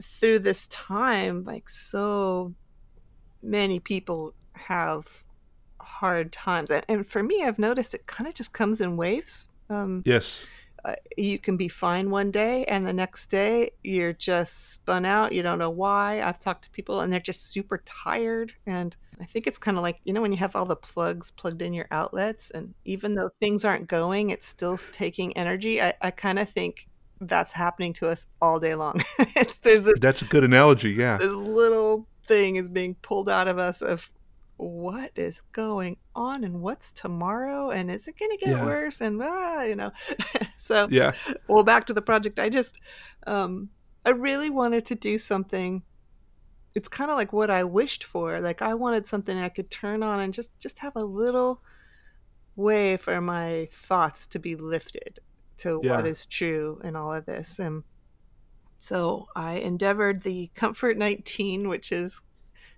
through 0.02 0.40
this 0.40 0.68
time, 0.68 1.44
like 1.44 1.70
so 1.70 2.54
many 3.42 3.80
people 3.80 4.34
have 4.54 5.24
hard 5.80 6.32
times. 6.32 6.70
And, 6.72 6.86
and 6.88 7.08
for 7.08 7.24
me, 7.24 7.44
I've 7.44 7.60
noticed 7.60 7.94
it 7.94 8.08
kind 8.08 8.28
of 8.28 8.34
just 8.34 8.54
comes 8.54 8.82
in 8.82 8.98
waves. 8.98 9.48
Um, 9.70 10.04
yes. 10.06 10.46
Uh, 10.86 10.96
you 11.18 11.40
can 11.40 11.58
be 11.58 11.68
fine 11.68 12.10
one 12.10 12.32
day, 12.32 12.64
and 12.66 12.86
the 12.86 12.94
next 12.94 13.28
day 13.28 13.72
you're 13.84 14.14
just 14.14 14.72
spun 14.72 15.06
out. 15.06 15.34
You 15.34 15.42
don't 15.42 15.60
know 15.60 15.70
why. 15.70 16.22
I've 16.22 16.40
talked 16.40 16.64
to 16.66 16.70
people, 16.70 17.02
and 17.02 17.12
they're 17.12 17.20
just 17.20 17.50
super 17.52 17.80
tired. 17.80 18.54
And 18.66 18.96
I 19.20 19.26
think 19.26 19.48
it's 19.48 19.58
kind 19.58 19.76
of 19.76 19.84
like, 19.84 20.00
you 20.06 20.14
know, 20.14 20.22
when 20.22 20.32
you 20.32 20.38
have 20.38 20.56
all 20.56 20.66
the 20.66 20.76
plugs 20.76 21.32
plugged 21.32 21.62
in 21.62 21.74
your 21.74 21.88
outlets, 21.92 22.52
and 22.52 22.74
even 22.86 23.16
though 23.16 23.32
things 23.42 23.66
aren't 23.66 23.88
going, 23.88 24.30
it's 24.30 24.48
still 24.48 24.78
taking 24.78 25.36
energy. 25.36 25.82
I, 25.82 25.94
I 26.02 26.12
kind 26.12 26.40
of 26.40 26.50
think 26.50 26.88
that's 27.20 27.54
happening 27.54 27.94
to 27.94 28.08
us 28.10 28.28
all 28.42 28.60
day 28.60 28.76
long. 28.76 29.02
it's, 29.20 29.58
there's 29.58 29.86
this, 29.86 30.00
That's 30.00 30.22
a 30.22 30.26
good 30.26 30.44
analogy, 30.44 30.92
yeah. 30.92 31.18
This 31.18 31.34
little 31.34 32.08
thing 32.28 32.56
is 32.56 32.70
being 32.70 32.96
pulled 32.96 33.30
out 33.30 33.48
of 33.48 33.58
us 33.58 33.82
of 33.82 34.12
what 34.58 35.12
is 35.16 35.42
going 35.52 35.98
on 36.16 36.44
and 36.44 36.62
what's 36.62 36.92
tomorrow 36.92 37.70
and 37.70 37.92
is 37.92 38.08
it 38.08 38.18
going 38.18 38.32
to 38.32 38.38
get 38.38 38.50
yeah. 38.56 38.66
worse 38.66 39.02
and 39.02 39.22
ah, 39.24 39.64
you 39.64 39.76
know? 39.76 39.92
So 40.58 40.88
yeah. 40.90 41.12
well 41.48 41.64
back 41.64 41.86
to 41.86 41.94
the 41.94 42.02
project. 42.02 42.40
I 42.40 42.50
just 42.50 42.80
um 43.28 43.70
i 44.06 44.10
really 44.10 44.50
wanted 44.50 44.86
to 44.88 44.96
do 44.96 45.18
something. 45.18 45.84
It's 46.74 46.90
kind 46.90 47.12
of 47.12 47.18
like 47.18 47.32
what 47.32 47.52
i 47.52 47.64
wished 47.64 48.04
for. 48.04 48.40
Like 48.42 48.62
i 48.64 48.74
wanted 48.74 49.08
something 49.08 49.38
i 49.38 49.50
could 49.50 49.70
turn 49.70 50.02
on 50.02 50.20
and 50.20 50.34
just 50.34 50.58
just 50.60 50.80
have 50.80 50.96
a 50.96 51.04
little 51.04 51.62
way 52.56 52.98
for 52.98 53.22
my 53.22 53.68
thoughts 53.72 54.26
to 54.28 54.40
be 54.40 54.56
lifted 54.56 55.20
to 55.58 55.80
yeah. 55.84 55.96
what 55.96 56.08
is 56.08 56.26
true 56.26 56.82
in 56.84 56.96
all 56.96 57.14
of 57.14 57.26
this. 57.26 57.60
And 57.60 57.84
so 58.88 59.28
I 59.36 59.56
endeavored 59.56 60.22
the 60.22 60.50
Comfort 60.56 60.98
19, 60.98 61.68
which 61.68 61.92
is 61.92 62.22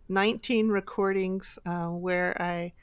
19 0.07 0.69
recordings 0.69 1.59
uh, 1.67 1.85
where 1.87 2.39
I 2.41 2.73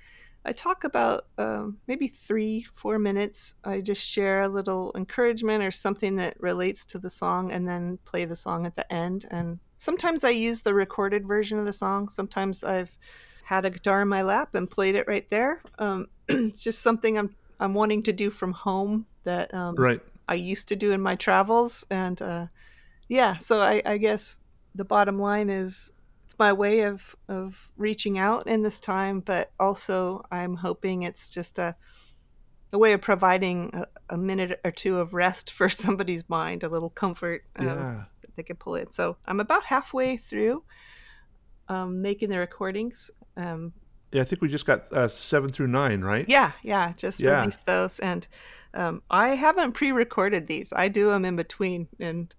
I 0.44 0.52
talk 0.52 0.84
about 0.84 1.26
um, 1.38 1.78
maybe 1.88 2.06
three, 2.06 2.64
four 2.72 3.00
minutes. 3.00 3.56
I 3.64 3.80
just 3.80 4.06
share 4.06 4.42
a 4.42 4.48
little 4.48 4.92
encouragement 4.94 5.64
or 5.64 5.72
something 5.72 6.14
that 6.16 6.40
relates 6.40 6.86
to 6.86 7.00
the 7.00 7.10
song 7.10 7.50
and 7.50 7.66
then 7.66 7.98
play 8.04 8.26
the 8.26 8.36
song 8.36 8.64
at 8.64 8.76
the 8.76 8.90
end. 8.92 9.24
And 9.28 9.58
sometimes 9.76 10.22
I 10.22 10.30
use 10.30 10.62
the 10.62 10.72
recorded 10.72 11.26
version 11.26 11.58
of 11.58 11.64
the 11.64 11.72
song. 11.72 12.08
Sometimes 12.08 12.62
I've 12.62 12.96
had 13.42 13.64
a 13.64 13.70
guitar 13.70 14.02
in 14.02 14.08
my 14.08 14.22
lap 14.22 14.54
and 14.54 14.70
played 14.70 14.94
it 14.94 15.08
right 15.08 15.28
there. 15.30 15.62
Um, 15.80 16.06
it's 16.28 16.62
just 16.62 16.80
something 16.80 17.18
I'm, 17.18 17.34
I'm 17.58 17.74
wanting 17.74 18.04
to 18.04 18.12
do 18.12 18.30
from 18.30 18.52
home 18.52 19.06
that 19.24 19.52
um, 19.52 19.74
right. 19.74 20.00
I 20.28 20.34
used 20.34 20.68
to 20.68 20.76
do 20.76 20.92
in 20.92 21.00
my 21.00 21.16
travels. 21.16 21.84
And 21.90 22.22
uh, 22.22 22.46
yeah, 23.08 23.36
so 23.36 23.60
I, 23.60 23.82
I 23.84 23.98
guess 23.98 24.40
the 24.74 24.84
bottom 24.84 25.18
line 25.18 25.50
is 25.50 25.92
it's 26.24 26.38
my 26.38 26.52
way 26.52 26.82
of 26.82 27.16
of 27.28 27.72
reaching 27.76 28.18
out 28.18 28.46
in 28.46 28.62
this 28.62 28.80
time, 28.80 29.20
but 29.20 29.52
also 29.58 30.24
I'm 30.30 30.56
hoping 30.56 31.02
it's 31.02 31.30
just 31.30 31.58
a 31.58 31.76
a 32.72 32.78
way 32.78 32.92
of 32.92 33.00
providing 33.00 33.70
a, 33.72 33.86
a 34.10 34.18
minute 34.18 34.60
or 34.64 34.70
two 34.70 34.98
of 34.98 35.14
rest 35.14 35.50
for 35.52 35.68
somebody's 35.68 36.28
mind, 36.28 36.62
a 36.62 36.68
little 36.68 36.90
comfort 36.90 37.44
um, 37.56 37.66
yeah. 37.66 38.04
that 38.20 38.36
they 38.36 38.42
can 38.42 38.56
pull 38.56 38.74
in. 38.76 38.92
So 38.92 39.16
I'm 39.26 39.40
about 39.40 39.64
halfway 39.64 40.16
through 40.16 40.64
um, 41.68 42.02
making 42.02 42.30
the 42.30 42.38
recordings. 42.38 43.10
Um, 43.36 43.72
yeah, 44.12 44.22
I 44.22 44.24
think 44.24 44.40
we 44.40 44.48
just 44.48 44.66
got 44.66 44.92
uh, 44.92 45.08
seven 45.08 45.50
through 45.50 45.68
nine, 45.68 46.02
right? 46.02 46.24
Yeah, 46.28 46.52
yeah, 46.62 46.92
just 46.96 47.20
yeah. 47.20 47.40
released 47.40 47.66
those, 47.66 47.98
and 47.98 48.26
um, 48.72 49.02
I 49.10 49.30
haven't 49.30 49.72
pre-recorded 49.72 50.46
these. 50.46 50.72
I 50.74 50.88
do 50.88 51.08
them 51.08 51.24
in 51.24 51.36
between, 51.36 51.88
and 51.98 52.32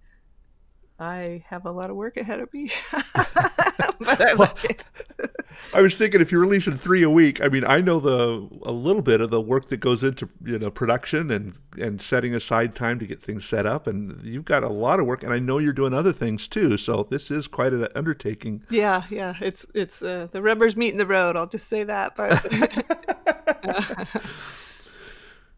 I 0.98 1.44
have 1.48 1.64
a 1.64 1.70
lot 1.70 1.90
of 1.90 1.96
work 1.96 2.16
ahead 2.16 2.40
of 2.40 2.52
me, 2.52 2.70
but 2.92 4.20
I 4.20 4.32
like 4.32 4.64
it. 4.64 4.86
I 5.74 5.80
was 5.80 5.96
thinking 5.96 6.20
if 6.20 6.32
you're 6.32 6.40
releasing 6.40 6.74
three 6.74 7.02
a 7.02 7.10
week, 7.10 7.42
I 7.42 7.48
mean, 7.48 7.64
I 7.64 7.80
know 7.80 8.00
the 8.00 8.48
a 8.62 8.72
little 8.72 9.02
bit 9.02 9.20
of 9.20 9.30
the 9.30 9.40
work 9.40 9.68
that 9.68 9.78
goes 9.78 10.02
into 10.02 10.28
you 10.44 10.58
know 10.58 10.70
production 10.70 11.30
and 11.30 11.54
and 11.78 12.02
setting 12.02 12.34
aside 12.34 12.74
time 12.74 12.98
to 12.98 13.06
get 13.06 13.22
things 13.22 13.44
set 13.44 13.64
up, 13.64 13.86
and 13.86 14.20
you've 14.24 14.44
got 14.44 14.64
a 14.64 14.68
lot 14.68 14.98
of 14.98 15.06
work, 15.06 15.22
and 15.22 15.32
I 15.32 15.38
know 15.38 15.58
you're 15.58 15.72
doing 15.72 15.94
other 15.94 16.12
things 16.12 16.48
too. 16.48 16.76
So 16.76 17.06
this 17.08 17.30
is 17.30 17.46
quite 17.46 17.72
an 17.72 17.86
undertaking. 17.94 18.64
Yeah, 18.68 19.04
yeah, 19.08 19.34
it's 19.40 19.66
it's 19.74 20.02
uh, 20.02 20.26
the 20.32 20.42
rubber's 20.42 20.76
meeting 20.76 20.98
the 20.98 21.06
road. 21.06 21.36
I'll 21.36 21.46
just 21.46 21.68
say 21.68 21.84
that, 21.84 22.16
but. 22.16 22.44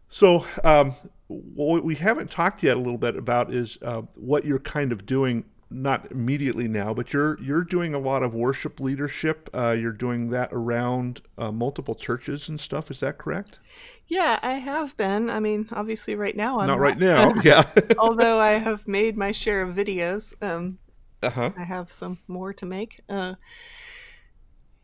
so 0.09 0.45
um, 0.63 0.93
what 1.31 1.83
we 1.83 1.95
haven't 1.95 2.29
talked 2.29 2.63
yet 2.63 2.75
a 2.75 2.79
little 2.79 2.97
bit 2.97 3.15
about 3.15 3.53
is 3.53 3.77
uh, 3.81 4.01
what 4.15 4.45
you're 4.45 4.59
kind 4.59 4.91
of 4.91 5.05
doing 5.05 5.45
not 5.73 6.11
immediately 6.11 6.67
now 6.67 6.93
but 6.93 7.13
you're 7.13 7.41
you're 7.41 7.63
doing 7.63 7.93
a 7.93 7.99
lot 7.99 8.23
of 8.23 8.33
worship 8.33 8.79
leadership. 8.79 9.49
Uh, 9.53 9.71
you're 9.71 9.93
doing 9.93 10.29
that 10.29 10.49
around 10.51 11.21
uh, 11.37 11.51
multiple 11.51 11.95
churches 11.95 12.49
and 12.49 12.59
stuff. 12.59 12.91
Is 12.91 12.99
that 12.99 13.17
correct? 13.17 13.59
Yeah 14.07 14.39
i 14.43 14.53
have 14.53 14.95
been. 14.97 15.29
I 15.29 15.39
mean 15.39 15.69
obviously 15.71 16.15
right 16.15 16.35
now 16.35 16.59
I'm 16.59 16.67
not, 16.67 16.79
right 16.79 16.97
now 16.97 17.33
yeah. 17.43 17.69
Although 17.97 18.39
i 18.39 18.51
have 18.51 18.87
made 18.87 19.17
my 19.17 19.31
share 19.31 19.61
of 19.61 19.75
videos 19.75 20.33
um, 20.43 20.79
uh-huh. 21.23 21.51
i 21.57 21.63
have 21.63 21.91
some 21.91 22.19
more 22.27 22.53
to 22.53 22.65
make 22.65 22.99
uh, 23.07 23.35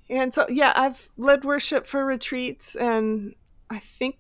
and 0.10 0.34
so 0.34 0.46
yeah 0.50 0.72
i've 0.76 1.10
led 1.18 1.44
worship 1.44 1.86
for 1.86 2.06
retreats 2.06 2.76
and 2.76 3.36
i 3.70 3.80
think 3.80 4.16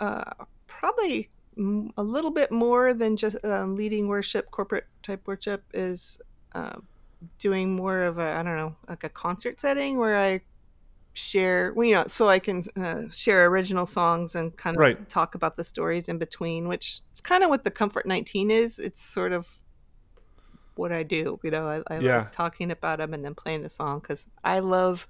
uh, 0.00 0.30
probably 0.66 1.28
a 1.96 2.02
little 2.02 2.30
bit 2.30 2.52
more 2.52 2.94
than 2.94 3.16
just 3.16 3.44
um, 3.44 3.74
leading 3.74 4.06
worship, 4.06 4.50
corporate 4.50 4.86
type 5.02 5.26
worship 5.26 5.64
is 5.74 6.20
uh, 6.54 6.76
doing 7.38 7.74
more 7.74 8.02
of 8.02 8.18
a 8.18 8.36
I 8.36 8.42
don't 8.42 8.56
know 8.56 8.76
like 8.88 9.04
a 9.04 9.08
concert 9.08 9.60
setting 9.60 9.98
where 9.98 10.16
I 10.16 10.42
share 11.14 11.72
well, 11.74 11.86
you 11.86 11.94
know 11.94 12.04
so 12.06 12.28
I 12.28 12.38
can 12.38 12.62
uh, 12.76 13.04
share 13.10 13.46
original 13.46 13.86
songs 13.86 14.36
and 14.36 14.56
kind 14.56 14.76
of 14.76 14.80
right. 14.80 15.08
talk 15.08 15.34
about 15.34 15.56
the 15.56 15.64
stories 15.64 16.08
in 16.08 16.18
between, 16.18 16.68
which 16.68 17.00
is 17.12 17.20
kind 17.20 17.42
of 17.42 17.50
what 17.50 17.64
the 17.64 17.70
Comfort 17.70 18.06
19 18.06 18.50
is. 18.50 18.78
It's 18.78 19.00
sort 19.00 19.32
of 19.32 19.48
what 20.76 20.92
I 20.92 21.02
do. 21.02 21.40
You 21.42 21.50
know, 21.50 21.66
I, 21.66 21.94
I 21.94 21.98
yeah. 21.98 22.18
like 22.18 22.32
talking 22.32 22.70
about 22.70 22.98
them 22.98 23.12
and 23.12 23.24
then 23.24 23.34
playing 23.34 23.62
the 23.62 23.70
song 23.70 23.98
because 23.98 24.28
I 24.44 24.60
love 24.60 25.08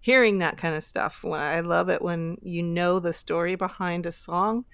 hearing 0.00 0.38
that 0.38 0.56
kind 0.56 0.74
of 0.74 0.82
stuff. 0.82 1.22
When 1.22 1.40
I 1.40 1.60
love 1.60 1.90
it 1.90 2.00
when 2.00 2.38
you 2.42 2.62
know 2.62 2.98
the 2.98 3.12
story 3.12 3.56
behind 3.56 4.06
a 4.06 4.12
song 4.12 4.64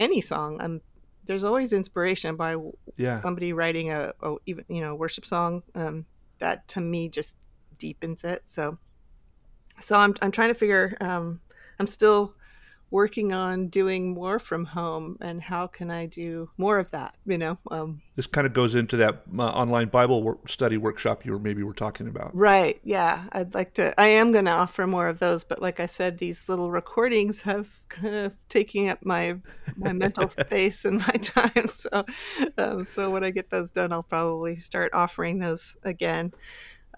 any 0.00 0.20
song. 0.20 0.60
Um, 0.60 0.80
there's 1.24 1.44
always 1.44 1.72
inspiration 1.72 2.36
by 2.36 2.56
yeah. 2.96 3.20
somebody 3.20 3.52
writing 3.52 3.90
a, 3.90 4.12
a, 4.22 4.34
even 4.46 4.64
you 4.68 4.80
know 4.80 4.94
worship 4.94 5.24
song. 5.24 5.62
Um, 5.74 6.06
that 6.38 6.66
to 6.68 6.80
me 6.80 7.08
just 7.08 7.36
deepens 7.78 8.24
it. 8.24 8.42
So 8.46 8.78
so 9.80 9.96
I'm 9.96 10.14
I'm 10.20 10.30
trying 10.30 10.48
to 10.48 10.54
figure. 10.54 10.96
Um, 11.00 11.40
I'm 11.78 11.86
still 11.86 12.34
working 12.92 13.32
on 13.32 13.68
doing 13.68 14.12
more 14.12 14.38
from 14.38 14.66
home 14.66 15.16
and 15.22 15.40
how 15.40 15.66
can 15.66 15.90
I 15.90 16.04
do 16.04 16.50
more 16.58 16.78
of 16.78 16.90
that, 16.90 17.16
you 17.24 17.38
know? 17.38 17.56
Um, 17.70 18.02
this 18.16 18.26
kind 18.26 18.46
of 18.46 18.52
goes 18.52 18.74
into 18.74 18.98
that 18.98 19.22
uh, 19.36 19.42
online 19.44 19.88
Bible 19.88 20.22
work, 20.22 20.46
study 20.46 20.76
workshop 20.76 21.24
you 21.24 21.32
were 21.32 21.38
maybe 21.38 21.62
were 21.62 21.72
talking 21.72 22.06
about. 22.06 22.36
Right. 22.36 22.78
Yeah. 22.84 23.24
I'd 23.32 23.54
like 23.54 23.72
to, 23.74 23.98
I 23.98 24.08
am 24.08 24.30
going 24.30 24.44
to 24.44 24.50
offer 24.50 24.86
more 24.86 25.08
of 25.08 25.20
those, 25.20 25.42
but 25.42 25.62
like 25.62 25.80
I 25.80 25.86
said, 25.86 26.18
these 26.18 26.50
little 26.50 26.70
recordings 26.70 27.40
have 27.42 27.80
kind 27.88 28.14
of 28.14 28.36
taking 28.50 28.90
up 28.90 28.98
my, 29.02 29.38
my 29.74 29.94
mental 29.94 30.28
space 30.28 30.84
and 30.84 30.98
my 30.98 31.14
time. 31.14 31.66
So, 31.68 32.04
um, 32.58 32.84
so 32.86 33.10
when 33.10 33.24
I 33.24 33.30
get 33.30 33.48
those 33.48 33.70
done, 33.70 33.94
I'll 33.94 34.02
probably 34.02 34.56
start 34.56 34.92
offering 34.92 35.38
those 35.38 35.78
again. 35.82 36.34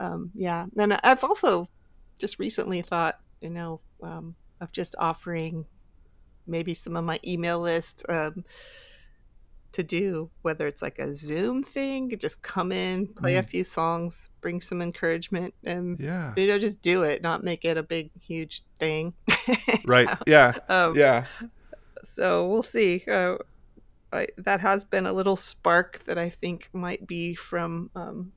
Um, 0.01 0.33
yeah. 0.35 0.67
And 0.77 0.99
I've 1.05 1.23
also 1.23 1.69
just 2.19 2.41
recently 2.41 2.83
thought, 2.83 3.21
you 3.41 3.51
know, 3.51 3.81
um, 4.03 4.35
of 4.61 4.73
just 4.73 4.97
offering 4.99 5.67
maybe 6.47 6.75
some 6.75 6.97
of 6.97 7.05
my 7.05 7.21
email 7.25 7.61
list 7.61 8.05
um, 8.09 8.45
to 9.73 9.83
do, 9.83 10.31
whether 10.43 10.67
it's 10.67 10.83
like 10.83 10.99
a 10.99 11.13
Zoom 11.13 11.63
thing, 11.63 12.17
just 12.19 12.43
come 12.43 12.71
in, 12.71 13.09
play 13.09 13.35
mm. 13.35 13.41
a 13.41 13.43
few 13.43 13.65
songs, 13.65 14.31
bring 14.41 14.61
some 14.61 14.81
encouragement, 14.81 15.53
and 15.65 15.99
yeah, 15.99 16.33
you 16.37 16.47
know, 16.47 16.59
just 16.59 16.81
do 16.81 17.03
it, 17.03 17.23
not 17.23 17.43
make 17.43 17.65
it 17.65 17.77
a 17.77 17.83
big, 17.83 18.11
huge 18.21 18.63
thing. 18.79 19.15
right. 19.85 20.09
Yeah. 20.27 20.55
Um, 20.69 20.97
yeah. 20.97 21.27
So 22.05 22.47
we'll 22.47 22.63
see. 22.63 23.05
Uh, 23.09 23.37
I, 24.13 24.29
that 24.39 24.61
has 24.61 24.85
been 24.85 25.07
a 25.07 25.13
little 25.13 25.37
spark 25.37 26.05
that 26.05 26.19
I 26.19 26.29
think 26.29 26.71
might 26.73 27.07
be 27.07 27.35
from 27.35 27.91
um, 27.97 28.33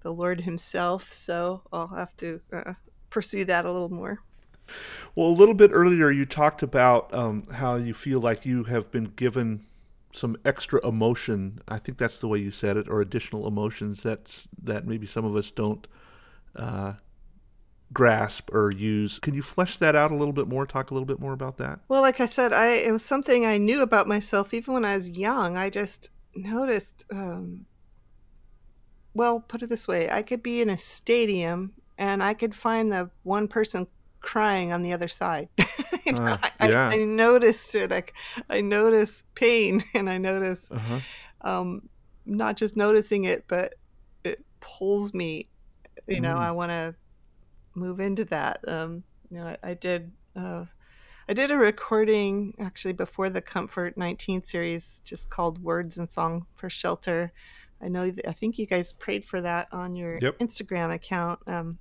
the 0.00 0.10
Lord 0.10 0.40
Himself. 0.40 1.12
So 1.12 1.62
I'll 1.70 1.88
have 1.88 2.16
to 2.16 2.40
uh, 2.50 2.74
pursue 3.10 3.44
that 3.44 3.66
a 3.66 3.70
little 3.70 3.90
more. 3.90 4.20
Well, 5.14 5.28
a 5.28 5.30
little 5.30 5.54
bit 5.54 5.70
earlier, 5.72 6.10
you 6.10 6.26
talked 6.26 6.62
about 6.62 7.12
um, 7.14 7.42
how 7.52 7.76
you 7.76 7.94
feel 7.94 8.20
like 8.20 8.46
you 8.46 8.64
have 8.64 8.90
been 8.90 9.12
given 9.16 9.66
some 10.12 10.36
extra 10.44 10.86
emotion. 10.86 11.60
I 11.68 11.78
think 11.78 11.98
that's 11.98 12.18
the 12.18 12.28
way 12.28 12.38
you 12.38 12.50
said 12.50 12.76
it, 12.76 12.88
or 12.88 13.00
additional 13.00 13.46
emotions 13.46 14.02
that's 14.02 14.48
that 14.62 14.86
maybe 14.86 15.06
some 15.06 15.24
of 15.24 15.36
us 15.36 15.50
don't 15.50 15.86
uh, 16.56 16.94
grasp 17.92 18.52
or 18.52 18.70
use. 18.70 19.18
Can 19.18 19.34
you 19.34 19.42
flesh 19.42 19.76
that 19.78 19.94
out 19.94 20.10
a 20.10 20.16
little 20.16 20.32
bit 20.32 20.48
more? 20.48 20.66
Talk 20.66 20.90
a 20.90 20.94
little 20.94 21.06
bit 21.06 21.20
more 21.20 21.32
about 21.32 21.56
that. 21.58 21.80
Well, 21.88 22.02
like 22.02 22.20
I 22.20 22.26
said, 22.26 22.52
I 22.52 22.72
it 22.74 22.92
was 22.92 23.04
something 23.04 23.44
I 23.44 23.58
knew 23.58 23.82
about 23.82 24.06
myself 24.06 24.54
even 24.54 24.74
when 24.74 24.84
I 24.84 24.96
was 24.96 25.10
young. 25.10 25.56
I 25.56 25.70
just 25.70 26.10
noticed. 26.34 27.04
Um, 27.10 27.66
well, 29.14 29.40
put 29.40 29.62
it 29.62 29.68
this 29.68 29.88
way: 29.88 30.10
I 30.10 30.22
could 30.22 30.42
be 30.42 30.60
in 30.60 30.70
a 30.70 30.78
stadium 30.78 31.72
and 31.98 32.22
I 32.22 32.32
could 32.32 32.54
find 32.54 32.92
the 32.92 33.10
one 33.24 33.48
person 33.48 33.88
crying 34.20 34.72
on 34.72 34.82
the 34.82 34.92
other 34.92 35.08
side. 35.08 35.48
you 36.06 36.12
know, 36.12 36.24
uh, 36.24 36.38
yeah. 36.60 36.88
I, 36.88 36.94
I, 36.94 37.04
noticed 37.04 37.74
it. 37.74 37.92
I, 37.92 38.04
I 38.48 38.60
notice 38.60 39.22
pain 39.34 39.84
and 39.94 40.08
I 40.08 40.18
notice 40.18 40.70
uh-huh. 40.70 41.00
um, 41.42 41.88
not 42.26 42.56
just 42.56 42.76
noticing 42.76 43.24
it, 43.24 43.44
but 43.48 43.74
it 44.24 44.44
pulls 44.60 45.14
me. 45.14 45.48
You 46.06 46.20
know, 46.20 46.36
mm. 46.36 46.40
I 46.40 46.52
want 46.52 46.70
to 46.70 46.94
move 47.74 48.00
into 48.00 48.24
that. 48.26 48.66
Um, 48.66 49.04
you 49.30 49.38
know, 49.38 49.46
I, 49.62 49.70
I 49.70 49.74
did. 49.74 50.12
Uh, 50.34 50.64
I 51.30 51.34
did 51.34 51.50
a 51.50 51.58
recording 51.58 52.54
actually 52.58 52.94
before 52.94 53.28
the 53.28 53.42
Comfort 53.42 53.98
19 53.98 54.44
series, 54.44 55.02
just 55.04 55.28
called 55.28 55.62
"Words 55.62 55.98
and 55.98 56.10
Song 56.10 56.46
for 56.54 56.70
Shelter." 56.70 57.32
I 57.82 57.88
know. 57.88 58.10
I 58.26 58.32
think 58.32 58.58
you 58.58 58.66
guys 58.66 58.92
prayed 58.92 59.24
for 59.26 59.42
that 59.42 59.68
on 59.70 59.94
your 59.94 60.18
yep. 60.20 60.38
Instagram 60.38 60.92
account. 60.94 61.40
Um, 61.46 61.78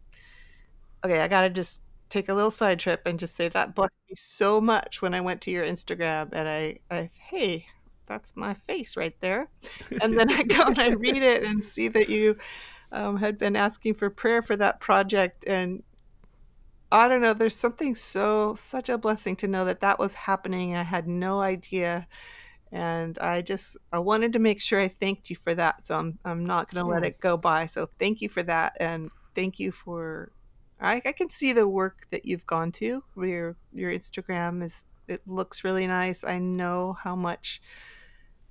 okay, 1.03 1.21
I 1.21 1.27
gotta 1.27 1.49
just 1.49 1.81
take 2.09 2.29
a 2.29 2.33
little 2.33 2.51
side 2.51 2.79
trip 2.79 3.01
and 3.05 3.19
just 3.19 3.35
say 3.35 3.49
that 3.49 3.75
blessed 3.75 3.97
me 4.09 4.15
so 4.15 4.61
much 4.61 5.01
when 5.01 5.13
I 5.13 5.21
went 5.21 5.41
to 5.41 5.51
your 5.51 5.65
Instagram 5.65 6.29
and 6.31 6.47
I, 6.47 6.79
I 6.89 7.09
hey, 7.13 7.67
that's 8.07 8.35
my 8.35 8.53
face 8.53 8.97
right 8.97 9.19
there. 9.19 9.49
And 10.01 10.17
then 10.17 10.31
I 10.31 10.43
go 10.43 10.63
and 10.63 10.79
I 10.79 10.89
read 10.97 11.21
it 11.21 11.43
and 11.43 11.63
see 11.63 11.87
that 11.89 12.09
you 12.09 12.37
um, 12.91 13.17
had 13.17 13.37
been 13.37 13.55
asking 13.55 13.95
for 13.95 14.09
prayer 14.09 14.41
for 14.41 14.55
that 14.55 14.79
project. 14.79 15.43
And 15.45 15.83
I 16.91 17.07
don't 17.07 17.21
know, 17.21 17.33
there's 17.33 17.55
something 17.55 17.95
so, 17.95 18.55
such 18.55 18.89
a 18.89 18.97
blessing 18.97 19.35
to 19.37 19.47
know 19.47 19.65
that 19.65 19.81
that 19.81 19.99
was 19.99 20.13
happening. 20.13 20.75
I 20.75 20.83
had 20.83 21.07
no 21.07 21.41
idea. 21.41 22.07
And 22.71 23.17
I 23.19 23.41
just, 23.41 23.77
I 23.91 23.99
wanted 23.99 24.33
to 24.33 24.39
make 24.39 24.61
sure 24.61 24.79
I 24.79 24.87
thanked 24.87 25.29
you 25.29 25.35
for 25.35 25.53
that. 25.55 25.85
So 25.85 25.99
I'm, 25.99 26.19
I'm 26.25 26.45
not 26.45 26.71
going 26.71 26.85
to 26.85 26.91
let 26.91 27.05
it 27.05 27.19
go 27.19 27.37
by. 27.37 27.65
So 27.65 27.89
thank 27.99 28.21
you 28.21 28.29
for 28.29 28.43
that. 28.43 28.73
And 28.79 29.09
thank 29.35 29.59
you 29.59 29.71
for 29.71 30.31
I, 30.79 31.01
I 31.05 31.11
can 31.11 31.29
see 31.29 31.53
the 31.53 31.67
work 31.67 32.07
that 32.11 32.25
you've 32.25 32.45
gone 32.45 32.71
to. 32.73 33.03
Your 33.15 33.55
your 33.73 33.91
Instagram 33.91 34.63
is 34.63 34.85
it 35.07 35.21
looks 35.25 35.63
really 35.63 35.87
nice. 35.87 36.23
I 36.23 36.39
know 36.39 36.97
how 37.03 37.15
much 37.15 37.61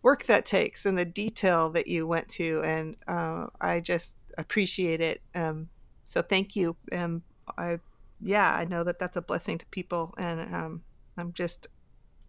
work 0.02 0.24
that 0.24 0.46
takes 0.46 0.86
and 0.86 0.96
the 0.96 1.04
detail 1.04 1.68
that 1.70 1.86
you 1.86 2.06
went 2.06 2.28
to, 2.28 2.62
and 2.64 2.96
uh, 3.06 3.46
I 3.60 3.80
just 3.80 4.16
appreciate 4.38 5.00
it. 5.00 5.20
Um, 5.34 5.68
so 6.04 6.22
thank 6.22 6.56
you. 6.56 6.76
Um, 6.92 7.22
I 7.56 7.78
yeah, 8.20 8.52
I 8.54 8.64
know 8.64 8.82
that 8.84 8.98
that's 8.98 9.16
a 9.16 9.22
blessing 9.22 9.58
to 9.58 9.66
people, 9.66 10.14
and 10.18 10.54
um, 10.54 10.82
I'm 11.16 11.32
just 11.32 11.68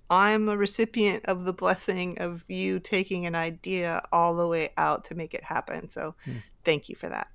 I'm 0.10 0.48
a 0.48 0.58
recipient 0.58 1.26
of 1.26 1.46
the 1.46 1.54
blessing 1.54 2.20
of 2.20 2.46
you 2.48 2.80
taking 2.80 3.26
an 3.26 3.36
idea 3.36 4.02
all 4.12 4.36
the 4.36 4.48
way 4.48 4.70
out 4.78 5.06
to 5.06 5.16
make 5.16 5.34
it 5.34 5.44
happen. 5.44 5.90
So 5.90 6.16
hmm. 6.24 6.38
thank 6.64 6.88
you 6.90 6.96
for 6.96 7.10
that. 7.10 7.28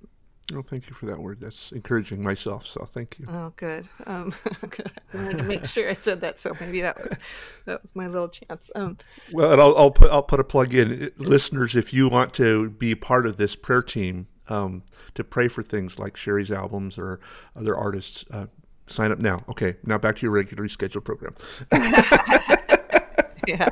Oh, 0.53 0.61
thank 0.61 0.89
you 0.89 0.93
for 0.93 1.05
that 1.05 1.19
word. 1.19 1.39
That's 1.39 1.71
encouraging 1.71 2.21
myself. 2.21 2.65
So 2.65 2.83
thank 2.83 3.17
you. 3.17 3.25
Oh, 3.29 3.53
good. 3.55 3.87
Um, 4.05 4.33
I 5.13 5.17
wanted 5.17 5.37
to 5.37 5.43
make 5.43 5.65
sure 5.65 5.89
I 5.89 5.93
said 5.93 6.19
that, 6.21 6.39
so 6.39 6.55
maybe 6.59 6.81
that 6.81 6.97
was, 6.97 7.17
that 7.65 7.81
was 7.81 7.95
my 7.95 8.07
little 8.07 8.27
chance. 8.27 8.69
Um, 8.75 8.97
well, 9.31 9.53
and 9.53 9.61
I'll, 9.61 9.75
I'll 9.77 9.91
put 9.91 10.11
I'll 10.11 10.23
put 10.23 10.41
a 10.41 10.43
plug 10.43 10.73
in, 10.73 11.11
listeners. 11.17 11.75
If 11.75 11.93
you 11.93 12.09
want 12.09 12.33
to 12.35 12.71
be 12.71 12.93
part 12.93 13.25
of 13.25 13.37
this 13.37 13.55
prayer 13.55 13.81
team 13.81 14.27
um, 14.49 14.83
to 15.13 15.23
pray 15.23 15.47
for 15.47 15.63
things 15.63 15.97
like 15.97 16.17
Sherri's 16.17 16.51
albums 16.51 16.97
or 16.97 17.21
other 17.55 17.75
artists, 17.75 18.25
uh, 18.29 18.47
sign 18.85 19.13
up 19.13 19.19
now. 19.19 19.45
Okay, 19.49 19.77
now 19.85 19.97
back 19.97 20.17
to 20.17 20.23
your 20.23 20.31
regularly 20.31 20.69
scheduled 20.69 21.05
program. 21.05 21.35
yeah, 23.47 23.69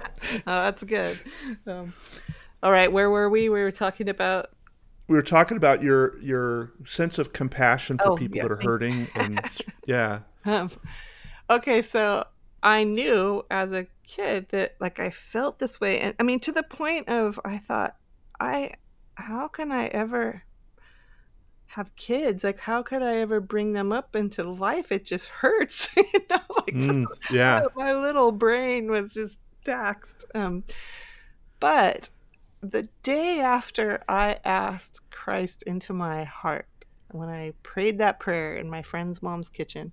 oh, 0.48 0.64
that's 0.64 0.84
good. 0.84 1.20
Um, 1.68 1.94
all 2.64 2.72
right, 2.72 2.92
where 2.92 3.10
were 3.10 3.30
we? 3.30 3.50
We 3.50 3.62
were 3.62 3.72
talking 3.72 4.08
about 4.08 4.52
we 5.12 5.18
were 5.18 5.22
talking 5.22 5.58
about 5.58 5.84
your 5.84 6.18
your 6.22 6.72
sense 6.86 7.20
of 7.20 7.34
compassion 7.34 7.98
for 7.98 8.14
oh, 8.14 8.16
people 8.16 8.38
yeah, 8.38 8.44
that 8.44 8.52
are 8.52 8.62
hurting 8.64 9.08
and 9.16 9.42
yeah. 9.86 10.20
Um, 10.46 10.70
okay 11.50 11.82
so 11.82 12.26
i 12.64 12.86
knew 12.86 13.44
as 13.52 13.74
a 13.74 13.88
kid 14.08 14.48
that 14.52 14.76
like 14.80 15.02
i 15.02 15.10
felt 15.10 15.60
this 15.60 15.82
way 15.82 16.00
and 16.00 16.16
i 16.18 16.24
mean 16.24 16.40
to 16.40 16.54
the 16.54 16.64
point 16.64 17.10
of 17.10 17.38
i 17.44 17.58
thought 17.58 17.98
i 18.40 18.72
how 19.16 19.50
can 19.50 19.72
i 19.72 19.88
ever 19.88 20.44
have 21.76 21.96
kids? 21.96 22.44
Like 22.44 22.60
how 22.60 22.84
could 22.84 23.02
i 23.02 23.16
ever 23.16 23.40
bring 23.40 23.72
them 23.72 23.94
up 23.94 24.14
into 24.14 24.44
life? 24.44 24.92
It 24.92 25.06
just 25.06 25.28
hurts 25.28 25.88
you 25.96 26.04
know 26.30 26.42
like 26.58 26.76
mm, 26.76 27.06
this, 27.08 27.32
yeah. 27.32 27.64
my 27.78 27.94
little 27.94 28.34
brain 28.34 28.92
was 28.92 29.14
just 29.14 29.40
taxed 29.64 30.26
um 30.36 30.66
but 31.62 32.10
the 32.62 32.88
day 33.04 33.40
after 33.40 34.04
I 34.08 34.40
asked 34.46 35.10
Christ 35.10 35.64
into 35.64 35.94
my 35.94 36.24
heart, 36.24 36.68
when 37.10 37.30
I 37.30 37.54
prayed 37.64 37.98
that 37.98 38.20
prayer 38.20 38.56
in 38.56 38.70
my 38.70 38.82
friend's 38.82 39.22
mom's 39.22 39.50
kitchen, 39.50 39.92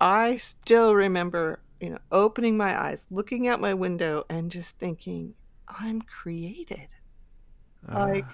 I 0.00 0.36
still 0.36 0.94
remember, 0.94 1.60
you 1.80 1.90
know, 1.90 1.98
opening 2.12 2.56
my 2.56 2.78
eyes, 2.78 3.06
looking 3.10 3.48
out 3.48 3.60
my 3.60 3.74
window, 3.74 4.24
and 4.28 4.50
just 4.50 4.78
thinking, 4.78 5.34
I'm 5.66 6.02
created. 6.02 6.88
Uh. 7.88 7.98
Like, 7.98 8.26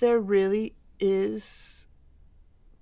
there 0.00 0.18
really 0.18 0.74
is 0.98 1.86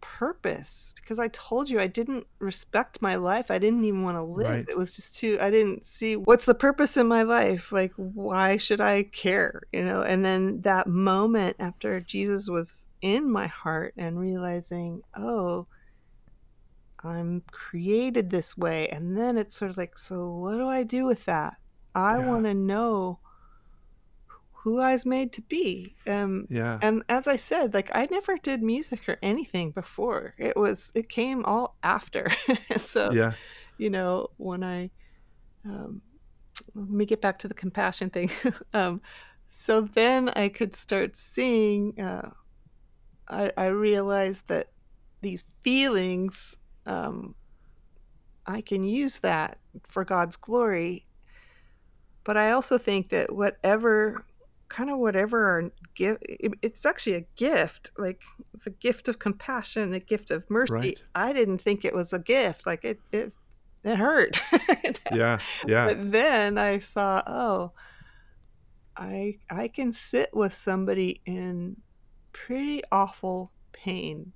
purpose 0.02 0.92
because 0.96 1.18
I 1.18 1.28
told 1.28 1.70
you 1.70 1.80
I 1.80 1.86
didn't 1.86 2.26
respect 2.38 3.00
my 3.00 3.14
life. 3.14 3.50
I 3.50 3.58
didn't 3.58 3.84
even 3.84 4.02
want 4.02 4.18
to 4.18 4.22
live. 4.22 4.50
Right. 4.50 4.68
It 4.68 4.76
was 4.76 4.92
just 4.92 5.16
too, 5.16 5.38
I 5.40 5.50
didn't 5.50 5.86
see 5.86 6.16
what's 6.16 6.44
the 6.44 6.54
purpose 6.54 6.98
in 6.98 7.06
my 7.06 7.22
life. 7.22 7.72
Like, 7.72 7.92
why 7.96 8.58
should 8.58 8.80
I 8.80 9.04
care? 9.04 9.62
You 9.72 9.84
know, 9.84 10.02
and 10.02 10.22
then 10.22 10.60
that 10.62 10.86
moment 10.86 11.56
after 11.58 12.00
Jesus 12.00 12.50
was 12.50 12.88
in 13.00 13.30
my 13.30 13.46
heart 13.46 13.94
and 13.96 14.20
realizing, 14.20 15.00
oh, 15.16 15.66
I'm 17.02 17.42
created 17.50 18.30
this 18.30 18.56
way. 18.56 18.88
And 18.88 19.16
then 19.16 19.38
it's 19.38 19.56
sort 19.56 19.70
of 19.70 19.76
like, 19.76 19.96
so 19.96 20.28
what 20.28 20.56
do 20.56 20.68
I 20.68 20.82
do 20.82 21.04
with 21.04 21.24
that? 21.24 21.54
I 21.94 22.18
yeah. 22.18 22.28
want 22.28 22.44
to 22.44 22.54
know 22.54 23.18
who 24.62 24.78
I 24.78 24.92
was 24.92 25.04
made 25.04 25.32
to 25.32 25.42
be. 25.42 25.96
Um, 26.06 26.46
yeah. 26.48 26.78
And 26.82 27.02
as 27.08 27.26
I 27.26 27.36
said, 27.36 27.74
like 27.74 27.90
I 27.94 28.06
never 28.10 28.36
did 28.36 28.62
music 28.62 29.08
or 29.08 29.18
anything 29.22 29.72
before. 29.72 30.34
It 30.38 30.56
was 30.56 30.92
it 30.94 31.08
came 31.08 31.44
all 31.44 31.76
after. 31.82 32.28
so 32.76 33.10
yeah. 33.12 33.32
you 33.76 33.90
know 33.90 34.28
when 34.36 34.62
I 34.62 34.90
um, 35.64 36.02
let 36.74 36.88
me 36.88 37.04
get 37.04 37.20
back 37.20 37.38
to 37.40 37.48
the 37.48 37.54
compassion 37.54 38.10
thing. 38.10 38.30
um, 38.74 39.00
so 39.48 39.80
then 39.82 40.30
I 40.30 40.48
could 40.48 40.74
start 40.76 41.16
seeing. 41.16 42.00
Uh, 42.00 42.30
I, 43.28 43.52
I 43.56 43.66
realized 43.66 44.48
that 44.48 44.68
these 45.22 45.44
feelings 45.62 46.58
um, 46.84 47.34
i 48.44 48.60
can 48.60 48.82
use 48.82 49.20
that 49.20 49.58
for 49.88 50.04
god's 50.04 50.36
glory 50.36 51.06
but 52.24 52.36
i 52.36 52.50
also 52.50 52.76
think 52.76 53.08
that 53.10 53.32
whatever 53.32 54.26
kind 54.72 54.88
of 54.90 54.98
whatever 54.98 55.38
our 55.50 55.70
gift 55.94 56.22
it's 56.62 56.86
actually 56.86 57.14
a 57.14 57.26
gift 57.36 57.90
like 57.98 58.20
the 58.64 58.70
gift 58.70 59.06
of 59.06 59.18
compassion 59.18 59.90
the 59.90 60.00
gift 60.00 60.30
of 60.30 60.48
mercy 60.48 60.72
Right. 60.72 61.02
i 61.14 61.32
didn't 61.34 61.60
think 61.60 61.84
it 61.84 61.94
was 61.94 62.12
a 62.14 62.18
gift 62.18 62.66
like 62.66 62.82
it 62.84 62.98
it, 63.12 63.32
it 63.84 63.96
hurt 63.96 64.40
Yeah. 65.12 65.38
Yeah. 65.66 65.86
but 65.88 66.10
then 66.12 66.56
i 66.56 66.78
saw 66.78 67.22
oh 67.26 67.72
i 68.96 69.36
i 69.50 69.68
can 69.68 69.92
sit 69.92 70.30
with 70.32 70.54
somebody 70.54 71.20
in 71.26 71.76
pretty 72.32 72.80
awful 72.90 73.52
pain 73.72 74.32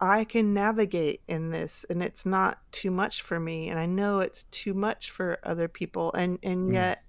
i 0.00 0.24
can 0.24 0.52
navigate 0.52 1.22
in 1.28 1.50
this 1.50 1.86
and 1.88 2.02
it's 2.02 2.26
not 2.26 2.58
too 2.72 2.90
much 2.90 3.22
for 3.22 3.38
me 3.40 3.68
and 3.70 3.78
i 3.78 3.86
know 3.86 4.20
it's 4.20 4.42
too 4.50 4.74
much 4.74 5.10
for 5.10 5.38
other 5.44 5.68
people 5.68 6.12
and 6.12 6.38
and 6.42 6.70
Mm. 6.70 6.74
yet 6.74 7.04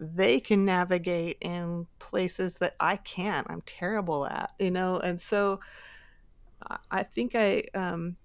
they 0.00 0.40
can 0.40 0.64
navigate 0.64 1.36
in 1.42 1.86
places 1.98 2.58
that 2.58 2.74
i 2.80 2.96
can't 2.96 3.46
i'm 3.50 3.60
terrible 3.62 4.26
at 4.26 4.52
you 4.58 4.70
know 4.70 4.98
and 4.98 5.20
so 5.20 5.60
I- 6.90 7.02
think 7.04 7.34
i 7.34 7.64
um 7.74 8.16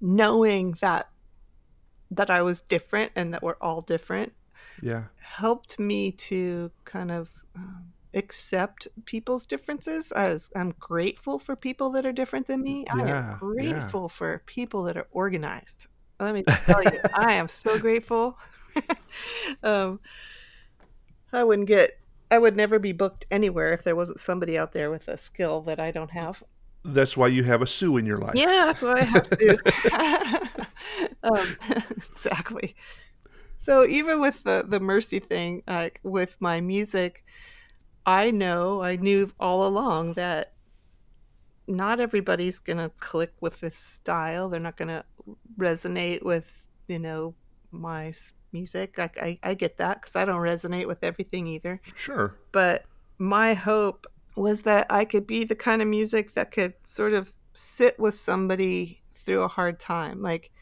knowing 0.00 0.72
that 0.80 1.10
that 2.10 2.30
i 2.30 2.42
was 2.42 2.60
different 2.60 3.12
and 3.16 3.34
that 3.34 3.42
we're 3.42 3.56
all 3.60 3.80
different 3.82 4.32
Yeah. 4.80 5.04
helped 5.20 5.78
me 5.78 6.12
to 6.12 6.72
kind 6.84 7.10
of 7.10 7.30
um, 7.56 7.92
accept 8.14 8.88
people's 9.06 9.46
differences. 9.46 10.12
I 10.12 10.32
was, 10.32 10.50
I'm 10.56 10.72
grateful 10.80 11.38
for 11.38 11.56
people 11.56 11.90
that 11.92 12.06
are 12.06 12.12
different 12.12 12.46
than 12.48 12.62
me. 12.62 12.86
I 12.88 12.94
Yeah, 12.98 13.06
am 13.06 13.06
yeah. 13.06 13.38
grateful 13.40 14.08
for 14.08 14.42
people 14.46 14.84
that 14.84 14.96
are 14.96 15.08
organized. 15.12 15.88
Let 16.20 16.34
me 16.34 16.44
tell 16.68 16.82
you, 16.84 17.00
I 17.18 17.34
am 17.34 17.48
so 17.48 17.78
grateful. 17.78 18.38
um, 19.62 20.00
I 21.32 21.44
wouldn't 21.44 21.68
get, 21.68 21.98
I 22.30 22.38
would 22.38 22.56
never 22.56 22.78
be 22.78 22.92
booked 22.92 23.26
anywhere 23.30 23.72
if 23.72 23.84
there 23.84 23.96
wasn't 23.96 24.20
somebody 24.20 24.58
out 24.58 24.72
there 24.72 24.90
with 24.90 25.08
a 25.08 25.16
skill 25.16 25.60
that 25.62 25.78
I 25.78 25.90
don't 25.90 26.10
have. 26.10 26.42
That's 26.84 27.16
why 27.16 27.28
you 27.28 27.42
have 27.44 27.60
a 27.60 27.66
Sue 27.66 27.96
in 27.96 28.06
your 28.06 28.18
life. 28.18 28.34
Yeah, 28.34 28.64
that's 28.66 28.82
why 28.82 29.00
I 29.00 29.04
have 29.04 29.30
to. 29.30 30.66
um, 31.22 31.56
exactly. 31.90 32.74
So 33.58 33.84
even 33.84 34.20
with 34.20 34.44
the 34.44 34.64
the 34.66 34.80
mercy 34.80 35.18
thing, 35.18 35.62
like 35.66 36.00
with 36.02 36.36
my 36.40 36.60
music, 36.60 37.24
I 38.06 38.30
know 38.30 38.82
I 38.82 38.96
knew 38.96 39.30
all 39.38 39.66
along 39.66 40.14
that 40.14 40.54
not 41.66 42.00
everybody's 42.00 42.60
gonna 42.60 42.90
click 42.98 43.34
with 43.40 43.60
this 43.60 43.76
style. 43.76 44.48
They're 44.48 44.60
not 44.60 44.76
gonna 44.76 45.04
resonate 45.58 46.24
with 46.24 46.46
you 46.86 46.98
know 46.98 47.34
my 47.70 48.12
music. 48.52 48.98
I 48.98 49.10
I, 49.20 49.38
I 49.42 49.54
get 49.54 49.76
that 49.78 50.00
because 50.00 50.16
I 50.16 50.24
don't 50.24 50.40
resonate 50.40 50.86
with 50.86 51.02
everything 51.04 51.46
either 51.46 51.80
Sure. 51.94 52.34
but 52.52 52.84
my 53.18 53.54
hope 53.54 54.06
was 54.36 54.62
that 54.62 54.86
I 54.90 55.04
could 55.04 55.26
be 55.26 55.42
the 55.44 55.56
kind 55.56 55.82
of 55.82 55.88
music 55.88 56.34
that 56.34 56.50
could 56.52 56.74
sort 56.84 57.12
of 57.12 57.32
sit 57.54 57.98
with 57.98 58.14
somebody 58.14 59.02
through 59.14 59.42
a 59.42 59.48
hard 59.48 59.80
time. 59.80 60.22
Like, 60.22 60.52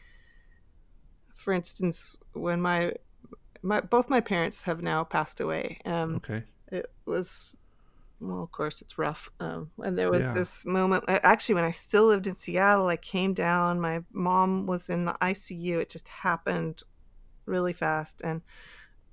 for 1.35 1.53
instance, 1.53 2.17
when 2.33 2.61
my 2.61 2.93
my 3.61 3.81
both 3.81 4.09
my 4.09 4.19
parents 4.21 4.63
have 4.63 4.81
now 4.81 5.03
passed 5.03 5.39
away. 5.39 5.79
Um, 5.85 6.15
Okay. 6.15 6.43
it 6.71 6.91
was 7.05 7.51
well 8.19 8.41
of 8.43 8.51
course 8.51 8.81
it's 8.81 8.97
rough 8.97 9.29
um, 9.39 9.69
and 9.83 9.95
there 9.95 10.09
was 10.09 10.21
Yeah. 10.21 10.33
this 10.33 10.65
moment 10.65 11.03
actually 11.07 11.53
when 11.53 11.63
i 11.63 11.69
still 11.69 12.05
lived 12.05 12.25
in 12.25 12.33
seattle 12.33 12.87
i 12.87 12.97
came 12.97 13.35
down 13.35 13.79
my 13.79 14.01
mom 14.11 14.65
was 14.65 14.89
in 14.89 15.05
the 15.05 15.13
icu 15.21 15.77
it 15.79 15.87
just 15.91 16.07
happened 16.07 16.81
really 17.47 17.73
fast 17.73 18.21
and 18.23 18.41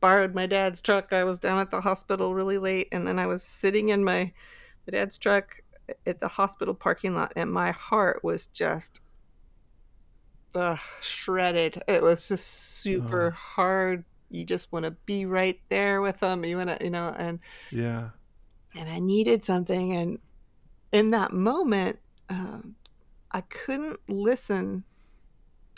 borrowed 0.00 0.34
my 0.34 0.46
dad's 0.46 0.82
truck 0.82 1.12
i 1.12 1.24
was 1.24 1.38
down 1.38 1.58
at 1.60 1.70
the 1.70 1.80
hospital 1.80 2.34
really 2.34 2.58
late 2.58 2.88
and 2.92 3.06
then 3.06 3.18
i 3.18 3.26
was 3.26 3.42
sitting 3.42 3.88
in 3.88 4.04
my, 4.04 4.32
my 4.86 4.90
dad's 4.90 5.16
truck 5.16 5.60
at 6.06 6.20
the 6.20 6.28
hospital 6.28 6.74
parking 6.74 7.14
lot 7.14 7.32
and 7.36 7.50
my 7.52 7.70
heart 7.70 8.22
was 8.22 8.46
just 8.46 9.00
shredded 11.00 11.82
it 11.88 12.02
was 12.02 12.28
just 12.28 12.46
super 12.46 13.32
Oh. 13.34 13.36
hard 13.36 14.04
you 14.30 14.44
just 14.44 14.72
want 14.72 14.84
to 14.84 14.92
be 14.92 15.26
right 15.26 15.60
there 15.68 16.00
with 16.00 16.20
them 16.20 16.44
you 16.44 16.56
want 16.56 16.70
to 16.70 16.84
you 16.84 16.90
know 16.90 17.14
and 17.16 17.40
Yeah. 17.70 18.10
and 18.74 18.88
I 18.88 18.98
needed 18.98 19.44
something. 19.44 19.92
And 19.96 20.18
in 20.92 21.10
that 21.10 21.32
moment, 21.32 21.98
um, 22.28 22.74
I 23.30 23.40
couldn't 23.42 24.00
listen. 24.08 24.82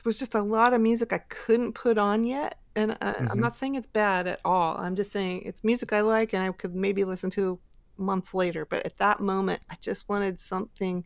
Was 0.07 0.19
just 0.19 0.35
a 0.35 0.41
lot 0.43 0.73
of 0.73 0.81
music 0.81 1.13
I 1.13 1.19
couldn't 1.19 1.73
put 1.73 1.99
on 1.99 2.25
yet. 2.25 2.59
And 2.75 2.93
I, 3.01 3.13
Mhm. 3.13 3.31
I'm 3.31 3.41
not 3.41 3.57
saying 3.57 3.75
it's 3.75 3.87
bad 3.89 4.27
at 4.27 4.41
all. 4.45 4.77
I'm 4.79 4.95
just 4.95 5.11
saying 5.11 5.43
it's 5.45 5.65
music 5.65 5.93
I 5.93 6.01
like 6.01 6.33
and 6.33 6.43
I 6.45 6.53
could 6.53 6.75
maybe 6.75 7.05
listen 7.05 7.29
to 7.31 7.59
months 7.97 8.33
later. 8.33 8.65
But 8.65 8.87
at 8.87 8.99
that 8.99 9.19
moment, 9.21 9.63
I 9.69 9.75
just 9.81 10.09
wanted 10.09 10.39
something 10.39 11.05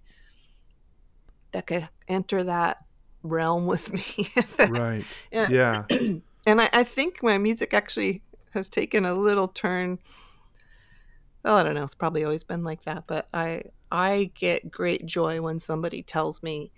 that 1.52 1.66
could 1.66 1.88
enter 2.08 2.44
that 2.44 2.84
realm 3.22 3.66
with 3.66 3.92
me. 3.92 4.28
Right. 4.68 5.04
Yeah. 5.32 5.48
Yeah. 5.48 5.84
and 6.46 6.60
I, 6.60 6.68
I 6.72 6.84
think 6.84 7.22
my 7.22 7.38
music 7.38 7.72
actually 7.74 8.22
has 8.52 8.68
taken 8.68 9.04
a 9.04 9.14
little 9.14 9.46
turn 9.48 9.98
well 11.44 11.56
i 11.56 11.62
don't 11.62 11.74
know 11.74 11.84
it's 11.84 11.94
probably 11.94 12.24
always 12.24 12.42
been 12.42 12.64
like 12.64 12.82
that 12.82 13.04
but 13.06 13.28
i 13.32 13.62
i 13.92 14.30
get 14.34 14.70
great 14.70 15.06
joy 15.06 15.40
when 15.40 15.60
somebody 15.60 16.02
tells 16.02 16.42
me 16.42 16.72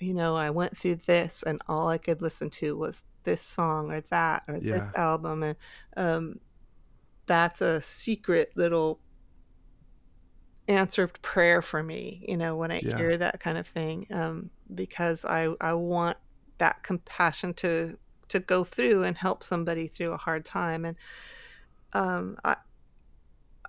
you 0.00 0.14
know 0.14 0.36
i 0.36 0.50
went 0.50 0.76
through 0.76 0.94
this 0.96 1.42
and 1.42 1.60
all 1.68 1.88
i 1.88 1.98
could 1.98 2.22
listen 2.22 2.50
to 2.50 2.76
was 2.76 3.02
this 3.24 3.42
song 3.42 3.90
or 3.90 4.00
that 4.10 4.42
or 4.48 4.60
this 4.60 4.88
album 4.94 5.42
and 5.42 5.56
um 5.96 6.40
that's 7.26 7.60
a 7.60 7.80
secret 7.82 8.50
little 8.56 9.00
answered 10.68 11.20
prayer 11.22 11.62
for 11.62 11.82
me 11.82 12.24
you 12.26 12.36
know 12.36 12.56
when 12.56 12.72
i 12.72 12.80
Yeah. 12.80 12.96
hear 12.96 13.16
that 13.16 13.38
kind 13.38 13.56
of 13.56 13.66
thing 13.66 14.04
um 14.10 14.50
because 14.74 15.24
i 15.24 15.48
i 15.60 15.72
want 15.72 16.16
that 16.58 16.82
compassion 16.82 17.54
to 17.54 17.96
to 18.28 18.40
go 18.40 18.64
through 18.64 19.04
and 19.04 19.16
help 19.16 19.44
somebody 19.44 19.86
through 19.86 20.10
a 20.12 20.16
hard 20.16 20.44
time 20.44 20.84
and 20.84 20.96
um 21.92 22.36
i 22.44 22.56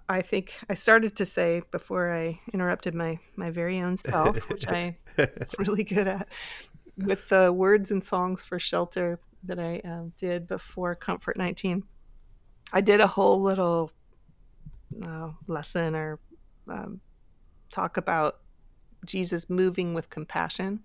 i 0.10 0.22
think 0.22 0.60
i 0.70 0.74
started 0.74 1.16
to 1.16 1.26
say 1.26 1.62
before 1.72 2.12
i 2.14 2.40
interrupted 2.54 2.94
my 2.96 3.20
my 3.36 3.50
very 3.52 3.80
own 3.80 3.98
self 3.98 4.50
which 4.50 4.68
i 4.68 4.98
really 5.60 5.84
good 5.84 6.08
at 6.08 6.28
with 6.98 7.30
the 7.30 7.52
words 7.54 7.92
and 7.92 8.04
songs 8.04 8.44
for 8.44 8.60
shelter 8.60 9.20
that 9.44 9.60
i 9.60 9.80
um, 9.86 10.14
did 10.18 10.48
before 10.48 10.96
comfort 10.96 11.38
19 11.38 11.84
i 12.74 12.82
did 12.82 13.00
a 13.00 13.08
whole 13.08 13.42
little 13.42 13.92
uh, 15.04 15.32
lesson 15.48 15.96
or 15.96 16.20
um, 16.70 17.00
talk 17.72 17.98
about 17.98 18.40
jesus 19.06 19.50
moving 19.50 19.94
with 19.94 20.10
compassion. 20.10 20.80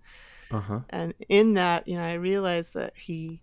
Uh 0.51 0.61
huh. 0.61 0.81
and 0.91 1.15
in 1.31 1.55
that 1.55 1.89
you 1.89 1.97
know 1.97 2.05
i 2.05 2.13
realized 2.13 2.75
that 2.75 2.93
he 2.95 3.41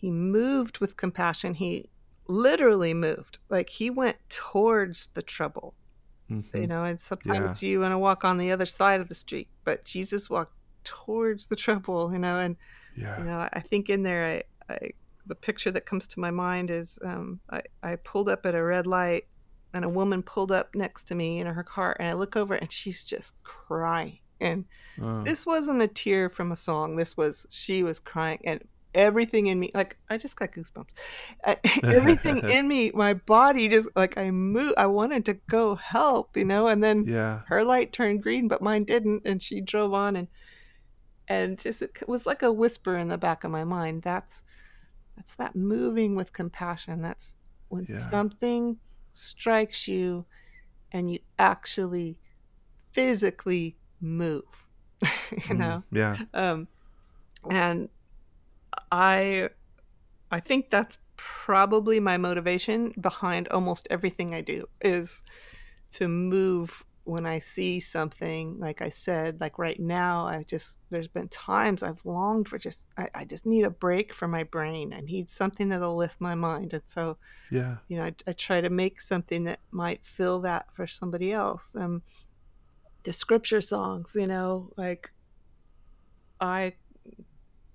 he 0.00 0.12
moved 0.12 0.78
with 0.78 0.96
compassion. 0.96 1.54
He 1.54 1.90
literally 2.28 2.94
moved. 2.94 3.40
Like 3.48 3.68
he 3.68 3.90
went 3.90 4.16
towards 4.28 5.08
the 5.08 5.22
trouble 5.22 5.74
you 6.60 6.66
know 6.66 6.84
and 6.84 7.00
sometimes 7.00 7.62
you 7.62 7.80
want 7.80 7.92
to 7.92 7.98
walk 7.98 8.24
on 8.24 8.38
the 8.38 8.50
other 8.52 8.66
side 8.66 9.00
of 9.00 9.08
the 9.08 9.14
street 9.14 9.48
but 9.64 9.84
jesus 9.84 10.28
walked 10.28 10.52
towards 10.84 11.46
the 11.46 11.56
trouble 11.56 12.12
you 12.12 12.18
know 12.18 12.36
and 12.36 12.56
Yeah. 12.96 13.18
you 13.18 13.24
know 13.24 13.48
i 13.52 13.60
think 13.60 13.88
in 13.90 14.02
there 14.02 14.42
i, 14.68 14.72
I 14.74 14.90
the 15.26 15.34
picture 15.34 15.70
that 15.70 15.84
comes 15.84 16.06
to 16.08 16.20
my 16.20 16.30
mind 16.30 16.70
is 16.70 16.98
um, 17.04 17.40
I, 17.50 17.60
I 17.82 17.96
pulled 17.96 18.28
up 18.30 18.46
at 18.46 18.54
a 18.54 18.62
red 18.62 18.86
light 18.86 19.26
and 19.74 19.84
a 19.84 19.88
woman 19.88 20.22
pulled 20.22 20.50
up 20.50 20.74
next 20.74 21.04
to 21.08 21.14
me 21.14 21.38
in 21.40 21.46
her 21.46 21.62
car 21.62 21.94
and 21.98 22.08
i 22.08 22.12
look 22.14 22.34
over 22.36 22.54
and 22.54 22.72
she's 22.72 23.04
just 23.04 23.34
crying 23.42 24.20
and 24.40 24.64
Oh. 25.00 25.22
this 25.24 25.44
wasn't 25.46 25.82
a 25.82 25.88
tear 25.88 26.28
from 26.30 26.50
a 26.52 26.56
song 26.56 26.96
this 26.96 27.16
was 27.16 27.46
she 27.50 27.82
was 27.82 27.98
crying 27.98 28.40
and 28.44 28.64
everything 28.94 29.46
in 29.46 29.60
me 29.60 29.70
like 29.74 29.96
i 30.08 30.16
just 30.16 30.36
got 30.38 30.50
goosebumps 30.52 30.90
Uh, 31.44 31.54
everything 31.84 32.38
in 32.48 32.66
me 32.66 32.90
my 32.94 33.14
body 33.14 33.68
just 33.68 33.88
like 33.94 34.16
i 34.16 34.30
moved 34.30 34.74
i 34.78 34.86
wanted 34.86 35.24
to 35.24 35.34
go 35.48 35.74
help 35.74 36.36
you 36.36 36.44
know 36.44 36.68
and 36.68 36.82
then 36.82 37.04
yeah. 37.06 37.42
her 37.46 37.64
light 37.64 37.92
turned 37.92 38.22
green 38.22 38.48
but 38.48 38.62
mine 38.62 38.84
didn't 38.84 39.22
and 39.26 39.42
she 39.42 39.60
drove 39.60 39.92
on 39.94 40.16
and 40.16 40.28
and 41.28 41.58
just 41.58 41.82
it 41.82 42.08
was 42.08 42.24
like 42.26 42.42
a 42.42 42.52
whisper 42.52 42.96
in 42.96 43.08
the 43.08 43.18
back 43.18 43.44
of 43.44 43.50
my 43.50 43.64
mind 43.64 44.02
that's 44.02 44.42
that's 45.16 45.34
that 45.34 45.54
moving 45.54 46.14
with 46.14 46.32
compassion 46.32 47.02
that's 47.02 47.36
when 47.68 47.86
Yeah. 47.86 47.98
something 47.98 48.78
strikes 49.12 49.86
you 49.86 50.24
and 50.92 51.10
you 51.12 51.18
actually 51.38 52.18
physically 52.92 53.76
move 54.00 54.66
you 55.48 55.54
know 55.54 55.82
Mm, 55.92 55.96
Yeah. 55.96 56.16
um 56.34 56.68
and 57.50 57.88
i 58.90 59.48
i 60.30 60.40
think 60.40 60.70
that's 60.70 60.98
probably 61.16 61.98
my 61.98 62.16
motivation 62.16 62.92
behind 63.00 63.48
almost 63.48 63.88
everything 63.90 64.34
i 64.34 64.40
do 64.40 64.66
is 64.80 65.24
to 65.90 66.06
move 66.06 66.84
when 67.08 67.24
I 67.24 67.38
see 67.38 67.80
something, 67.80 68.58
like 68.58 68.82
I 68.82 68.90
said, 68.90 69.40
like 69.40 69.58
right 69.58 69.80
now, 69.80 70.26
I 70.26 70.42
just, 70.42 70.76
there's 70.90 71.08
been 71.08 71.28
times 71.28 71.82
I've 71.82 72.04
longed 72.04 72.48
for 72.48 72.58
just, 72.58 72.86
I, 72.98 73.08
I 73.14 73.24
just 73.24 73.46
need 73.46 73.64
a 73.64 73.70
break 73.70 74.12
for 74.12 74.28
my 74.28 74.44
brain. 74.44 74.92
I 74.92 75.00
need 75.00 75.30
something 75.30 75.70
that'll 75.70 75.96
lift 75.96 76.20
my 76.20 76.34
mind. 76.34 76.74
And 76.74 76.82
so, 76.84 77.16
yeah, 77.50 77.76
you 77.88 77.96
know, 77.96 78.04
I, 78.04 78.14
I 78.26 78.32
try 78.32 78.60
to 78.60 78.68
make 78.68 79.00
something 79.00 79.44
that 79.44 79.60
might 79.70 80.04
fill 80.04 80.40
that 80.40 80.66
for 80.74 80.86
somebody 80.86 81.32
else. 81.32 81.74
Um, 81.74 82.02
the 83.04 83.14
scripture 83.14 83.62
songs, 83.62 84.14
you 84.14 84.26
know, 84.26 84.70
like 84.76 85.10
I, 86.42 86.74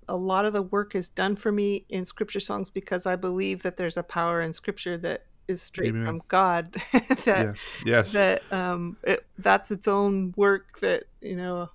a 0.08 0.16
lot 0.16 0.44
of 0.44 0.52
the 0.52 0.62
work 0.62 0.94
is 0.94 1.08
done 1.08 1.36
for 1.36 1.52
me 1.52 1.84
in 1.88 2.04
scripture 2.04 2.40
songs 2.40 2.70
because 2.70 3.06
I 3.06 3.16
believe 3.16 3.62
that 3.62 3.76
there's 3.76 3.96
a 3.96 4.02
power 4.02 4.40
in 4.40 4.52
scripture 4.52 4.96
that 4.98 5.24
is 5.48 5.62
straight 5.62 5.90
Amen. 5.90 6.06
from 6.06 6.22
God. 6.28 6.72
that 6.92 7.26
yes, 7.26 7.82
yes. 7.84 8.12
that 8.12 8.42
um, 8.52 8.96
it, 9.02 9.26
that's 9.38 9.70
its 9.70 9.88
own 9.88 10.34
work. 10.36 10.80
That 10.80 11.04
you 11.20 11.36
know, 11.36 11.70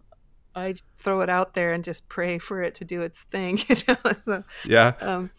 I 0.56 0.76
throw 0.98 1.22
it 1.22 1.30
out 1.30 1.54
there 1.54 1.74
and 1.74 1.84
just 1.84 2.10
pray 2.10 2.38
for 2.38 2.62
it 2.62 2.76
to 2.76 2.86
do 2.86 3.02
its 3.02 3.24
thing. 3.24 3.60
You 3.70 3.76
know, 3.88 4.12
so, 4.26 4.44
yeah. 4.66 4.94
Um, 5.00 5.32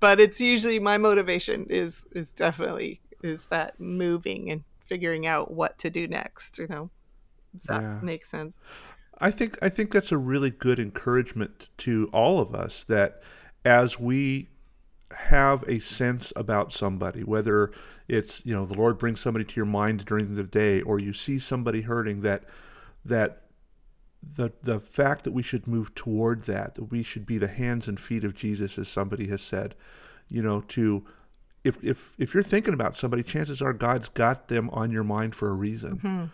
but 0.00 0.20
it's 0.20 0.40
usually 0.40 0.78
my 0.78 0.98
motivation 0.98 1.66
is 1.68 2.06
is 2.12 2.32
definitely 2.32 3.00
is 3.22 3.46
that 3.46 3.78
moving 3.78 4.50
and 4.50 4.64
figuring 4.80 5.26
out 5.26 5.50
what 5.50 5.78
to 5.78 5.90
do 5.90 6.08
next. 6.08 6.58
You 6.58 6.68
know, 6.68 6.90
does 7.54 7.64
that 7.64 7.82
yeah. 7.82 7.98
make 8.02 8.24
sense? 8.24 8.58
I 9.20 9.30
think 9.30 9.58
I 9.62 9.68
think 9.68 9.92
that's 9.92 10.12
a 10.12 10.18
really 10.18 10.50
good 10.50 10.78
encouragement 10.78 11.70
to 11.78 12.08
all 12.12 12.40
of 12.40 12.54
us 12.54 12.84
that 12.84 13.22
as 13.64 14.00
we 14.00 14.48
have 15.12 15.62
a 15.68 15.78
sense 15.80 16.32
about 16.36 16.72
somebody, 16.72 17.22
whether 17.22 17.70
it's 18.08 18.44
you 18.46 18.54
know 18.54 18.64
the 18.64 18.74
Lord 18.74 18.98
brings 18.98 19.20
somebody 19.20 19.44
to 19.44 19.56
your 19.56 19.66
mind 19.66 20.04
during 20.04 20.34
the 20.34 20.42
day, 20.42 20.80
or 20.80 20.98
you 20.98 21.12
see 21.12 21.38
somebody 21.38 21.82
hurting, 21.82 22.22
that 22.22 22.44
that 23.04 23.42
the 24.22 24.52
the 24.62 24.80
fact 24.80 25.24
that 25.24 25.32
we 25.32 25.42
should 25.42 25.66
move 25.66 25.94
toward 25.94 26.42
that, 26.42 26.74
that 26.74 26.84
we 26.84 27.02
should 27.02 27.26
be 27.26 27.38
the 27.38 27.48
hands 27.48 27.88
and 27.88 28.00
feet 28.00 28.24
of 28.24 28.34
Jesus, 28.34 28.78
as 28.78 28.88
somebody 28.88 29.28
has 29.28 29.42
said, 29.42 29.74
you 30.28 30.42
know, 30.42 30.62
to 30.68 31.04
if 31.64 31.82
if 31.84 32.14
if 32.18 32.34
you're 32.34 32.42
thinking 32.42 32.74
about 32.74 32.96
somebody, 32.96 33.22
chances 33.22 33.60
are 33.60 33.72
God's 33.72 34.08
got 34.08 34.48
them 34.48 34.70
on 34.70 34.90
your 34.90 35.04
mind 35.04 35.34
for 35.34 35.48
a 35.48 35.54
reason. 35.54 35.96
Mm-hmm. 35.96 36.24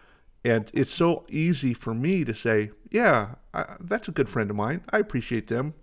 And 0.47 0.71
it's 0.73 0.93
so 0.93 1.25
easy 1.29 1.75
for 1.75 1.93
me 1.93 2.25
to 2.25 2.33
say, 2.33 2.71
yeah, 2.93 3.35
I, 3.53 3.75
that's 3.81 4.07
a 4.07 4.13
good 4.13 4.29
friend 4.29 4.49
of 4.49 4.55
mine. 4.55 4.83
I 4.91 4.99
appreciate 4.99 5.49
them. 5.49 5.75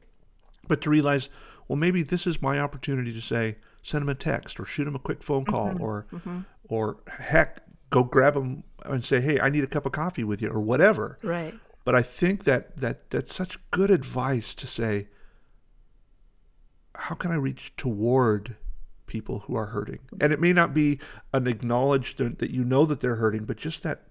But 0.70 0.80
to 0.84 0.90
realize, 0.90 1.30
well, 1.68 1.76
maybe 1.76 2.02
this 2.02 2.26
is 2.26 2.42
my 2.42 2.60
opportunity 2.60 3.12
to 3.12 3.20
say, 3.20 3.58
send 3.82 4.04
them 4.04 4.10
a 4.10 4.16
text 4.16 4.62
or 4.62 4.66
shoot 4.66 4.86
them 4.86 4.96
a 4.96 5.00
quick 5.00 5.22
phone 5.22 5.44
call 5.44 5.72
mm-hmm. 5.72 5.84
or, 5.84 6.08
mm-hmm. 6.14 6.40
or 6.70 7.00
heck, 7.10 7.62
go 7.90 8.06
grab 8.06 8.36
them 8.36 8.64
and 8.86 9.04
say, 9.04 9.20
hey, 9.20 9.38
I 9.38 9.50
need 9.50 9.66
a 9.66 9.68
cup 9.68 9.86
of 9.86 9.92
coffee 9.92 10.24
with 10.24 10.42
you 10.42 10.48
or 10.48 10.62
whatever. 10.62 11.20
Right. 11.22 11.54
But 11.84 11.96
I 11.96 12.02
think 12.02 12.46
that, 12.46 12.78
that 12.78 13.10
that's 13.10 13.36
such 13.36 13.60
good 13.70 13.92
advice 13.92 14.56
to 14.56 14.66
say, 14.66 15.10
how 16.96 17.16
can 17.16 17.32
I 17.32 17.36
reach 17.36 17.76
toward 17.76 18.56
people 19.08 19.40
who 19.40 19.58
are 19.58 19.66
hurting? 19.66 20.00
And 20.22 20.32
it 20.32 20.40
may 20.40 20.54
not 20.54 20.74
be 20.74 21.00
an 21.34 21.48
acknowledgement 21.48 22.40
that 22.40 22.52
you 22.52 22.64
know 22.64 22.86
that 22.86 23.02
they're 23.02 23.16
hurting, 23.16 23.44
but 23.44 23.58
just 23.58 23.84
that 23.84 24.04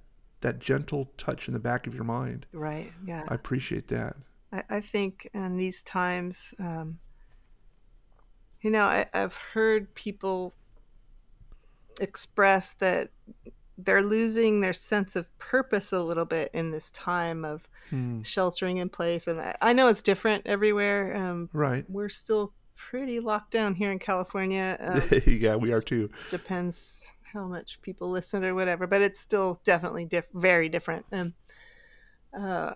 that 0.42 0.58
gentle 0.58 1.10
touch 1.16 1.48
in 1.48 1.54
the 1.54 1.60
back 1.60 1.86
of 1.86 1.94
your 1.94 2.04
mind. 2.04 2.46
Right. 2.52 2.92
Yeah. 3.06 3.24
I 3.28 3.34
appreciate 3.34 3.88
that. 3.88 4.16
I, 4.52 4.62
I 4.68 4.80
think 4.80 5.28
in 5.32 5.56
these 5.56 5.82
times, 5.82 6.54
um, 6.58 6.98
you 8.60 8.70
know, 8.70 8.84
I, 8.84 9.06
I've 9.14 9.36
heard 9.36 9.94
people 9.94 10.52
express 12.00 12.72
that 12.74 13.10
they're 13.78 14.02
losing 14.02 14.60
their 14.60 14.72
sense 14.72 15.16
of 15.16 15.36
purpose 15.38 15.92
a 15.92 16.02
little 16.02 16.24
bit 16.24 16.50
in 16.52 16.70
this 16.70 16.90
time 16.90 17.44
of 17.44 17.68
hmm. 17.90 18.22
sheltering 18.22 18.76
in 18.76 18.88
place. 18.88 19.26
And 19.26 19.54
I 19.60 19.72
know 19.72 19.88
it's 19.88 20.02
different 20.02 20.46
everywhere. 20.46 21.16
Um, 21.16 21.48
right. 21.52 21.84
We're 21.88 22.08
still 22.08 22.52
pretty 22.76 23.20
locked 23.20 23.52
down 23.52 23.74
here 23.76 23.90
in 23.90 23.98
California. 23.98 24.76
Um, 24.82 25.20
yeah, 25.26 25.56
we 25.56 25.72
are 25.72 25.80
too. 25.80 26.10
Depends 26.30 27.11
how 27.32 27.46
much 27.46 27.80
people 27.82 28.10
listen 28.10 28.44
or 28.44 28.54
whatever, 28.54 28.86
but 28.86 29.02
it's 29.02 29.20
still 29.20 29.60
definitely 29.64 30.04
diff- 30.04 30.28
very 30.34 30.68
different. 30.68 31.06
And, 31.10 31.32
uh, 32.36 32.74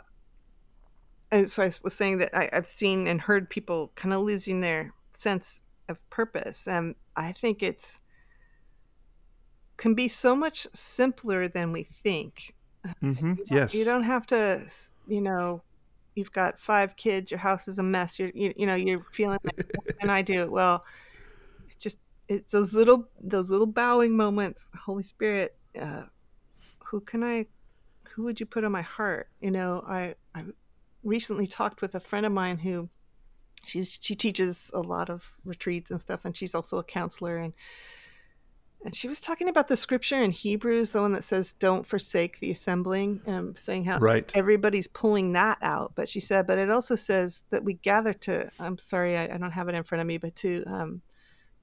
and 1.31 1.51
so 1.51 1.63
I 1.63 1.71
was 1.83 1.95
saying 1.95 2.19
that 2.19 2.37
I, 2.37 2.49
I've 2.53 2.69
seen 2.69 3.07
and 3.07 3.21
heard 3.21 3.51
people 3.51 3.93
kind 3.95 4.15
of 4.15 4.23
losing 4.23 4.61
their 4.61 4.95
sense 5.13 5.63
of 5.89 6.09
purpose. 6.11 6.69
And 6.69 6.95
I 7.17 7.33
think 7.33 7.63
it's 7.63 8.01
can 9.77 9.95
be 9.95 10.09
so 10.09 10.35
much 10.35 10.67
simpler 10.73 11.49
than 11.49 11.73
we 11.73 11.83
think. 11.83 12.55
Mm-hmm. 13.03 13.35
You 13.39 13.45
yes. 13.51 13.75
You 13.75 13.85
don't 13.85 14.05
have 14.05 14.27
to, 14.29 14.63
you 15.07 15.21
know, 15.21 15.63
you've 16.15 16.33
got 16.33 16.59
five 16.59 16.97
kids, 16.97 17.31
your 17.31 17.41
house 17.41 17.69
is 17.69 17.79
a 17.79 17.83
mess. 17.83 18.19
You're, 18.19 18.31
you, 18.35 18.55
you 18.57 18.67
know, 18.67 18.75
you're 18.75 19.05
feeling 19.13 19.39
like, 19.45 19.99
can 19.99 20.09
I 20.09 20.23
do? 20.23 20.51
Well, 20.51 20.85
it's 22.29 22.53
those 22.53 22.75
little, 22.75 23.09
those 23.21 23.51
little 23.51 23.67
bowing 23.67 24.17
moments. 24.17 24.69
Holy 24.85 25.03
Spirit, 25.03 25.57
uh, 25.81 26.05
who 26.87 27.01
can 27.01 27.23
I, 27.23 27.47
who 28.11 28.25
would 28.25 28.41
you 28.41 28.47
put 28.47 28.65
on 28.65 28.73
my 28.73 28.83
heart? 28.83 29.29
You 29.41 29.51
know, 29.51 29.85
I, 29.87 30.15
I 30.35 30.45
recently 31.03 31.47
talked 31.47 31.81
with 31.81 31.95
a 31.95 32.01
friend 32.01 32.27
of 32.27 32.33
mine 32.33 32.59
who 32.59 32.89
she's 33.65 33.99
she 34.01 34.15
teaches 34.15 34.71
a 34.75 34.81
lot 34.81 35.11
of 35.11 35.33
retreats 35.45 35.91
and 35.91 36.01
stuff 36.01 36.25
and 36.25 36.37
she's 36.37 36.55
also 36.55 36.79
a 36.79 36.85
counselor 36.85 37.37
and 37.37 37.53
and 38.85 38.95
she 38.95 39.09
was 39.09 39.19
talking 39.19 39.49
about 39.49 39.67
the 39.67 39.77
scripture 39.77 40.23
in 40.23 40.31
Hebrews, 40.31 40.91
the 40.91 41.01
one 41.01 41.13
that 41.13 41.25
says, 41.25 41.53
"Don't 41.53 41.85
forsake 41.85 42.39
the 42.39 42.53
assembling," 42.53 43.21
and 43.27 43.59
saying 43.59 43.87
how 43.87 43.99
right. 43.99 44.31
everybody's 44.33 44.87
pulling 44.87 45.33
that 45.33 45.59
out. 45.61 45.95
But 45.97 46.09
she 46.09 46.21
said, 46.21 46.47
but 46.47 46.59
it 46.59 46.71
also 46.71 46.95
says 46.95 47.43
that 47.51 47.65
we 47.65 47.75
gather 47.75 48.13
to. 48.13 48.49
I'm 48.61 48.79
sorry, 48.79 49.17
I, 49.17 49.25
I 49.25 49.39
don't 49.39 49.51
have 49.51 49.69
it 49.69 49.75
in 49.75 49.83
front 49.83 50.03
of 50.03 50.07
me, 50.07 50.19
but 50.19 50.37
to 50.37 50.63
um, 50.69 51.03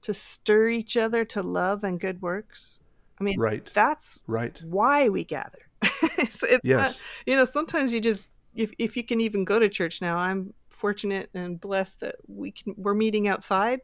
to 0.04 0.14
stir 0.14 0.68
each 0.68 0.96
other 0.96 1.24
to 1.24 1.42
love 1.42 1.82
and 1.82 1.98
good 1.98 2.20
works. 2.22 2.80
I 3.18 3.24
mean, 3.24 3.40
right. 3.40 3.64
That's 3.64 4.20
right. 4.26 4.60
Why 4.64 5.08
we 5.08 5.24
gather. 5.24 5.58
it's, 5.82 6.42
it's 6.42 6.60
yes. 6.62 7.00
Not, 7.00 7.02
you 7.26 7.36
know, 7.36 7.44
sometimes 7.44 7.92
you 7.92 8.00
just 8.00 8.24
if 8.54 8.70
if 8.78 8.96
you 8.96 9.02
can 9.02 9.20
even 9.20 9.44
go 9.44 9.58
to 9.58 9.68
church 9.68 10.00
now. 10.00 10.16
I'm 10.16 10.52
fortunate 10.68 11.30
and 11.32 11.60
blessed 11.60 12.00
that 12.00 12.16
we 12.28 12.50
can 12.50 12.74
we're 12.76 12.94
meeting 12.94 13.26
outside. 13.28 13.80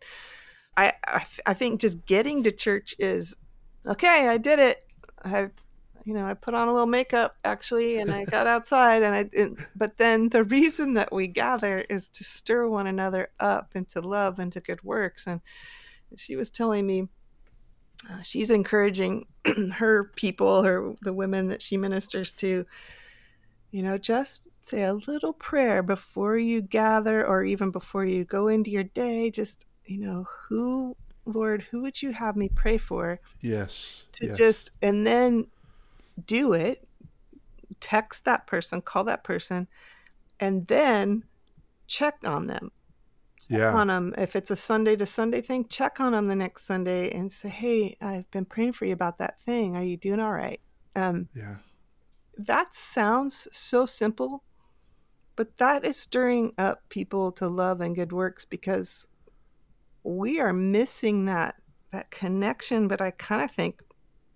I, 0.77 0.93
I, 1.07 1.25
I 1.47 1.55
think 1.55 1.81
just 1.81 2.05
getting 2.07 2.43
to 2.45 2.51
church 2.51 2.95
is 2.99 3.37
okay. 3.87 4.29
I 4.29 4.37
did 4.37 4.59
it. 4.59 4.87
I 5.25 5.49
you 6.05 6.15
know 6.15 6.27
I 6.27 6.35
put 6.35 6.55
on 6.55 6.69
a 6.69 6.73
little 6.73 6.87
makeup 6.87 7.37
actually, 7.45 7.99
and 7.99 8.11
I 8.13 8.25
got 8.25 8.47
outside. 8.55 9.03
And 9.03 9.15
I 9.15 9.31
and, 9.41 9.67
but 9.75 9.97
then 9.97 10.29
the 10.29 10.45
reason 10.45 10.95
that 10.95 11.13
we 11.13 11.29
gather 11.29 11.79
is 11.89 12.11
to 12.11 12.25
stir 12.25 12.69
one 12.69 12.87
another 12.87 13.29
up 13.41 13.73
into 13.75 14.01
love 14.01 14.39
and 14.39 14.53
to 14.53 14.61
good 14.61 14.83
works. 14.83 15.27
And 15.27 15.41
she 16.17 16.37
was 16.37 16.51
telling 16.51 16.87
me. 16.87 17.09
Uh, 18.11 18.23
she's 18.23 18.51
encouraging 18.51 19.27
her 19.75 20.11
people, 20.17 20.63
her 20.63 20.95
the 21.03 21.13
women 21.13 21.49
that 21.49 21.61
she 21.61 21.77
ministers 21.77 22.33
to, 22.33 22.65
you 23.71 23.83
know, 23.83 23.99
just 23.99 24.41
say 24.63 24.85
a 24.85 24.95
little 24.95 25.33
prayer 25.33 25.83
before 25.83 26.39
you 26.39 26.63
gather 26.63 27.27
or 27.27 27.45
even 27.45 27.71
before 27.71 28.05
you 28.05 28.25
go 28.25 28.49
into 28.49 28.71
your 28.71 28.85
day. 28.85 29.31
Just, 29.31 29.67
you 29.85 29.99
know, 29.99 30.27
who, 30.49 30.97
Lord, 31.27 31.67
who 31.71 31.83
would 31.83 32.01
you 32.01 32.13
have 32.13 32.37
me 32.37 32.49
pray 32.49 32.79
for? 32.79 33.21
Yes. 33.41 34.05
To 34.13 34.27
yes. 34.29 34.39
just, 34.39 34.71
and 34.81 35.07
then 35.07 35.47
do 36.27 36.53
it, 36.53 36.87
text 37.81 38.25
that 38.25 38.47
person, 38.47 38.81
call 38.81 39.05
that 39.05 39.25
person, 39.25 39.69
and 40.39 40.67
then 40.67 41.25
check 41.87 42.17
on 42.25 42.47
them. 42.47 42.71
Yeah. 43.51 43.75
on 43.75 43.89
them. 43.89 44.15
If 44.17 44.37
it's 44.37 44.51
a 44.51 44.57
Sunday 44.57 44.97
to 44.97 45.07
Sunday 45.07 45.41
thing, 45.41 45.67
check 45.67 45.99
on 46.01 46.13
them 46.13 46.27
the 46.27 46.37
next 46.37 46.65
Sunday 46.65 47.11
and 47.11 47.31
say, 47.31 47.49
hey, 47.49 47.97
I've 48.01 48.31
been 48.31 48.45
praying 48.45 48.73
for 48.73 48.85
you 48.85 48.93
about 48.93 49.19
that 49.19 49.43
thing. 49.43 49.77
Are 49.77 49.83
you 49.83 49.97
doing 49.97 50.21
all 50.21 50.33
right? 50.33 50.61
Um, 50.95 51.29
yeah. 51.35 51.57
That 52.39 52.75
sounds 52.75 53.49
so 53.51 53.87
simple, 53.87 54.45
but 55.37 55.59
that 55.59 55.85
is 55.85 55.97
stirring 55.97 56.55
up 56.57 56.89
people 56.89 57.33
to 57.33 57.49
love 57.49 57.81
and 57.81 57.95
good 57.95 58.13
works 58.13 58.45
because 58.45 59.09
we 60.05 60.41
are 60.41 60.53
missing 60.53 61.27
that 61.27 61.57
that 61.93 62.11
connection. 62.11 62.89
But 62.89 63.03
I 63.03 63.11
kind 63.11 63.43
of 63.43 63.51
think 63.51 63.83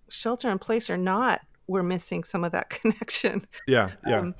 shelter 0.09 0.51
in 0.51 0.59
place 0.59 0.89
or 0.89 0.97
not, 0.97 1.41
we're 1.67 1.83
missing 1.83 2.23
some 2.23 2.43
of 2.43 2.51
that 2.51 2.69
connection. 2.81 3.41
Yeah, 3.65 3.91
yeah. 4.05 4.19
Um, 4.19 4.35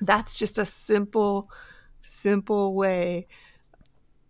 that's 0.00 0.36
just 0.36 0.58
a 0.58 0.66
simple, 0.66 1.48
simple 2.02 2.74
way 2.74 3.28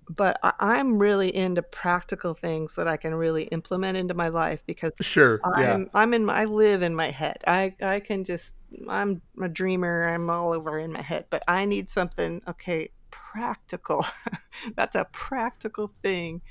but 0.09 0.38
I, 0.42 0.78
am 0.78 0.98
really 0.98 1.34
into 1.34 1.62
practical 1.62 2.34
things 2.34 2.74
that 2.76 2.86
I 2.86 2.96
can 2.96 3.14
really 3.14 3.44
implement 3.44 3.96
into 3.96 4.14
my 4.14 4.28
life 4.28 4.62
because 4.66 4.92
sure, 5.00 5.40
I'm 5.44 5.82
yeah. 5.82 5.88
I'm 5.94 6.14
in 6.14 6.24
my, 6.24 6.34
I 6.34 6.44
live 6.44 6.82
in 6.82 6.94
my 6.94 7.11
head. 7.11 7.38
I 7.46 7.74
I 7.82 8.00
can 8.00 8.24
just 8.24 8.54
I'm 8.88 9.22
a 9.40 9.48
dreamer. 9.48 10.09
I'm 10.09 10.30
all 10.30 10.52
over 10.52 10.78
in 10.78 10.92
my 10.92 11.02
head, 11.02 11.26
but 11.30 11.42
I 11.48 11.64
need 11.64 11.90
something. 11.90 12.42
Okay, 12.46 12.90
practical. 13.11 14.04
That's 14.76 14.96
a 14.96 15.07
practical 15.12 15.92
thing. 16.02 16.42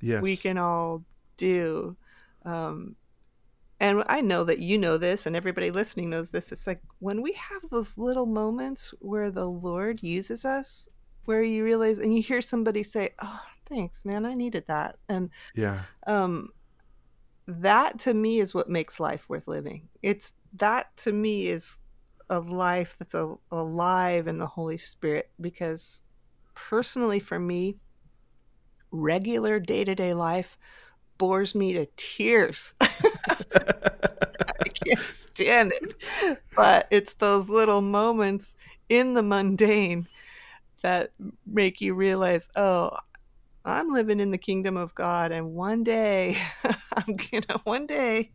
Yes. 0.00 0.22
we 0.22 0.36
can 0.36 0.58
all 0.58 1.04
do. 1.36 1.96
Um, 2.44 2.96
and 3.80 4.04
I 4.06 4.20
know 4.20 4.44
that 4.44 4.60
you 4.60 4.78
know 4.78 4.98
this 4.98 5.26
and 5.26 5.34
everybody 5.34 5.70
listening 5.70 6.10
knows 6.10 6.30
this. 6.30 6.52
It's 6.52 6.66
like 6.66 6.80
when 7.00 7.22
we 7.22 7.32
have 7.32 7.70
those 7.70 7.98
little 7.98 8.26
moments 8.26 8.94
where 9.00 9.30
the 9.30 9.48
Lord 9.48 10.02
uses 10.02 10.44
us, 10.44 10.88
where 11.24 11.42
you 11.42 11.64
realize 11.64 11.98
and 11.98 12.14
you 12.14 12.22
hear 12.22 12.40
somebody 12.40 12.82
say, 12.82 13.10
"Oh, 13.22 13.40
thanks, 13.66 14.04
man. 14.04 14.24
I 14.26 14.34
needed 14.34 14.66
that." 14.66 14.96
And 15.08 15.30
Yeah. 15.54 15.82
um 16.06 16.50
that 17.46 17.98
to 18.00 18.14
me 18.14 18.38
is 18.40 18.54
what 18.54 18.68
makes 18.68 18.98
life 19.00 19.28
worth 19.28 19.46
living. 19.48 19.88
It's 20.02 20.32
that 20.54 20.96
to 20.98 21.12
me 21.12 21.48
is 21.48 21.78
a 22.30 22.40
life 22.40 22.96
that's 22.98 23.14
a, 23.14 23.34
alive 23.50 24.26
in 24.26 24.38
the 24.38 24.46
Holy 24.46 24.78
Spirit 24.78 25.30
because 25.40 26.02
personally 26.54 27.20
for 27.20 27.38
me 27.38 27.76
regular 28.90 29.60
day-to-day 29.60 30.14
life 30.14 30.56
bores 31.18 31.54
me 31.54 31.72
to 31.74 31.86
tears. 31.96 32.74
I 32.80 34.68
can't 34.84 34.98
stand 35.00 35.72
it. 35.72 36.40
But 36.56 36.86
it's 36.90 37.14
those 37.14 37.48
little 37.48 37.82
moments 37.82 38.56
in 38.88 39.14
the 39.14 39.22
mundane 39.22 40.08
that 40.84 41.12
make 41.46 41.80
you 41.80 41.94
realize, 41.94 42.50
oh, 42.56 42.90
I'm 43.64 43.88
living 43.88 44.20
in 44.20 44.32
the 44.32 44.38
kingdom 44.38 44.76
of 44.76 44.94
God, 44.94 45.32
and 45.32 45.54
one 45.54 45.82
day, 45.82 46.36
I'm 46.94 47.16
gonna 47.16 47.58
one 47.64 47.86
day 47.86 48.32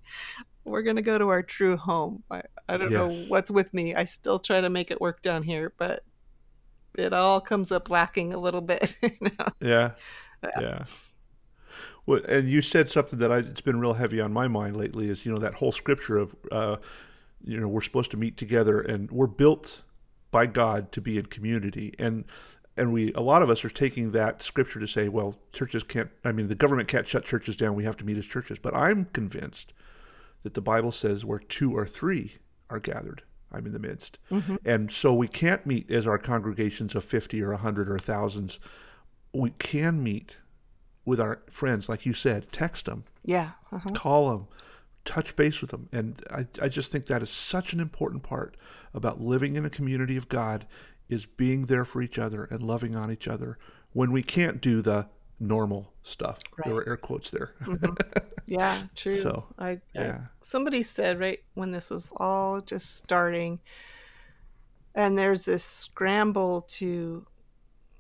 we're 0.64 0.82
gonna 0.82 1.04
go 1.04 1.20
to 1.20 1.28
our 1.28 1.44
true 1.44 1.78
home. 1.78 2.24
I, 2.32 2.42
I 2.68 2.78
don't 2.78 2.92
know 2.92 3.12
what's 3.28 3.52
with 3.52 3.72
me. 3.72 3.94
I 3.94 4.06
still 4.06 4.40
try 4.40 4.62
to 4.62 4.70
make 4.70 4.90
it 4.90 5.00
work 5.00 5.22
down 5.22 5.44
here, 5.44 5.74
but 5.78 6.04
it 6.98 7.14
all 7.14 7.40
comes 7.40 7.72
up 7.72 7.88
lacking 7.88 8.34
a 8.34 8.40
little 8.40 8.62
bit. 8.62 8.98
you 9.04 9.12
know? 9.22 9.46
Yeah. 9.62 9.92
Yeah. 10.60 10.86
Well, 12.08 12.22
and 12.28 12.50
you 12.50 12.64
said 12.64 12.90
something 12.90 13.20
that 13.20 13.32
I, 13.32 13.38
it's 13.38 13.62
been 13.62 13.80
real 13.80 13.94
heavy 13.94 14.20
on 14.20 14.34
my 14.34 14.48
mind 14.48 14.76
lately 14.76 15.08
is, 15.08 15.24
you 15.24 15.32
know, 15.32 15.38
that 15.38 15.54
whole 15.54 15.72
scripture 15.72 16.18
of, 16.18 16.36
uh, 16.52 16.78
you 17.44 17.60
know, 17.60 17.68
we're 17.68 17.82
supposed 17.82 18.10
to 18.12 18.18
meet 18.18 18.38
together 18.38 18.82
and 18.82 19.12
we're 19.12 19.28
built 19.28 19.84
by 20.32 20.46
God 20.46 20.92
to 20.94 21.02
be 21.02 21.18
in 21.18 21.26
community. 21.26 21.94
And, 22.00 22.26
and 22.78 22.94
we, 22.94 23.12
a 23.14 23.22
lot 23.22 23.42
of 23.42 23.50
us 23.50 23.66
are 23.66 23.70
taking 23.70 24.12
that 24.12 24.42
scripture 24.44 24.80
to 24.80 24.88
say, 24.88 25.10
well, 25.10 25.36
churches 25.54 25.84
can't, 25.84 26.10
I 26.24 26.32
mean, 26.32 26.48
the 26.48 26.56
government 26.56 26.88
can't 26.88 27.08
shut 27.08 27.26
churches 27.26 27.56
down. 27.56 27.76
We 27.76 27.84
have 27.84 27.98
to 27.98 28.06
meet 28.06 28.18
as 28.18 28.26
churches. 28.26 28.60
But 28.60 28.76
I'm 28.76 29.06
convinced 29.06 29.74
that 30.44 30.54
the 30.54 30.62
Bible 30.62 30.92
says 30.92 31.26
where 31.26 31.40
two 31.40 31.76
or 31.76 31.86
three 31.86 32.38
are 32.70 32.80
gathered, 32.80 33.24
I'm 33.52 33.66
in 33.66 33.74
the 33.74 33.80
midst. 33.80 34.20
And 34.64 34.92
so 34.92 35.14
we 35.14 35.28
can't 35.28 35.66
meet 35.66 35.90
as 35.92 36.06
our 36.08 36.18
congregations 36.18 36.96
of 36.96 37.04
50 37.04 37.42
or 37.42 37.50
100 37.52 37.90
or 37.90 37.98
thousands. 38.00 38.60
We 39.34 39.50
can 39.60 40.02
meet 40.04 40.38
with 41.06 41.20
our 41.20 41.42
friends, 41.50 41.90
like 41.90 42.06
you 42.06 42.14
said, 42.14 42.52
text 42.52 42.86
them, 42.86 43.04
Yeah. 43.26 43.52
Uh-huh. 43.72 43.90
call 43.94 44.30
them, 44.30 44.48
touch 45.06 45.36
base 45.36 45.62
with 45.62 45.72
them. 45.72 45.90
And 45.92 46.22
I, 46.32 46.48
I 46.62 46.70
just 46.70 46.92
think 46.92 47.08
that 47.08 47.22
is 47.22 47.30
such 47.30 47.74
an 47.74 47.80
important 47.80 48.24
part 48.24 48.56
about 48.94 49.22
living 49.22 49.56
in 49.56 49.66
a 49.66 49.70
community 49.70 50.18
of 50.18 50.30
God 50.30 50.68
is 51.08 51.26
being 51.26 51.66
there 51.66 51.86
for 51.86 52.02
each 52.02 52.20
other 52.20 52.46
and 52.46 52.62
loving 52.62 52.96
on 52.96 53.12
each 53.12 53.28
other 53.28 53.58
when 53.94 54.12
we 54.12 54.22
can't 54.22 54.62
do 54.62 54.82
the 54.82 55.08
normal 55.40 55.94
stuff. 56.04 56.40
There 56.64 56.76
were 56.76 56.88
air 56.88 56.98
quotes 56.98 57.32
there. 57.32 57.54
Yeah, 58.50 58.82
true. 58.96 59.14
So, 59.14 59.46
I, 59.60 59.70
I 59.70 59.80
yeah. 59.94 60.22
somebody 60.42 60.82
said 60.82 61.20
right 61.20 61.40
when 61.54 61.70
this 61.70 61.92
was 61.92 62.12
all 62.18 62.62
just 62.62 62.96
starting, 62.96 63.60
and 64.96 65.16
there's 65.16 65.46
this 65.46 65.64
scramble 65.64 66.64
to, 66.70 67.28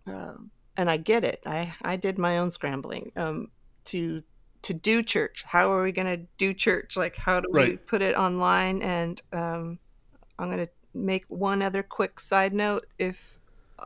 um, 0.07 0.49
and 0.75 0.89
I 0.89 0.97
get 0.97 1.23
it. 1.23 1.43
I 1.45 1.75
I 1.83 1.97
did 1.97 2.17
my 2.17 2.39
own 2.39 2.49
scrambling 2.49 3.11
um, 3.15 3.51
to 3.85 4.23
to 4.63 4.73
do 4.73 5.01
church. 5.01 5.43
How 5.47 5.71
are 5.71 5.83
we 5.83 5.91
going 5.91 6.07
to 6.07 6.25
do 6.37 6.53
church? 6.53 6.97
Like, 6.97 7.15
how 7.15 7.39
do 7.39 7.47
we 7.51 7.77
put 7.77 8.01
it 8.01 8.15
online? 8.15 8.81
And 8.81 9.21
um, 9.31 9.79
I'm 10.37 10.51
going 10.51 10.65
to 10.65 10.71
make 10.93 11.25
one 11.27 11.61
other 11.61 11.83
quick 11.83 12.19
side 12.19 12.53
note. 12.53 12.85
If 12.97 13.39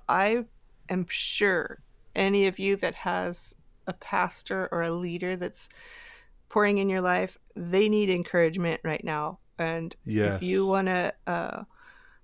I 0.09 0.45
am 0.89 1.05
sure 1.09 1.79
any 2.15 2.47
of 2.47 2.59
you 2.59 2.75
that 2.77 2.95
has 2.95 3.55
a 3.87 3.93
pastor 3.93 4.69
or 4.71 4.81
a 4.81 4.91
leader 4.91 5.35
that's 5.35 5.69
pouring 6.49 6.77
in 6.77 6.89
your 6.89 7.01
life, 7.01 7.37
they 7.55 7.89
need 7.89 8.09
encouragement 8.09 8.81
right 8.83 9.03
now. 9.03 9.39
And 9.57 9.95
Yes. 10.05 10.37
if 10.37 10.43
you 10.43 10.65
want 10.65 10.87
to 10.87 11.13
uh, 11.27 11.63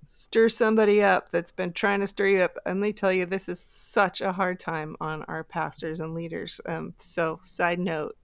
stir 0.08 0.50
somebody 0.50 1.02
up 1.02 1.30
that's 1.30 1.52
been 1.52 1.74
trying 1.74 2.00
to 2.00 2.08
stir 2.08 2.28
you 2.28 2.40
up, 2.42 2.58
and 2.66 2.84
they 2.84 2.92
tell 2.92 3.14
you 3.14 3.26
this 3.26 3.48
is 3.50 3.60
such 3.60 4.22
a 4.22 4.34
hard 4.34 4.60
time 4.60 4.96
on 5.00 5.24
our 5.24 5.44
pastors 5.44 6.00
and 6.00 6.14
leaders. 6.14 6.60
Um, 6.66 6.94
so, 6.98 7.40
side 7.42 7.80
note, 7.80 8.16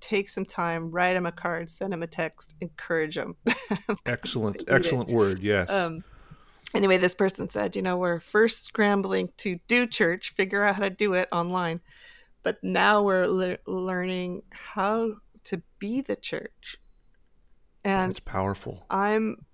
take 0.00 0.28
some 0.28 0.44
time, 0.44 0.90
write 0.90 1.14
them 1.14 1.26
a 1.26 1.32
card, 1.32 1.70
send 1.70 1.92
them 1.92 2.02
a 2.02 2.06
text, 2.06 2.54
encourage 2.60 3.16
them. 3.16 3.36
excellent, 4.06 4.62
it. 4.62 4.64
excellent 4.68 5.08
word. 5.08 5.40
Yes. 5.40 5.70
um, 5.70 6.04
anyway, 6.74 6.96
this 6.96 7.14
person 7.14 7.48
said, 7.48 7.76
you 7.76 7.82
know, 7.82 7.96
we're 7.96 8.20
first 8.20 8.64
scrambling 8.64 9.30
to 9.38 9.58
do 9.68 9.86
church, 9.86 10.34
figure 10.34 10.64
out 10.64 10.76
how 10.76 10.82
to 10.82 10.90
do 10.90 11.12
it 11.14 11.28
online, 11.32 11.80
but 12.42 12.62
now 12.62 13.02
we're 13.02 13.26
le- 13.26 13.58
learning 13.66 14.42
how 14.50 15.14
to 15.44 15.62
be 15.78 16.00
the 16.00 16.16
church. 16.16 16.76
And 17.84 18.10
it's 18.10 18.20
powerful. 18.20 18.84
I'm 18.90 19.46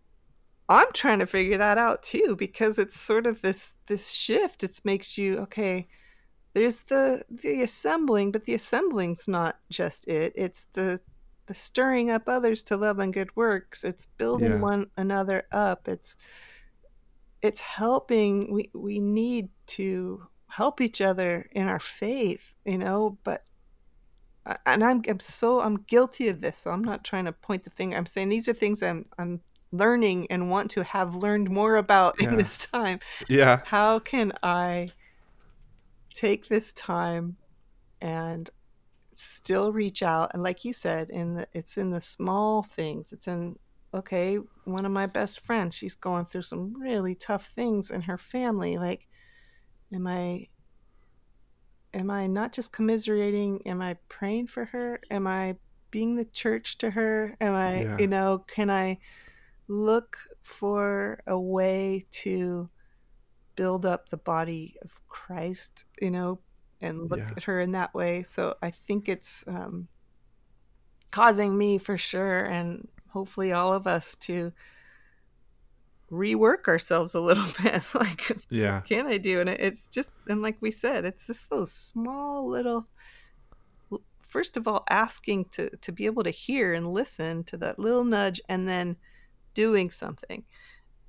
I'm 0.68 0.92
trying 0.92 1.18
to 1.18 1.26
figure 1.26 1.58
that 1.58 1.78
out 1.78 2.02
too 2.02 2.36
because 2.38 2.78
it's 2.78 2.98
sort 2.98 3.26
of 3.26 3.42
this 3.42 3.74
this 3.86 4.10
shift. 4.10 4.64
It 4.64 4.80
makes 4.84 5.18
you 5.18 5.38
okay. 5.38 5.88
There's 6.54 6.82
the 6.82 7.24
the 7.28 7.62
assembling, 7.62 8.32
but 8.32 8.44
the 8.44 8.54
assembling's 8.54 9.26
not 9.28 9.58
just 9.70 10.06
it. 10.08 10.32
It's 10.36 10.66
the 10.72 11.00
the 11.46 11.54
stirring 11.54 12.10
up 12.10 12.22
others 12.28 12.62
to 12.64 12.76
love 12.76 12.98
and 12.98 13.12
good 13.12 13.34
works. 13.36 13.84
It's 13.84 14.06
building 14.16 14.52
Yeah. 14.52 14.60
one 14.60 14.90
another 14.96 15.46
up. 15.52 15.88
It's 15.88 16.16
it's 17.42 17.60
helping. 17.60 18.52
We 18.52 18.70
we 18.72 18.98
need 19.00 19.48
to 19.66 20.26
help 20.48 20.80
each 20.80 21.00
other 21.00 21.48
in 21.52 21.66
our 21.68 21.80
faith, 21.80 22.54
you 22.64 22.78
know. 22.78 23.18
But 23.24 23.44
uh, 24.46 24.56
and 24.64 24.84
I'm 24.84 25.02
I'm 25.08 25.20
so 25.20 25.60
I'm 25.60 25.76
guilty 25.78 26.28
of 26.28 26.40
this. 26.40 26.58
So 26.58 26.70
I'm 26.70 26.84
not 26.84 27.04
trying 27.04 27.24
to 27.26 27.32
point 27.32 27.64
the 27.64 27.70
finger. 27.70 27.96
I'm 27.96 28.06
saying 28.06 28.28
these 28.28 28.48
are 28.48 28.52
things 28.54 28.82
I'm 28.82 29.06
I'm 29.18 29.40
learning 29.72 30.28
and 30.30 30.50
want 30.50 30.70
to 30.70 30.84
have 30.84 31.16
learned 31.16 31.50
more 31.50 31.76
about 31.76 32.14
Yeah. 32.20 32.28
in 32.30 32.36
this 32.36 32.56
time. 32.58 33.00
Yeah. 33.28 33.60
How 33.66 33.98
can 33.98 34.32
I 34.42 34.92
take 36.14 36.48
this 36.48 36.72
time 36.72 37.36
and 38.00 38.50
still 39.12 39.72
reach 39.72 40.02
out 40.02 40.32
and 40.34 40.42
like 40.42 40.64
you 40.64 40.72
said 40.72 41.10
in 41.10 41.34
the 41.36 41.48
it's 41.54 41.78
in 41.78 41.90
the 41.90 42.00
small 42.00 42.62
things. 42.62 43.12
It's 43.12 43.28
in 43.28 43.58
okay, 43.94 44.36
one 44.64 44.86
of 44.86 44.92
my 44.92 45.06
best 45.06 45.40
friends, 45.40 45.76
she's 45.76 45.94
going 45.96 46.26
through 46.26 46.42
some 46.42 46.74
really 46.80 47.14
tough 47.14 47.48
things 47.48 47.90
in 47.90 48.02
her 48.02 48.18
family. 48.18 48.78
Like 48.78 49.08
am 49.92 50.06
I 50.06 50.48
am 51.94 52.10
I 52.10 52.26
not 52.26 52.52
just 52.52 52.72
commiserating? 52.72 53.62
Am 53.66 53.80
I 53.80 53.94
praying 54.08 54.48
for 54.48 54.66
her? 54.66 55.00
Am 55.10 55.26
I 55.26 55.56
being 55.90 56.16
the 56.16 56.24
church 56.24 56.78
to 56.78 56.90
her? 56.90 57.36
Am 57.40 57.54
I, 57.54 57.82
Yeah. 57.82 57.98
you 57.98 58.06
know, 58.08 58.44
can 58.48 58.70
I 58.70 58.98
look 59.68 60.18
for 60.42 61.20
a 61.26 61.38
way 61.38 62.06
to 62.10 62.68
build 63.56 63.86
up 63.86 64.08
the 64.08 64.16
body 64.16 64.76
of 64.82 64.90
Christ, 65.14 65.84
you 66.02 66.10
know, 66.10 66.40
and 66.80 67.08
look 67.08 67.20
Yeah. 67.20 67.30
at 67.36 67.44
her 67.44 67.60
in 67.60 67.70
that 67.72 67.94
way? 67.94 68.22
So 68.24 68.56
I 68.60 68.70
think 68.70 69.08
it's 69.08 69.44
um, 69.46 69.86
causing 71.12 71.56
me 71.56 71.78
for 71.78 71.96
sure, 71.96 72.44
and 72.44 72.88
hopefully 73.10 73.52
all 73.52 73.72
of 73.72 73.86
us 73.86 74.16
to 74.16 74.52
rework 76.10 76.66
ourselves 76.68 77.14
a 77.14 77.20
little 77.20 77.44
bit. 77.62 77.82
like, 77.94 78.36
Yeah. 78.50 78.80
can 78.80 79.06
I 79.06 79.18
do? 79.18 79.40
And 79.40 79.48
it- 79.48 79.60
it's 79.60 79.88
just, 79.88 80.10
and 80.28 80.42
like 80.42 80.56
we 80.60 80.70
said, 80.70 81.04
it's 81.04 81.26
just 81.28 81.48
those 81.50 81.72
small 81.72 82.48
little. 82.48 82.88
First 84.28 84.56
of 84.56 84.66
all, 84.66 84.84
asking 84.90 85.44
to 85.52 85.70
to 85.76 85.92
be 85.92 86.06
able 86.06 86.24
to 86.24 86.30
hear 86.30 86.72
and 86.74 86.92
listen 86.92 87.44
to 87.44 87.56
that 87.58 87.78
little 87.78 88.02
nudge, 88.04 88.40
and 88.48 88.66
then 88.66 88.96
doing 89.54 89.90
something, 89.90 90.44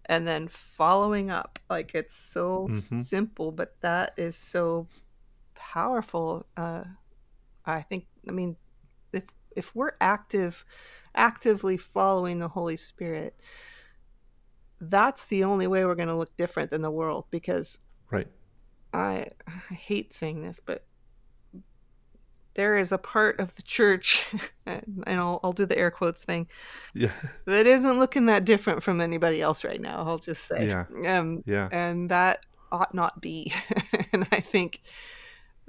and 0.08 0.28
then 0.28 0.48
following 0.48 1.30
up. 1.30 1.60
Like 1.70 1.94
it's 1.96 2.16
so 2.16 2.68
Mhm. 2.70 3.04
simple, 3.04 3.52
but 3.52 3.80
that 3.82 4.14
is 4.18 4.36
so 4.36 4.88
powerful. 5.56 6.46
Uh, 6.58 6.84
I 7.66 7.82
think. 7.82 8.08
I 8.28 8.32
mean, 8.32 8.58
if 9.14 9.24
if 9.56 9.76
we're 9.76 9.94
active, 10.02 10.66
actively 11.16 11.78
following 11.78 12.40
the 12.40 12.50
Holy 12.50 12.78
Spirit, 12.78 13.40
that's 14.80 15.26
the 15.26 15.44
only 15.44 15.68
way 15.68 15.86
we're 15.86 15.96
going 15.96 16.10
to 16.10 16.16
look 16.16 16.36
different 16.38 16.72
than 16.72 16.82
the 16.82 16.92
world 16.92 17.26
because 17.32 17.80
Right. 18.12 18.28
I, 18.94 19.28
I 19.48 19.74
hate 19.74 20.14
saying 20.14 20.42
this, 20.44 20.60
but 20.60 20.86
there 22.56 22.76
is 22.76 22.92
a 22.92 22.98
part 22.98 23.40
of 23.40 23.56
the 23.56 23.62
church, 23.62 24.26
and 24.66 25.04
I'll, 25.08 25.40
I'll 25.44 25.54
do 25.54 25.66
the 25.66 25.78
air 25.78 25.92
quotes 25.92 26.26
thing, 26.26 26.48
Yeah. 26.94 27.12
that 27.46 27.68
isn't 27.68 28.00
looking 28.00 28.26
that 28.26 28.44
different 28.46 28.82
from 28.84 29.00
anybody 29.00 29.42
else 29.42 29.64
right 29.64 29.80
now. 29.82 30.04
I'll 30.08 30.18
just 30.20 30.44
say. 30.46 30.68
Yeah. 30.68 30.86
Um, 31.20 31.44
Yeah. 31.46 31.70
and 31.72 32.10
that 32.10 32.40
ought 32.72 32.94
not 32.94 33.22
be. 33.22 33.54
and 34.14 34.28
I 34.32 34.40
think 34.40 34.82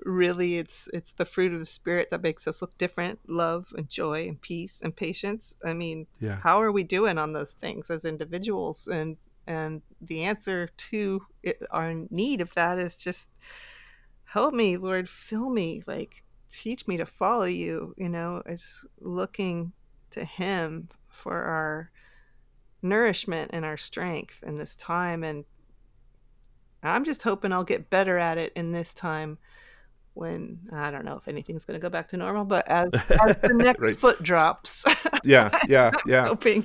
really 0.01 0.59
it's 0.59 0.89
it's 0.93 1.13
the 1.13 1.25
fruit 1.25 1.53
of 1.55 1.59
the 1.59 1.67
spirit 1.67 2.11
that 2.11 2.23
makes 2.23 2.47
us 2.47 2.61
look 2.61 2.77
different 2.77 3.19
love 3.27 3.73
and 3.77 3.89
joy 3.89 4.29
and 4.29 4.41
peace 4.43 4.83
and 4.83 4.95
patience 4.95 5.57
i 5.65 5.73
mean 5.73 6.07
Yeah. 6.21 6.37
how 6.43 6.61
are 6.61 6.71
we 6.71 6.85
doing 6.85 7.17
on 7.17 7.33
those 7.33 7.53
things 7.53 7.91
as 7.91 8.05
individuals 8.05 8.87
and 8.87 9.17
and 9.47 9.81
the 10.01 10.23
answer 10.23 10.69
to 10.77 11.23
it, 11.43 11.63
our 11.71 11.95
need 12.11 12.43
of 12.43 12.53
that 12.55 12.79
is 12.79 12.95
just 12.95 13.31
help 14.25 14.53
me 14.53 14.77
lord 14.77 15.09
fill 15.09 15.49
me 15.49 15.83
like 15.87 16.23
teach 16.51 16.87
me 16.87 16.97
to 16.97 17.07
follow 17.07 17.45
you 17.45 17.95
you 17.97 18.09
know 18.09 18.43
it's 18.47 18.85
looking 19.01 19.73
to 20.11 20.25
him 20.25 20.89
for 21.09 21.43
our 21.43 21.91
nourishment 22.83 23.51
and 23.53 23.65
our 23.65 23.77
strength 23.77 24.43
in 24.47 24.59
this 24.59 24.77
time 24.77 25.25
and 25.25 25.45
i'm 26.83 27.05
just 27.05 27.23
hoping 27.23 27.53
i'll 27.53 27.65
get 27.65 27.91
better 27.91 28.19
at 28.19 28.39
it 28.39 28.53
in 28.55 28.73
this 28.73 28.95
time 28.95 29.39
when 30.15 30.59
i 30.73 30.91
don't 30.91 31.05
know 31.05 31.17
if 31.17 31.27
anything's 31.29 31.65
going 31.65 31.79
to 31.79 31.83
go 31.83 31.91
back 31.91 32.09
to 32.09 32.17
normal 32.17 32.45
but 32.45 32.67
as, 32.69 32.89
as 33.27 33.41
the 33.41 33.49
next 33.55 33.81
Right. 33.81 33.97
foot 33.97 34.23
drops 34.23 34.85
Yeah, 35.25 35.51
yeah, 35.69 35.91
yeah. 36.07 36.29
hoping 36.29 36.65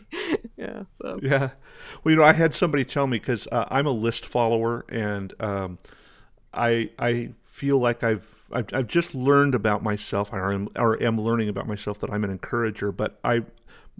yeah 0.55 0.83
so 0.89 1.19
Yeah. 1.23 1.49
Well, 2.03 2.11
you 2.11 2.15
know, 2.17 2.23
I 2.23 2.33
had 2.33 2.53
somebody 2.53 2.85
tell 2.85 3.07
me 3.07 3.17
because 3.17 3.47
uh, 3.51 3.65
I'm 3.69 3.87
a 3.87 3.91
list 3.91 4.23
follower, 4.25 4.85
and 4.89 5.33
um, 5.39 5.79
I 6.53 6.91
I 6.99 7.31
feel 7.43 7.79
like 7.79 8.03
I've, 8.03 8.40
I've 8.53 8.73
I've 8.73 8.87
just 8.87 9.15
learned 9.15 9.55
about 9.55 9.83
myself, 9.83 10.31
or 10.33 10.53
am, 10.53 10.69
or 10.75 11.01
am 11.01 11.19
learning 11.19 11.49
about 11.49 11.67
myself 11.67 11.99
that 11.99 12.11
I'm 12.11 12.23
an 12.23 12.29
encourager. 12.29 12.91
But 12.91 13.19
I 13.23 13.41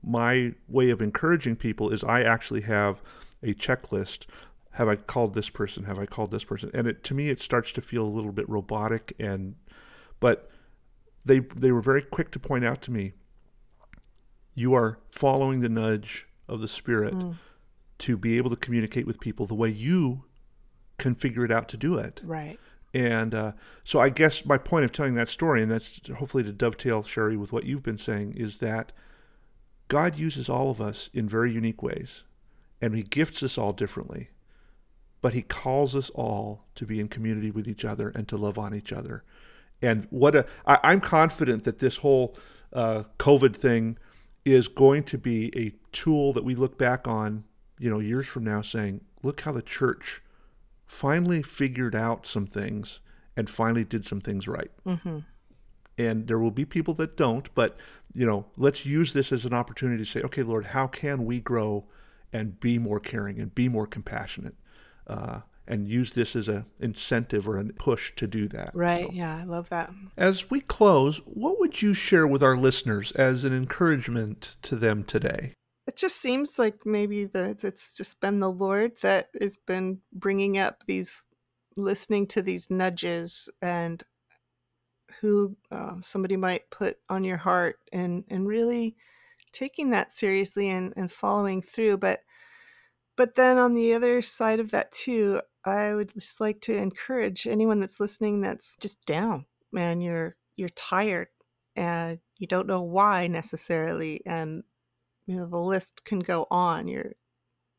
my 0.04 0.54
way 0.68 0.90
of 0.90 1.02
encouraging 1.02 1.56
people 1.56 1.90
is 1.90 2.04
I 2.04 2.24
actually 2.24 2.62
have 2.62 3.02
a 3.44 3.54
checklist. 3.54 4.26
Have 4.72 4.88
I 4.88 4.96
called 4.96 5.34
this 5.34 5.50
person? 5.50 5.84
Have 5.84 6.00
I 6.00 6.06
called 6.06 6.32
this 6.32 6.44
person? 6.44 6.72
And 6.74 6.88
it 6.88 7.04
to 7.06 7.14
me, 7.14 7.30
it 7.30 7.40
starts 7.40 7.72
to 7.74 7.82
feel 7.82 8.04
a 8.04 8.10
little 8.10 8.32
bit 8.32 8.48
robotic. 8.50 9.14
And 9.20 9.56
but 10.20 10.50
they 11.26 11.40
they 11.40 11.72
were 11.72 11.82
very 11.82 12.02
quick 12.02 12.32
to 12.32 12.40
point 12.40 12.66
out 12.66 12.82
to 12.84 12.92
me 12.92 13.14
you 14.54 14.74
are 14.74 15.00
following 15.10 15.62
the 15.62 15.70
nudge 15.70 16.28
of 16.48 16.62
the 16.62 16.68
spirit 16.68 17.14
mm. 17.14 17.36
to 17.98 18.18
be 18.18 18.38
able 18.38 18.50
to 18.50 18.56
communicate 18.56 19.08
with 19.08 19.20
people 19.20 19.46
the 19.46 19.56
way 19.56 19.70
you 19.70 20.26
can 20.98 21.16
figure 21.16 21.46
it 21.46 21.52
out 21.52 21.68
to 21.70 21.78
do 21.78 21.98
it 21.98 22.22
right 22.24 22.60
and 22.94 23.34
uh, 23.34 23.52
so 23.84 24.00
i 24.00 24.10
guess 24.10 24.46
my 24.46 24.58
point 24.58 24.86
of 24.86 24.92
telling 24.92 25.16
that 25.16 25.30
story 25.30 25.62
and 25.62 25.72
that's 25.72 26.02
hopefully 26.18 26.44
to 26.44 26.52
dovetail 26.52 27.04
Sherri 27.04 27.38
with 27.38 27.54
what 27.54 27.66
you've 27.66 27.84
been 27.84 27.98
saying 27.98 28.34
is 28.36 28.58
that 28.58 28.92
god 29.88 30.18
uses 30.18 30.50
all 30.50 30.70
of 30.70 30.82
us 30.82 31.10
in 31.14 31.28
very 31.28 31.52
unique 31.52 31.82
ways 31.82 32.24
and 32.82 32.96
he 32.96 33.04
gifts 33.04 33.44
us 33.44 33.58
all 33.58 33.74
differently 33.74 34.30
but 35.22 35.34
he 35.34 35.44
calls 35.44 35.96
us 35.96 36.10
all 36.12 36.66
to 36.76 36.86
be 36.86 37.00
in 37.00 37.08
community 37.08 37.52
with 37.52 37.68
each 37.68 37.86
other 37.86 38.10
and 38.10 38.28
to 38.28 38.38
love 38.38 38.58
on 38.58 38.74
each 38.74 38.92
other. 38.92 39.24
And 39.82 40.08
what 40.10 40.36
a 40.36 40.46
I, 40.66 40.80
i'm 40.84 41.00
confident 41.00 41.64
that 41.64 41.80
this 41.80 41.98
whole 41.98 42.36
uh, 42.74 43.04
covid 43.18 43.56
thing 43.56 43.98
is 44.46 44.68
going 44.68 45.04
to 45.04 45.18
be 45.18 45.52
a 45.56 45.74
tool 45.92 46.34
that 46.34 46.44
we 46.44 46.56
look 46.56 46.78
back 46.78 47.08
on 47.08 47.46
you 47.80 47.90
know 47.90 48.00
years 48.00 48.28
from 48.28 48.44
now 48.44 48.62
saying 48.62 49.02
look 49.24 49.42
how 49.42 49.52
the 49.52 49.62
church 49.62 50.22
finally 50.92 51.42
figured 51.42 51.96
out 51.96 52.28
some 52.28 52.46
things 52.46 53.00
and 53.38 53.50
finally 53.50 53.86
did 53.86 54.04
some 54.04 54.20
things 54.20 54.46
right. 54.46 54.72
And 55.98 56.28
there 56.28 56.38
will 56.40 56.52
be 56.52 56.66
people 56.66 56.94
that 56.96 57.16
don't 57.16 57.54
but 57.56 57.78
you 58.14 58.26
know 58.26 58.46
let's 58.58 58.86
use 58.86 59.14
this 59.14 59.32
as 59.32 59.46
an 59.46 59.54
opportunity 59.54 60.04
to 60.04 60.10
say 60.10 60.22
okay 60.22 60.44
lord 60.44 60.66
how 60.68 60.86
can 60.88 61.24
we 61.26 61.40
grow 61.40 61.86
and 62.34 62.60
be 62.60 62.78
more 62.80 63.00
caring 63.00 63.40
and 63.40 63.54
be 63.56 63.68
more 63.70 63.88
compassionate? 63.88 64.56
Uh, 65.08 65.42
and 65.68 65.88
use 65.88 66.12
this 66.12 66.36
as 66.36 66.50
an 66.50 66.66
incentive 66.80 67.48
or 67.48 67.56
a 67.58 67.64
push 67.66 68.14
to 68.16 68.26
do 68.28 68.48
that. 68.50 68.72
Right 68.74 69.06
So- 69.08 69.14
yeah 69.14 69.38
i 69.38 69.44
love 69.46 69.70
that. 69.70 69.92
as 70.18 70.50
we 70.50 70.60
close 70.60 71.18
what 71.26 71.60
would 71.60 71.82
you 71.82 71.94
share 71.94 72.28
with 72.28 72.44
our 72.44 72.58
listeners 72.58 73.12
as 73.14 73.44
an 73.46 73.54
encouragement 73.54 74.58
to 74.64 74.76
them 74.76 75.04
today 75.04 75.54
it 75.92 75.98
just 75.98 76.16
seems 76.18 76.58
like 76.58 76.86
maybe 76.86 77.26
that 77.26 77.66
it's 77.66 77.94
just 77.94 78.22
been 78.22 78.40
the 78.40 78.50
lord 78.50 78.94
that 79.02 79.28
has 79.40 79.58
been 79.58 80.00
bringing 80.14 80.58
up 80.58 80.86
these 80.88 81.26
listening 81.76 82.26
to 82.28 82.42
these 82.42 82.70
nudges 82.70 83.50
and 83.62 84.04
who 85.20 85.58
uh, 85.72 85.96
somebody 86.02 86.38
might 86.38 86.70
put 86.70 86.98
on 87.10 87.26
your 87.26 87.38
heart 87.38 87.78
and 87.92 88.24
and 88.30 88.48
really 88.48 88.96
taking 89.52 89.90
that 89.90 90.12
seriously 90.12 90.70
and, 90.70 90.94
and 90.96 91.12
following 91.12 91.62
through. 91.62 91.98
But 91.98 92.22
but 93.18 93.36
then 93.36 93.58
on 93.58 93.74
the 93.74 93.94
other 93.94 94.22
side 94.22 94.60
of 94.60 94.72
that 94.72 94.92
too 94.92 95.42
i 95.66 95.94
would 95.94 96.14
just 96.14 96.40
like 96.40 96.62
to 96.62 96.76
encourage 96.76 97.46
anyone 97.46 97.80
that's 97.80 98.00
listening 98.00 98.42
that's 98.42 98.76
just 98.78 99.06
down 99.06 99.46
man 99.72 100.02
you're 100.02 100.36
you're 100.56 100.70
tired 100.70 101.28
and 101.76 102.20
you 102.38 102.48
don't 102.48 102.68
know 102.68 102.82
why 102.82 103.28
necessarily. 103.28 104.22
And 104.26 104.64
you 105.26 105.38
know 105.38 105.46
the 105.46 105.58
list 105.58 106.04
can 106.06 106.20
go 106.20 106.48
on. 106.52 106.88
You're 106.88 107.14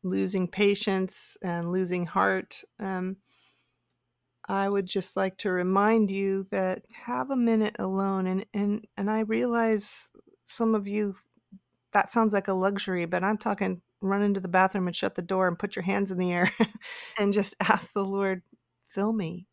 losing 0.03 0.49
patience 0.49 1.37
and 1.43 1.71
losing 1.71 2.07
heart. 2.07 2.63
Um, 2.79 3.17
i 4.49 4.69
would 4.69 4.87
just 4.87 5.17
like 5.17 5.37
to 5.39 5.51
remind 5.51 6.11
you 6.11 6.45
that 6.51 6.83
have 7.05 7.31
a 7.31 7.37
minute 7.37 7.77
alone 7.79 8.27
and 8.27 8.45
and 8.53 8.87
and 8.97 9.11
i 9.11 9.21
realize 9.21 10.11
some 10.45 10.75
of 10.75 10.89
you 10.89 11.15
that 11.93 12.13
sounds 12.13 12.33
like 12.33 12.49
a 12.49 12.53
luxury 12.53 13.05
but 13.05 13.23
i'm 13.23 13.39
talking 13.39 13.81
run 14.01 14.23
into 14.23 14.41
the 14.41 14.49
bathroom 14.49 14.87
and 14.89 14.97
shut 14.97 15.15
the 15.15 15.23
door 15.23 15.47
and 15.47 15.59
put 15.59 15.77
your 15.77 15.85
hands 15.85 16.11
in 16.11 16.19
the 16.19 16.33
air 16.33 16.51
and 17.19 17.33
just 17.33 17.55
ask 17.61 17.93
the 17.93 18.05
lord 18.05 18.43
fill 18.89 19.13
me 19.13 19.47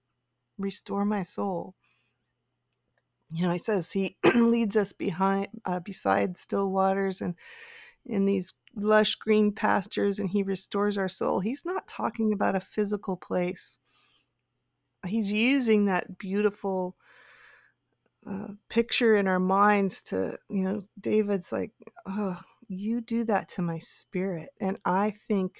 restore 0.57 1.05
my 1.05 1.23
soul 1.23 1.75
you 3.31 3.45
know 3.45 3.51
he 3.51 3.57
says 3.59 3.91
he 3.91 4.17
leads 4.35 4.75
us 4.75 4.93
behind 4.93 5.47
uh, 5.65 5.79
beside 5.79 6.37
still 6.37 6.71
waters 6.71 7.21
and 7.21 7.35
in 8.05 8.25
these 8.25 8.53
lush 8.75 9.15
green 9.15 9.51
pastures 9.51 10.19
and 10.19 10.29
he 10.29 10.43
restores 10.43 10.97
our 10.97 11.09
soul. 11.09 11.39
He's 11.39 11.65
not 11.65 11.87
talking 11.87 12.33
about 12.33 12.55
a 12.55 12.59
physical 12.59 13.17
place. 13.17 13.79
He's 15.05 15.31
using 15.31 15.85
that 15.85 16.17
beautiful 16.17 16.95
uh, 18.27 18.49
picture 18.69 19.15
in 19.15 19.27
our 19.27 19.39
minds 19.39 20.01
to 20.03 20.37
you 20.49 20.63
know 20.63 20.81
david's 20.99 21.51
like 21.51 21.71
oh 22.05 22.37
you 22.67 23.01
do 23.01 23.23
that 23.23 23.49
to 23.49 23.61
my 23.61 23.79
spirit. 23.79 24.49
And 24.59 24.77
i 24.85 25.11
think 25.11 25.57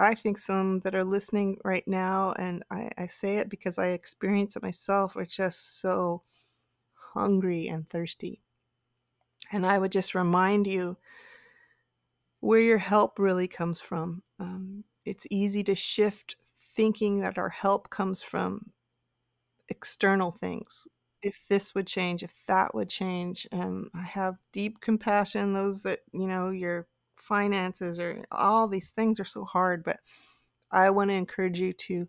i 0.00 0.14
think 0.14 0.38
some 0.38 0.80
that 0.80 0.94
are 0.94 1.04
listening 1.04 1.56
right 1.64 1.86
now 1.86 2.32
and 2.36 2.64
i, 2.70 2.90
I 2.98 3.06
say 3.06 3.36
it 3.36 3.48
because 3.48 3.78
i 3.78 3.88
experience 3.88 4.56
it 4.56 4.62
myself 4.62 5.16
are 5.16 5.24
just 5.24 5.80
so 5.80 6.22
hungry 7.14 7.68
and 7.68 7.88
thirsty. 7.88 8.42
And 9.52 9.64
i 9.66 9.78
would 9.78 9.92
just 9.92 10.14
remind 10.14 10.66
you 10.66 10.96
where 12.40 12.60
your 12.60 12.78
help 12.78 13.18
really 13.18 13.48
comes 13.48 13.80
from. 13.80 14.22
Um, 14.38 14.84
it's 15.04 15.26
easy 15.30 15.64
to 15.64 15.74
shift 15.74 16.36
thinking 16.76 17.20
that 17.20 17.38
our 17.38 17.48
help 17.48 17.88
comes 17.88 18.22
from 18.22 18.72
external 19.68 20.30
things. 20.30 20.88
If 21.22 21.46
this 21.48 21.74
would 21.74 21.86
change 21.86 22.22
if 22.22 22.34
that 22.48 22.74
would 22.74 22.90
change 22.90 23.46
um, 23.50 23.88
i 23.94 24.02
have 24.02 24.36
deep 24.52 24.80
compassion 24.80 25.54
those 25.54 25.82
that 25.84 26.00
you 26.12 26.26
know 26.26 26.50
your 26.50 26.86
finances 27.16 27.98
or 27.98 28.26
all 28.30 28.68
these 28.68 28.90
things 28.90 29.18
are 29.18 29.24
so 29.24 29.42
hard 29.42 29.82
but 29.82 30.00
i 30.70 30.90
want 30.90 31.08
to 31.08 31.14
encourage 31.14 31.58
you 31.60 31.72
to 31.72 32.06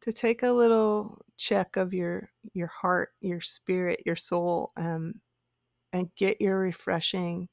to 0.00 0.12
take 0.12 0.42
a 0.42 0.52
little 0.52 1.23
check 1.36 1.76
of 1.76 1.92
your 1.92 2.30
your 2.52 2.68
heart 2.68 3.10
your 3.20 3.40
spirit 3.40 4.02
your 4.06 4.16
soul 4.16 4.72
um, 4.76 5.14
and 5.92 6.14
get 6.16 6.40
your 6.40 6.58
refreshing. 6.58 7.48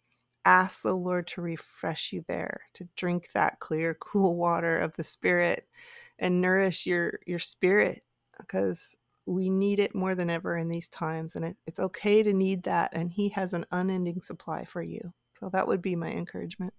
Ask 0.45 0.81
the 0.81 0.95
lord 0.95 1.27
to 1.27 1.41
refresh 1.41 2.11
you 2.11 2.23
there 2.27 2.61
to 2.73 2.87
drink 2.95 3.29
that 3.33 3.59
clear 3.59 3.93
cool 3.99 4.35
water 4.35 4.79
of 4.79 4.95
the 4.95 5.03
spirit 5.03 5.67
and 6.19 6.41
nourish 6.41 6.85
your 6.85 7.19
your 7.25 7.39
spirit 7.39 8.03
because 8.39 8.97
we 9.27 9.49
need 9.49 9.79
it 9.79 9.93
more 9.93 10.15
than 10.15 10.29
ever 10.29 10.57
in 10.57 10.67
these 10.67 10.87
times 10.87 11.35
and 11.35 11.45
it, 11.45 11.57
it's 11.67 11.79
okay 11.79 12.23
to 12.23 12.33
need 12.33 12.63
that 12.63 12.89
and 12.93 13.11
he 13.11 13.29
has 13.29 13.53
an 13.53 13.65
unending 13.71 14.21
supply 14.21 14.65
for 14.65 14.81
you. 14.81 15.13
So 15.39 15.49
that 15.49 15.67
would 15.67 15.81
be 15.81 15.95
my 15.95 16.11
encouragement 16.11 16.73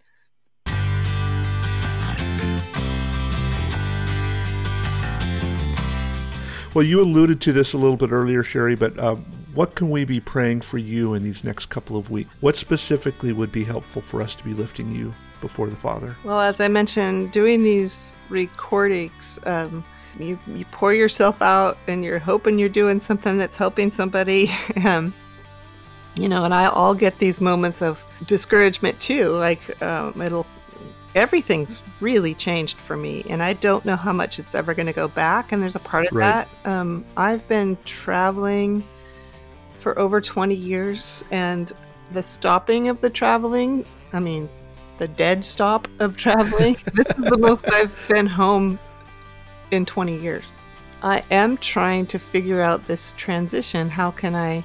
Well, 6.75 6.85
you 6.85 7.03
alluded 7.03 7.41
to 7.43 7.53
this 7.53 7.75
a 7.75 7.79
little 7.79 7.97
bit 7.99 8.11
earlier, 8.11 8.43
Sherri, 8.43 8.77
but 8.77 8.99
uh, 8.99 9.17
what 9.55 9.75
can 9.75 9.91
we 9.91 10.05
be 10.07 10.21
praying 10.21 10.63
for 10.63 10.79
you 10.79 11.13
in 11.13 11.23
these 11.23 11.45
next 11.45 11.67
couple 11.67 11.97
of 11.97 12.11
weeks? 12.11 12.31
What 12.41 12.57
specifically 12.57 13.33
would 13.33 13.53
be 13.53 13.65
helpful 13.65 14.01
for 14.01 14.23
us 14.23 14.35
to 14.37 14.45
be 14.45 14.55
lifting 14.55 14.95
you 14.95 15.13
before 15.43 15.69
the 15.69 15.77
Father? 15.77 16.17
well 16.25 16.41
as 16.41 16.61
i 16.61 16.69
mentioned 16.69 17.33
doing 17.33 17.63
these 17.63 18.19
recordings 18.31 19.39
um, 19.45 19.85
you, 20.19 20.39
you 20.47 20.65
pour 20.71 20.95
yourself 20.95 21.43
out 21.43 21.77
and 21.89 22.05
you're 22.05 22.21
hoping 22.21 22.59
you're 22.59 22.69
doing 22.69 23.01
something 23.01 23.37
that's 23.37 23.57
helping 23.57 23.91
somebody 23.91 24.51
um, 24.85 25.13
you 26.17 26.29
know 26.29 26.45
and 26.45 26.55
i 26.55 26.67
all 26.67 26.95
get 26.95 27.19
these 27.19 27.41
moments 27.41 27.83
of 27.83 28.03
discouragement 28.27 28.99
too 29.01 29.31
like 29.31 29.83
um, 29.83 30.23
it'll 30.23 30.47
everything's 31.15 31.83
really 32.01 32.35
changed 32.35 32.79
for 32.79 32.97
me, 32.97 33.25
and 33.29 33.43
I 33.43 33.53
don't 33.53 33.85
know 33.85 33.97
how 33.97 34.13
much 34.13 34.39
it's 34.39 34.55
ever 34.55 34.75
going 34.75 34.87
to 34.87 34.93
go 34.93 35.09
back. 35.09 35.53
And 35.53 35.63
there's 35.63 35.77
a 35.77 35.81
part 35.81 36.07
of 36.07 36.13
Right. 36.13 36.47
that. 36.65 36.71
Um, 36.71 37.05
I've 37.17 37.47
been 37.49 37.77
traveling 37.85 38.85
for 39.81 39.99
over 39.99 40.21
20 40.21 40.55
years, 40.55 41.25
and 41.31 41.73
the 42.13 42.23
stopping 42.23 42.89
of 42.89 43.01
the 43.01 43.11
traveling, 43.11 43.85
I 44.13 44.21
mean, 44.21 44.49
the 44.99 45.09
dead 45.09 45.45
stop 45.45 45.89
of 46.01 46.17
traveling, 46.25 46.77
this 46.95 47.07
is 47.09 47.25
the 47.25 47.39
most 47.39 47.71
I've 47.73 47.97
been 48.09 48.27
home 48.27 48.79
in 49.71 49.85
20 49.87 50.19
years. 50.19 50.45
I 51.03 51.25
am 51.31 51.57
trying 51.57 52.07
to 52.07 52.19
figure 52.19 52.61
out 52.61 52.87
this 52.87 53.13
transition. 53.17 53.89
How 53.89 54.13
can 54.13 54.35
I? 54.37 54.65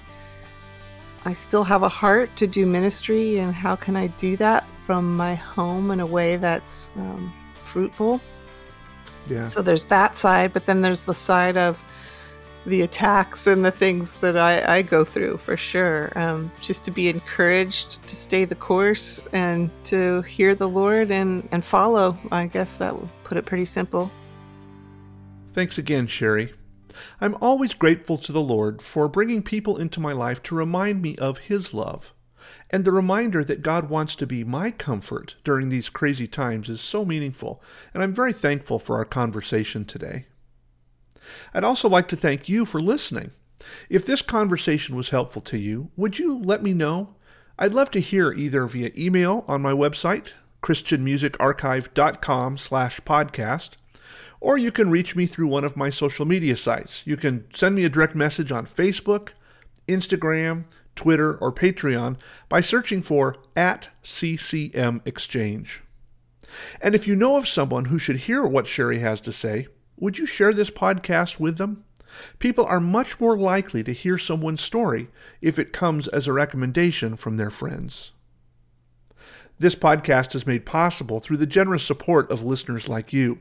I 1.25 1.33
still 1.33 1.63
have 1.63 1.81
a 1.83 1.89
heart 1.89 2.33
to 2.37 2.47
do 2.47 2.65
ministry, 2.65 3.37
and 3.39 3.53
how 3.53 3.75
can 3.75 3.95
I 3.95 4.07
do 4.07 4.37
that 4.37 4.63
from 4.87 5.17
my 5.17 5.35
home 5.35 5.91
in 5.91 5.99
a 5.99 6.05
way 6.05 6.37
that's 6.37 6.91
um, 6.95 7.33
fruitful? 7.59 8.21
Yeah. 9.27 9.47
So 9.47 9.61
there's 9.61 9.83
that 9.87 10.15
side, 10.15 10.53
but 10.53 10.65
then 10.65 10.79
there's 10.79 11.03
the 11.03 11.13
side 11.13 11.57
of 11.57 11.83
the 12.65 12.83
attacks 12.83 13.47
and 13.47 13.65
the 13.65 13.71
things 13.71 14.13
that 14.21 14.37
I, 14.37 14.77
I 14.77 14.81
go 14.83 15.03
through 15.03 15.39
for 15.39 15.57
sure. 15.57 16.17
Um, 16.17 16.53
just 16.61 16.85
to 16.85 16.91
be 16.91 17.09
encouraged 17.09 18.07
to 18.07 18.15
stay 18.15 18.45
the 18.45 18.55
course 18.55 19.25
and 19.33 19.69
to 19.85 20.21
hear 20.21 20.55
the 20.55 20.69
Lord 20.69 21.11
and, 21.11 21.49
and 21.51 21.65
follow. 21.65 22.17
I 22.31 22.47
guess 22.47 22.77
that 22.77 22.95
would 22.95 23.09
put 23.25 23.37
it 23.37 23.45
pretty 23.45 23.65
simple. 23.65 24.09
Thanks 25.51 25.77
again, 25.77 26.07
Sherri. 26.07 26.53
I'm 27.19 27.35
always 27.41 27.73
grateful 27.73 28.17
to 28.19 28.31
the 28.31 28.41
Lord 28.41 28.81
for 28.81 29.09
bringing 29.09 29.43
people 29.43 29.75
into 29.75 29.99
my 29.99 30.13
life 30.13 30.41
to 30.43 30.55
remind 30.55 31.01
me 31.01 31.17
of 31.17 31.39
His 31.39 31.73
love. 31.73 32.13
And 32.69 32.83
the 32.83 32.91
reminder 32.91 33.43
that 33.43 33.61
God 33.61 33.89
wants 33.89 34.15
to 34.17 34.27
be 34.27 34.43
my 34.43 34.71
comfort 34.71 35.35
during 35.43 35.69
these 35.69 35.89
crazy 35.89 36.27
times 36.27 36.69
is 36.69 36.81
so 36.81 37.05
meaningful, 37.05 37.63
and 37.93 38.03
I'm 38.03 38.13
very 38.13 38.33
thankful 38.33 38.77
for 38.77 38.97
our 38.97 39.05
conversation 39.05 39.85
today. 39.85 40.25
I'd 41.53 41.63
also 41.63 41.87
like 41.87 42.07
to 42.09 42.15
thank 42.15 42.49
you 42.49 42.65
for 42.65 42.79
listening. 42.79 43.31
If 43.89 44.05
this 44.05 44.21
conversation 44.21 44.95
was 44.95 45.09
helpful 45.09 45.41
to 45.43 45.57
you, 45.57 45.91
would 45.95 46.19
you 46.19 46.37
let 46.37 46.61
me 46.61 46.73
know? 46.73 47.15
I'd 47.57 47.73
love 47.73 47.89
to 47.91 47.99
hear 47.99 48.31
either 48.33 48.65
via 48.67 48.91
email 48.97 49.43
on 49.47 49.61
my 49.61 49.71
website, 49.71 50.33
christianmusicarchive.com 50.61 52.57
slash 52.57 52.99
podcast, 53.01 53.77
or 54.39 54.57
you 54.57 54.71
can 54.71 54.91
reach 54.91 55.15
me 55.15 55.25
through 55.25 55.47
one 55.47 55.63
of 55.63 55.75
my 55.75 55.89
social 55.89 56.25
media 56.25 56.55
sites. 56.55 57.05
You 57.07 57.17
can 57.17 57.45
send 57.53 57.75
me 57.75 57.85
a 57.85 57.89
direct 57.89 58.13
message 58.13 58.51
on 58.51 58.65
Facebook, 58.65 59.29
Instagram, 59.87 60.65
Twitter, 60.97 61.35
or 61.37 61.53
Patreon 61.53 62.17
by 62.49 62.59
searching 62.59 63.01
for 63.01 63.35
at 63.55 63.89
CCM 64.03 65.01
Exchange. 65.05 65.81
And 66.81 66.93
if 66.95 67.07
you 67.07 67.15
know 67.15 67.37
of 67.37 67.47
someone 67.47 67.85
who 67.85 67.99
should 67.99 68.17
hear 68.17 68.45
what 68.45 68.67
Sherri 68.67 68.99
has 68.99 69.21
to 69.21 69.31
say, 69.31 69.67
would 69.97 70.17
you 70.17 70.25
share 70.25 70.53
this 70.53 70.69
podcast 70.69 71.39
with 71.39 71.57
them? 71.57 71.85
People 72.39 72.65
are 72.65 72.79
much 72.79 73.19
more 73.19 73.37
likely 73.37 73.83
to 73.83 73.93
hear 73.93 74.17
someone's 74.17 74.61
story 74.61 75.09
if 75.41 75.59
it 75.59 75.73
comes 75.73 76.07
as 76.07 76.27
a 76.27 76.33
recommendation 76.33 77.15
from 77.15 77.37
their 77.37 77.49
friends. 77.49 78.11
This 79.59 79.75
podcast 79.75 80.35
is 80.35 80.45
made 80.45 80.65
possible 80.65 81.19
through 81.19 81.37
the 81.37 81.47
generous 81.47 81.83
support 81.83 82.31
of 82.31 82.43
listeners 82.43 82.87
like 82.87 83.11
you. 83.11 83.39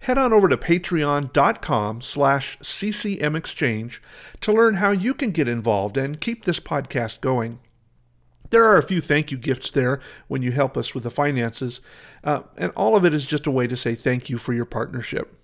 Head 0.00 0.18
on 0.18 0.32
over 0.32 0.48
to 0.48 0.56
patreon.com 0.56 2.00
slash 2.02 2.58
ccmexchange 2.58 3.98
to 4.40 4.52
learn 4.52 4.74
how 4.74 4.90
you 4.90 5.14
can 5.14 5.30
get 5.30 5.48
involved 5.48 5.96
and 5.96 6.20
keep 6.20 6.44
this 6.44 6.60
podcast 6.60 7.20
going. 7.20 7.58
There 8.50 8.64
are 8.64 8.76
a 8.76 8.82
few 8.82 9.00
thank 9.00 9.30
you 9.30 9.38
gifts 9.38 9.70
there 9.70 9.98
when 10.28 10.42
you 10.42 10.52
help 10.52 10.76
us 10.76 10.94
with 10.94 11.04
the 11.04 11.10
finances, 11.10 11.80
uh, 12.22 12.42
and 12.58 12.70
all 12.76 12.96
of 12.96 13.04
it 13.04 13.14
is 13.14 13.26
just 13.26 13.46
a 13.46 13.50
way 13.50 13.66
to 13.66 13.76
say 13.76 13.94
thank 13.94 14.28
you 14.28 14.36
for 14.36 14.52
your 14.52 14.66
partnership. 14.66 15.38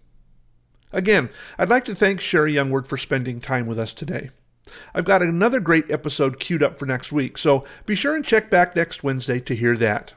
Again, 0.93 1.31
I'd 1.59 1.71
like 1.71 1.85
to 1.87 1.95
thank 1.95 2.21
Sherri 2.21 2.53
Youngward 2.53 2.87
for 2.87 2.97
spending 2.97 3.41
time 3.41 3.67
with 3.67 3.79
us 3.79 3.95
today. 3.95 4.31
I've 4.95 5.05
got 5.07 5.23
another 5.23 5.61
great 5.61 5.91
episode 5.91 6.39
queued 6.39 6.63
up 6.63 6.79
for 6.79 6.85
next 6.87 7.11
week, 7.11 7.39
so 7.39 7.65
be 7.87 7.95
sure 7.95 8.15
and 8.15 8.25
check 8.25 8.51
back 8.51 8.77
next 8.77 9.03
Wednesday 9.03 9.41
to 9.41 9.55
hear 9.55 9.77
that. 9.77 10.13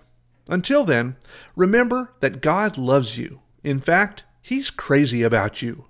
Until 0.50 0.84
then, 0.84 1.16
remember 1.56 2.12
that 2.20 2.42
God 2.42 2.78
loves 2.78 3.18
you. 3.18 3.42
In 3.64 3.80
fact, 3.80 4.24
He's 4.42 4.72
crazy 4.72 5.22
about 5.22 5.62
you. 5.62 5.76